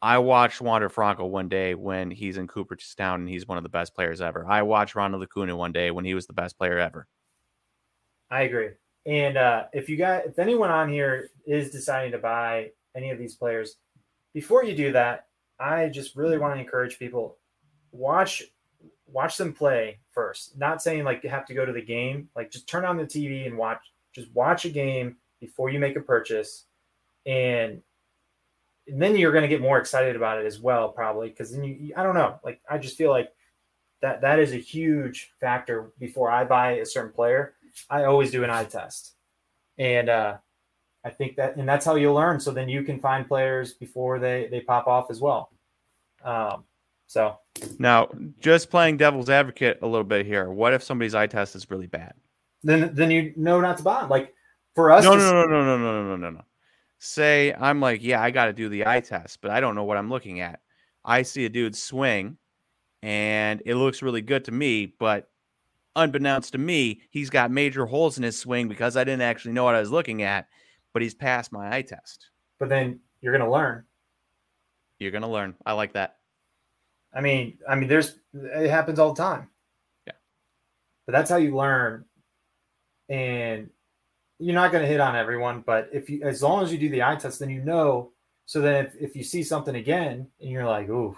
I 0.00 0.18
watched 0.18 0.60
Wander 0.60 0.88
Franco 0.88 1.26
one 1.26 1.48
day 1.48 1.74
when 1.74 2.10
he's 2.10 2.36
in 2.36 2.46
Cooperstown 2.46 3.20
and 3.20 3.28
he's 3.28 3.48
one 3.48 3.58
of 3.58 3.64
the 3.64 3.68
best 3.68 3.94
players 3.94 4.20
ever. 4.20 4.46
I 4.46 4.62
watched 4.62 4.94
Ronald 4.94 5.22
Acuna 5.22 5.56
one 5.56 5.72
day 5.72 5.90
when 5.90 6.04
he 6.04 6.14
was 6.14 6.26
the 6.26 6.34
best 6.34 6.56
player 6.56 6.78
ever. 6.78 7.08
I 8.30 8.42
agree. 8.42 8.70
And 9.06 9.36
uh, 9.36 9.64
if 9.72 9.88
you 9.88 9.96
got 9.96 10.26
if 10.26 10.38
anyone 10.38 10.70
on 10.70 10.90
here 10.90 11.30
is 11.46 11.70
deciding 11.70 12.12
to 12.12 12.18
buy 12.18 12.70
any 12.94 13.10
of 13.10 13.18
these 13.18 13.34
players, 13.34 13.76
before 14.34 14.62
you 14.64 14.76
do 14.76 14.92
that, 14.92 15.27
I 15.60 15.88
just 15.88 16.16
really 16.16 16.38
want 16.38 16.54
to 16.54 16.60
encourage 16.60 16.98
people 16.98 17.36
watch 17.92 18.42
watch 19.06 19.36
them 19.36 19.52
play 19.52 19.98
first. 20.12 20.56
Not 20.58 20.82
saying 20.82 21.04
like 21.04 21.22
you 21.24 21.30
have 21.30 21.46
to 21.46 21.54
go 21.54 21.64
to 21.64 21.72
the 21.72 21.82
game, 21.82 22.28
like 22.36 22.50
just 22.50 22.68
turn 22.68 22.84
on 22.84 22.96
the 22.96 23.04
TV 23.04 23.46
and 23.46 23.56
watch 23.56 23.80
just 24.14 24.32
watch 24.34 24.64
a 24.64 24.70
game 24.70 25.16
before 25.40 25.70
you 25.70 25.78
make 25.78 25.96
a 25.96 26.00
purchase 26.00 26.64
and 27.26 27.80
and 28.86 29.02
then 29.02 29.16
you're 29.16 29.32
going 29.32 29.42
to 29.42 29.48
get 29.48 29.60
more 29.60 29.78
excited 29.78 30.16
about 30.16 30.38
it 30.38 30.46
as 30.46 30.58
well 30.58 30.88
probably 30.88 31.28
because 31.28 31.52
then 31.52 31.64
you 31.64 31.92
I 31.96 32.02
don't 32.02 32.14
know, 32.14 32.38
like 32.44 32.60
I 32.68 32.78
just 32.78 32.96
feel 32.96 33.10
like 33.10 33.32
that 34.00 34.20
that 34.20 34.38
is 34.38 34.52
a 34.52 34.56
huge 34.56 35.32
factor 35.40 35.90
before 35.98 36.30
I 36.30 36.44
buy 36.44 36.72
a 36.72 36.86
certain 36.86 37.12
player. 37.12 37.54
I 37.90 38.04
always 38.04 38.30
do 38.30 38.44
an 38.44 38.50
eye 38.50 38.64
test. 38.64 39.14
And 39.78 40.08
uh 40.08 40.38
I 41.04 41.10
think 41.10 41.36
that, 41.36 41.56
and 41.56 41.68
that's 41.68 41.84
how 41.84 41.94
you'll 41.94 42.14
learn. 42.14 42.40
So 42.40 42.50
then 42.50 42.68
you 42.68 42.82
can 42.82 42.98
find 42.98 43.26
players 43.26 43.74
before 43.74 44.18
they 44.18 44.48
they 44.50 44.60
pop 44.60 44.86
off 44.86 45.10
as 45.10 45.20
well. 45.20 45.50
Um, 46.24 46.64
so 47.06 47.38
Now, 47.78 48.08
just 48.40 48.70
playing 48.70 48.98
devil's 48.98 49.30
advocate 49.30 49.78
a 49.82 49.86
little 49.86 50.04
bit 50.04 50.26
here. 50.26 50.50
What 50.50 50.74
if 50.74 50.82
somebody's 50.82 51.14
eye 51.14 51.26
test 51.26 51.56
is 51.56 51.70
really 51.70 51.86
bad? 51.86 52.14
then 52.62 52.92
then 52.94 53.10
you 53.10 53.32
know 53.36 53.60
not 53.60 53.78
to 53.78 53.82
buy. 53.82 54.04
Like 54.04 54.34
for 54.74 54.90
us, 54.90 55.04
No, 55.04 55.16
no, 55.16 55.30
no, 55.32 55.46
no, 55.46 55.64
no, 55.64 55.78
no, 55.78 55.78
no, 55.78 56.02
no, 56.04 56.16
no, 56.16 56.30
no. 56.30 56.44
Say 56.98 57.54
I'm 57.54 57.80
like, 57.80 58.02
yeah, 58.02 58.20
I 58.20 58.30
got 58.30 58.46
to 58.46 58.52
do 58.52 58.68
the 58.68 58.86
eye 58.86 59.00
test, 59.00 59.40
but 59.40 59.50
I 59.50 59.60
don't 59.60 59.74
know 59.74 59.84
what 59.84 59.96
I'm 59.96 60.10
looking 60.10 60.40
at. 60.40 60.60
I 61.04 61.22
see 61.22 61.44
a 61.44 61.48
dude 61.48 61.76
swing, 61.76 62.36
and 63.02 63.62
it 63.64 63.76
looks 63.76 64.02
really 64.02 64.20
good 64.20 64.44
to 64.46 64.52
me, 64.52 64.86
but 64.98 65.30
unbeknownst 65.94 66.52
to 66.52 66.58
me, 66.58 67.02
he's 67.10 67.30
got 67.30 67.50
major 67.50 67.86
holes 67.86 68.18
in 68.18 68.24
his 68.24 68.38
swing 68.38 68.68
because 68.68 68.96
I 68.96 69.04
didn't 69.04 69.22
actually 69.22 69.52
know 69.52 69.64
what 69.64 69.74
I 69.74 69.80
was 69.80 69.90
looking 69.90 70.22
at. 70.22 70.48
But 70.98 71.04
he's 71.04 71.14
passed 71.14 71.52
my 71.52 71.72
eye 71.76 71.82
test. 71.82 72.26
but 72.58 72.68
then 72.68 72.98
you're 73.20 73.32
gonna 73.32 73.48
learn. 73.48 73.84
You're 74.98 75.12
gonna 75.12 75.30
learn. 75.30 75.54
I 75.64 75.74
like 75.74 75.92
that. 75.92 76.16
I 77.14 77.20
mean, 77.20 77.58
I 77.68 77.76
mean, 77.76 77.88
there's 77.88 78.16
it 78.34 78.68
happens 78.68 78.98
all 78.98 79.12
the 79.14 79.22
time. 79.22 79.48
Yeah. 80.08 80.14
But 81.06 81.12
that's 81.12 81.30
how 81.30 81.36
you 81.36 81.54
learn. 81.56 82.04
And 83.08 83.70
you're 84.40 84.56
not 84.56 84.72
going 84.72 84.82
to 84.82 84.88
hit 84.88 84.98
on 84.98 85.14
everyone, 85.14 85.62
but 85.64 85.88
if 85.92 86.10
you, 86.10 86.22
as 86.24 86.42
long 86.42 86.64
as 86.64 86.72
you 86.72 86.78
do 86.78 86.88
the 86.88 87.04
eye 87.04 87.14
test, 87.14 87.38
then 87.38 87.48
you 87.48 87.62
know. 87.62 88.10
So 88.46 88.60
then 88.60 88.86
if, 88.86 88.96
if 88.96 89.16
you 89.16 89.22
see 89.22 89.44
something 89.44 89.76
again 89.76 90.26
and 90.40 90.50
you're 90.50 90.66
like, 90.66 90.88
ooh, 90.88 91.16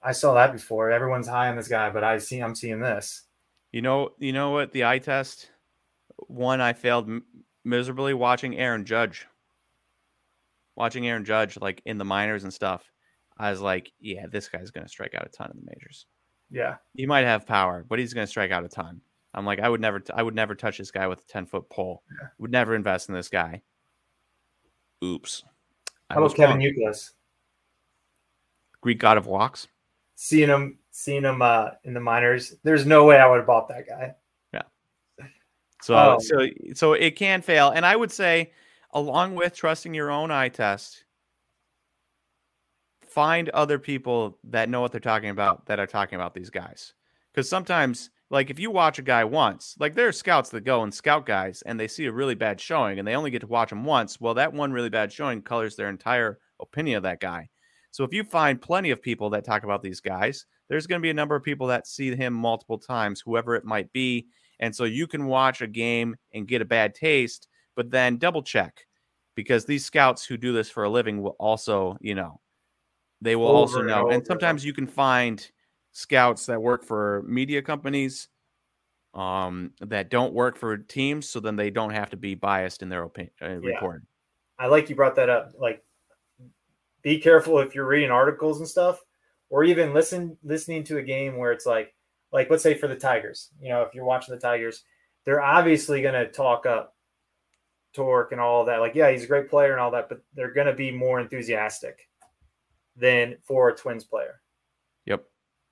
I 0.00 0.12
saw 0.12 0.34
that 0.34 0.52
before. 0.52 0.92
Everyone's 0.92 1.26
high 1.26 1.48
on 1.48 1.56
this 1.56 1.68
guy, 1.68 1.90
but 1.90 2.04
I 2.04 2.18
see 2.18 2.38
I'm 2.38 2.54
seeing 2.54 2.80
this. 2.80 3.24
You 3.72 3.82
know, 3.82 4.12
you 4.20 4.32
know 4.32 4.50
what? 4.50 4.70
The 4.70 4.84
eye 4.84 5.00
test 5.00 5.50
one 6.28 6.60
I 6.60 6.72
failed 6.72 7.10
miserably 7.66 8.14
watching 8.14 8.56
Aaron 8.56 8.84
Judge. 8.84 9.26
Watching 10.76 11.06
Aaron 11.08 11.24
Judge 11.24 11.58
like 11.60 11.82
in 11.84 11.98
the 11.98 12.04
minors 12.04 12.44
and 12.44 12.52
stuff. 12.54 12.90
I 13.36 13.50
was 13.50 13.60
like, 13.60 13.92
yeah, 14.00 14.26
this 14.30 14.48
guy's 14.48 14.70
going 14.70 14.86
to 14.86 14.90
strike 14.90 15.14
out 15.14 15.26
a 15.26 15.28
ton 15.28 15.50
in 15.52 15.60
the 15.60 15.70
majors. 15.74 16.06
Yeah. 16.50 16.76
He 16.94 17.04
might 17.04 17.24
have 17.24 17.46
power, 17.46 17.84
but 17.86 17.98
he's 17.98 18.14
going 18.14 18.26
to 18.26 18.30
strike 18.30 18.50
out 18.50 18.64
a 18.64 18.68
ton. 18.68 19.00
I'm 19.34 19.44
like, 19.44 19.60
I 19.60 19.68
would 19.68 19.80
never, 19.80 20.00
t- 20.00 20.12
I 20.14 20.22
would 20.22 20.34
never 20.34 20.54
touch 20.54 20.78
this 20.78 20.90
guy 20.90 21.06
with 21.06 21.20
a 21.20 21.26
10 21.26 21.46
foot 21.46 21.68
pole. 21.68 22.02
Yeah. 22.10 22.28
Would 22.38 22.52
never 22.52 22.74
invest 22.74 23.10
in 23.10 23.14
this 23.14 23.28
guy. 23.28 23.60
Oops. 25.04 25.44
How 26.08 26.22
was 26.22 26.32
about 26.32 26.48
Kevin. 26.48 26.62
Youkilis? 26.62 27.10
Greek 28.80 28.98
god 28.98 29.18
of 29.18 29.26
walks. 29.26 29.66
Seeing 30.14 30.48
him, 30.48 30.78
seeing 30.92 31.24
him 31.24 31.42
uh, 31.42 31.70
in 31.84 31.92
the 31.92 32.00
minors, 32.00 32.54
there's 32.62 32.86
no 32.86 33.04
way 33.04 33.18
I 33.18 33.28
would 33.28 33.38
have 33.38 33.46
bought 33.46 33.68
that 33.68 33.86
guy. 33.86 34.14
So, 35.82 35.94
Oh. 35.96 36.18
so, 36.18 36.46
so 36.74 36.92
it 36.94 37.16
can 37.16 37.42
fail. 37.42 37.70
And 37.70 37.84
I 37.84 37.96
would 37.96 38.10
say, 38.10 38.52
along 38.92 39.34
with 39.34 39.54
trusting 39.54 39.94
your 39.94 40.10
own 40.10 40.30
eye 40.30 40.48
test, 40.48 41.04
find 43.06 43.48
other 43.50 43.78
people 43.78 44.38
that 44.44 44.68
know 44.68 44.80
what 44.80 44.92
they're 44.92 45.00
talking 45.00 45.30
about 45.30 45.66
that 45.66 45.78
are 45.78 45.86
talking 45.86 46.16
about 46.16 46.34
these 46.34 46.50
guys. 46.50 46.94
Because 47.32 47.48
sometimes, 47.48 48.10
like 48.30 48.50
if 48.50 48.58
you 48.58 48.70
watch 48.70 48.98
a 48.98 49.02
guy 49.02 49.24
once, 49.24 49.76
like 49.78 49.94
there 49.94 50.08
are 50.08 50.12
scouts 50.12 50.50
that 50.50 50.62
go 50.64 50.82
and 50.82 50.92
scout 50.92 51.26
guys 51.26 51.62
and 51.62 51.78
they 51.78 51.88
see 51.88 52.06
a 52.06 52.12
really 52.12 52.34
bad 52.34 52.60
showing 52.60 52.98
and 52.98 53.06
they 53.06 53.14
only 53.14 53.30
get 53.30 53.40
to 53.40 53.46
watch 53.46 53.70
him 53.70 53.84
once. 53.84 54.20
Well, 54.20 54.34
that 54.34 54.52
one 54.52 54.72
really 54.72 54.90
bad 54.90 55.12
showing 55.12 55.42
colors 55.42 55.76
their 55.76 55.88
entire 55.88 56.38
opinion 56.60 56.96
of 56.96 57.02
that 57.04 57.20
guy. 57.20 57.48
So 57.92 58.04
if 58.04 58.12
you 58.12 58.24
find 58.24 58.60
plenty 58.60 58.90
of 58.90 59.00
people 59.00 59.30
that 59.30 59.44
talk 59.44 59.62
about 59.64 59.82
these 59.82 60.00
guys, 60.00 60.44
there's 60.68 60.86
going 60.86 61.00
to 61.00 61.02
be 61.02 61.10
a 61.10 61.14
number 61.14 61.36
of 61.36 61.44
people 61.44 61.68
that 61.68 61.86
see 61.86 62.14
him 62.14 62.32
multiple 62.34 62.78
times, 62.78 63.22
whoever 63.24 63.54
it 63.54 63.64
might 63.64 63.92
be. 63.92 64.26
And 64.60 64.74
so 64.74 64.84
you 64.84 65.06
can 65.06 65.26
watch 65.26 65.60
a 65.60 65.66
game 65.66 66.16
and 66.32 66.48
get 66.48 66.62
a 66.62 66.66
bad 66.66 66.94
taste, 66.94 67.48
but 67.74 67.90
then 67.90 68.16
double 68.16 68.42
check 68.42 68.86
because 69.34 69.64
these 69.64 69.84
scouts 69.84 70.24
who 70.24 70.36
do 70.36 70.52
this 70.52 70.70
for 70.70 70.84
a 70.84 70.88
living 70.90 71.22
will 71.22 71.36
also, 71.38 71.96
you 72.00 72.14
know, 72.14 72.40
they 73.20 73.36
will 73.36 73.46
also 73.46 73.76
Over 73.76 73.80
and 73.80 73.90
know. 73.90 74.00
over. 74.02 74.10
And 74.12 74.26
sometimes 74.26 74.64
you 74.64 74.72
can 74.72 74.86
find 74.86 75.46
scouts 75.92 76.46
that 76.46 76.60
work 76.60 76.84
for 76.84 77.22
media 77.26 77.62
companies 77.62 78.28
um, 79.14 79.72
that 79.80 80.10
don't 80.10 80.34
work 80.34 80.58
for 80.58 80.76
teams, 80.76 81.28
so 81.28 81.40
then 81.40 81.56
they 81.56 81.70
don't 81.70 81.90
have 81.90 82.10
to 82.10 82.16
be 82.16 82.34
biased 82.34 82.82
in 82.82 82.88
their 82.90 83.04
opinion 83.04 83.32
uh, 83.40 83.48
Yeah. 83.48 83.60
reporting. 83.62 84.06
I 84.58 84.66
like 84.66 84.90
you 84.90 84.96
brought 84.96 85.16
that 85.16 85.30
up. 85.30 85.52
Like, 85.58 85.82
be 87.02 87.18
careful 87.18 87.58
if 87.60 87.74
you're 87.74 87.86
reading 87.86 88.10
articles 88.10 88.58
and 88.58 88.68
stuff, 88.68 89.00
or 89.48 89.64
even 89.64 89.94
listen 89.94 90.36
listening 90.42 90.84
to 90.84 90.98
a 90.98 91.02
game 91.02 91.38
where 91.38 91.52
it's 91.52 91.66
like, 91.66 91.94
like 92.36 92.50
let's 92.50 92.62
say 92.62 92.74
for 92.74 92.86
the 92.86 92.94
Tigers, 92.94 93.48
you 93.62 93.70
know, 93.70 93.80
if 93.80 93.94
you're 93.94 94.04
watching 94.04 94.34
the 94.34 94.40
Tigers, 94.40 94.84
they're 95.24 95.40
obviously 95.40 96.02
going 96.02 96.12
to 96.12 96.30
talk 96.30 96.66
up 96.66 96.94
Torque 97.94 98.32
and 98.32 98.40
all 98.42 98.66
that. 98.66 98.80
Like, 98.80 98.94
yeah, 98.94 99.10
he's 99.10 99.24
a 99.24 99.26
great 99.26 99.48
player 99.48 99.72
and 99.72 99.80
all 99.80 99.90
that, 99.92 100.10
but 100.10 100.20
they're 100.34 100.52
going 100.52 100.66
to 100.66 100.74
be 100.74 100.90
more 100.90 101.18
enthusiastic 101.18 102.10
than 102.94 103.38
for 103.42 103.70
a 103.70 103.74
Twins 103.74 104.04
player. 104.04 104.42
Yep. 105.06 105.24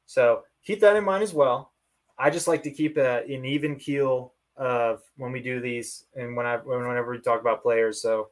So 0.07 0.45
keep 0.65 0.81
that 0.81 0.97
in 0.97 1.05
mind 1.05 1.23
as 1.23 1.35
well. 1.35 1.75
I 2.19 2.31
just 2.31 2.49
like 2.49 2.63
to 2.63 2.71
keep 2.71 2.97
a, 2.97 3.19
an 3.25 3.45
even 3.45 3.77
keel 3.77 4.33
of 4.57 5.03
when 5.19 5.33
we 5.33 5.43
do 5.43 5.61
these 5.61 6.07
and 6.15 6.35
when 6.35 6.47
I 6.47 6.57
whenever 6.57 7.11
we 7.11 7.21
talk 7.21 7.43
about 7.43 7.63
players. 7.63 8.01
So, 8.01 8.31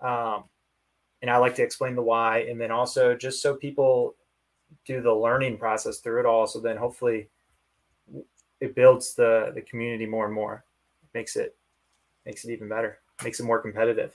um, 0.00 0.44
and 1.20 1.30
I 1.30 1.36
like 1.36 1.56
to 1.56 1.62
explain 1.62 1.94
the 1.94 2.02
why, 2.02 2.46
and 2.48 2.58
then 2.58 2.70
also 2.70 3.14
just 3.14 3.42
so 3.42 3.54
people 3.54 4.14
do 4.86 5.02
the 5.02 5.12
learning 5.12 5.58
process 5.58 5.98
through 5.98 6.20
it 6.20 6.26
all. 6.26 6.46
So 6.46 6.58
then 6.58 6.78
hopefully 6.78 7.28
it 8.60 8.74
builds 8.74 9.14
the 9.14 9.52
the 9.54 9.62
community 9.62 10.06
more 10.06 10.26
and 10.26 10.34
more, 10.34 10.64
makes 11.14 11.36
it 11.36 11.56
makes 12.24 12.44
it 12.44 12.52
even 12.52 12.68
better, 12.68 12.98
makes 13.24 13.40
it 13.40 13.44
more 13.44 13.60
competitive. 13.60 14.12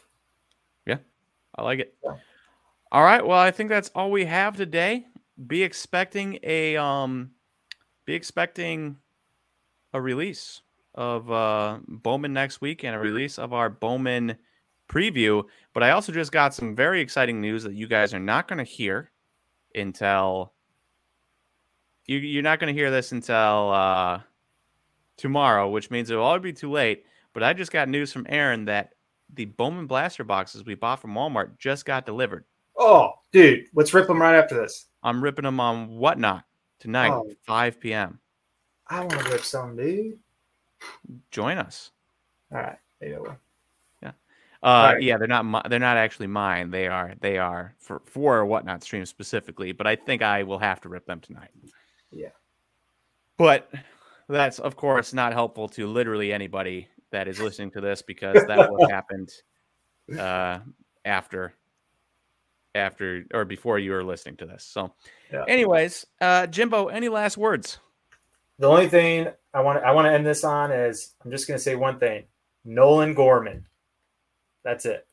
Yeah, 0.86 0.98
I 1.56 1.64
like 1.64 1.80
it. 1.80 1.96
Yeah. 2.04 2.16
All 2.92 3.04
right. 3.04 3.26
Well, 3.26 3.40
I 3.40 3.52
think 3.52 3.70
that's 3.70 3.90
all 3.96 4.12
we 4.12 4.26
have 4.26 4.58
today. 4.58 5.06
Be 5.48 5.64
expecting 5.64 6.40
a 6.44 6.76
um, 6.78 7.32
be 8.06 8.14
expecting 8.14 8.98
a 9.94 10.02
release 10.02 10.62
of 10.96 11.32
uh 11.32 11.80
Bowman 11.88 12.34
next 12.34 12.60
week 12.60 12.84
and 12.84 12.96
a 12.96 13.00
release 13.00 13.40
of 13.40 13.54
our 13.54 13.70
Bowman 13.70 14.36
preview. 14.90 15.44
But 15.74 15.84
I 15.84 15.92
also 15.92 16.12
just 16.12 16.32
got 16.32 16.54
some 16.54 16.76
very 16.76 17.00
exciting 17.00 17.40
news 17.40 17.64
that 17.64 17.74
you 17.74 17.88
guys 17.88 18.14
are 18.14 18.20
not 18.20 18.48
going 18.48 18.58
to 18.58 18.66
hear 18.66 19.12
until 19.74 20.52
you 22.08 22.18
you're 22.18 22.44
not 22.44 22.60
going 22.60 22.74
to 22.74 22.80
hear 22.80 22.92
this 22.92 23.14
until 23.14 23.72
uh 23.72 24.20
tomorrow, 25.22 25.70
which 25.70 25.90
means 25.92 26.10
it'll 26.10 26.24
all 26.24 26.40
be 26.40 26.54
too 26.54 26.72
late. 26.72 27.06
But 27.34 27.44
I 27.44 27.54
just 27.54 27.72
got 27.72 27.88
news 27.88 28.12
from 28.12 28.26
Aaron 28.30 28.66
that 28.66 28.94
the 29.34 29.46
Bowman 29.46 29.88
blaster 29.88 30.24
boxes 30.24 30.66
we 30.66 30.76
bought 30.76 31.00
from 31.02 31.14
Walmart 31.14 31.58
just 31.58 31.86
got 31.86 32.06
delivered. 32.06 32.44
Oh, 32.78 33.14
dude, 33.32 33.68
let's 33.74 33.94
rip 33.94 34.08
them 34.08 34.22
right 34.22 34.36
after 34.36 34.56
this. 34.56 34.88
I'm 35.04 35.24
ripping 35.24 35.44
them 35.46 35.60
on 35.60 35.98
whatnot 35.98 36.44
tonight, 36.80 37.12
Oh. 37.12 37.32
5 37.44 37.80
p.m. 37.80 38.20
I 38.88 39.00
want 39.00 39.12
to 39.12 39.30
rip 39.32 39.44
some, 39.44 39.76
dude. 39.78 40.20
Join 41.30 41.58
us. 41.58 41.92
All 42.52 42.58
right, 42.58 42.78
maybe 43.00 43.16
I 43.16 43.20
will. 43.20 43.38
Uh, 44.64 44.92
right. 44.94 45.02
yeah, 45.02 45.18
they're 45.18 45.28
not 45.28 45.44
mi- 45.44 45.68
they're 45.70 45.80
not 45.80 45.98
actually 45.98 46.28
mine. 46.28 46.70
They 46.70 46.88
are 46.88 47.16
they 47.20 47.40
are 47.40 47.74
for 47.80 48.02
for 48.06 48.46
whatnot 48.46 48.84
stream 48.84 49.06
specifically. 49.08 49.72
But 49.72 49.88
I 49.88 49.96
think 49.96 50.22
I 50.22 50.44
will 50.44 50.60
have 50.60 50.80
to 50.82 50.90
rip 50.90 51.08
them 51.08 51.20
tonight. 51.20 51.50
Yeah. 52.12 52.30
But 53.38 53.72
that's 54.32 54.60
of 54.60 54.76
course 54.76 55.14
not 55.14 55.34
helpful 55.34 55.68
to 55.70 55.88
literally 55.88 56.34
anybody 56.34 56.88
that 57.12 57.28
is 57.28 57.40
listening 57.40 57.72
to 57.72 57.82
this 57.82 58.02
because 58.02 58.46
that 58.46 58.70
will 58.70 58.88
happened 58.90 59.30
uh, 60.18 60.60
after 61.06 61.54
after 62.74 63.26
or 63.34 63.46
before 63.46 63.80
you 63.80 63.92
were 63.92 64.04
listening 64.04 64.38
to 64.38 64.46
this. 64.46 64.64
So, 64.64 64.94
Yeah. 65.32 65.44
anyways, 65.48 66.06
uh, 66.22 66.48
Jimbo, 66.48 66.88
any 66.88 67.10
last 67.10 67.38
words? 67.38 67.80
The 68.60 68.68
only 68.68 68.88
thing 68.88 69.28
I 69.54 69.62
want 69.62 69.84
I 69.84 69.92
want 69.92 70.06
to 70.06 70.12
end 70.12 70.26
this 70.26 70.44
on 70.44 70.72
is 70.72 71.16
I'm 71.24 71.32
just 71.32 71.48
going 71.48 71.58
to 71.58 71.64
say 71.64 71.76
one 71.76 72.00
thing: 72.00 72.26
Nolan 72.64 73.14
Gorman. 73.14 73.66
That's 74.64 74.86
it. 74.86 75.08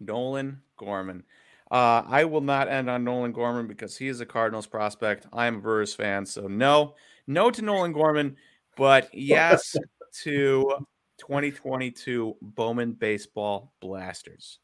Nolan 0.00 0.62
Gorman. 0.76 1.24
Uh, 1.68 2.04
I 2.06 2.24
will 2.24 2.42
not 2.42 2.68
end 2.68 2.88
on 2.88 3.02
Nolan 3.02 3.32
Gorman 3.32 3.66
because 3.66 3.96
he 3.96 4.06
is 4.06 4.20
a 4.20 4.26
Cardinals 4.26 4.68
prospect. 4.68 5.26
I 5.32 5.46
am 5.46 5.56
a 5.56 5.60
Brewers 5.60 5.94
fan, 5.94 6.24
so 6.24 6.46
no, 6.46 6.94
no 7.26 7.50
to 7.50 7.62
Nolan 7.62 7.92
Gorman, 7.92 8.36
but 8.76 9.08
yes 9.12 9.76
to 10.22 10.76
2022 11.18 12.36
Bowman 12.40 12.92
Baseball 12.92 13.72
Blasters. 13.80 14.58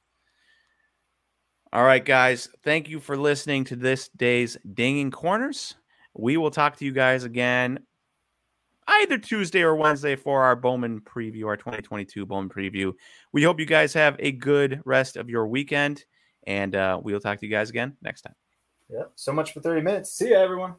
All 1.72 1.84
right, 1.84 2.04
guys, 2.04 2.48
thank 2.64 2.88
you 2.88 3.00
for 3.00 3.16
listening 3.16 3.64
to 3.64 3.76
this 3.76 4.08
day's 4.08 4.58
Dinging 4.74 5.10
Corners. 5.10 5.74
We 6.14 6.36
will 6.36 6.50
talk 6.50 6.76
to 6.76 6.84
you 6.84 6.92
guys 6.92 7.24
again 7.24 7.80
either 8.86 9.18
Tuesday 9.18 9.62
or 9.62 9.74
Wednesday 9.74 10.16
for 10.16 10.42
our 10.42 10.56
Bowman 10.56 11.00
preview, 11.00 11.46
our 11.46 11.56
2022 11.56 12.26
Bowman 12.26 12.50
preview. 12.50 12.92
We 13.32 13.42
hope 13.42 13.60
you 13.60 13.66
guys 13.66 13.94
have 13.94 14.16
a 14.18 14.32
good 14.32 14.82
rest 14.84 15.16
of 15.16 15.30
your 15.30 15.46
weekend, 15.46 16.04
and 16.46 16.74
uh, 16.74 17.00
we'll 17.02 17.20
talk 17.20 17.38
to 17.40 17.46
you 17.46 17.52
guys 17.52 17.70
again 17.70 17.96
next 18.02 18.22
time. 18.22 18.34
Yep. 18.90 19.12
So 19.14 19.32
much 19.32 19.52
for 19.52 19.60
30 19.60 19.80
minutes. 19.80 20.12
See 20.12 20.30
ya, 20.30 20.40
everyone. 20.40 20.74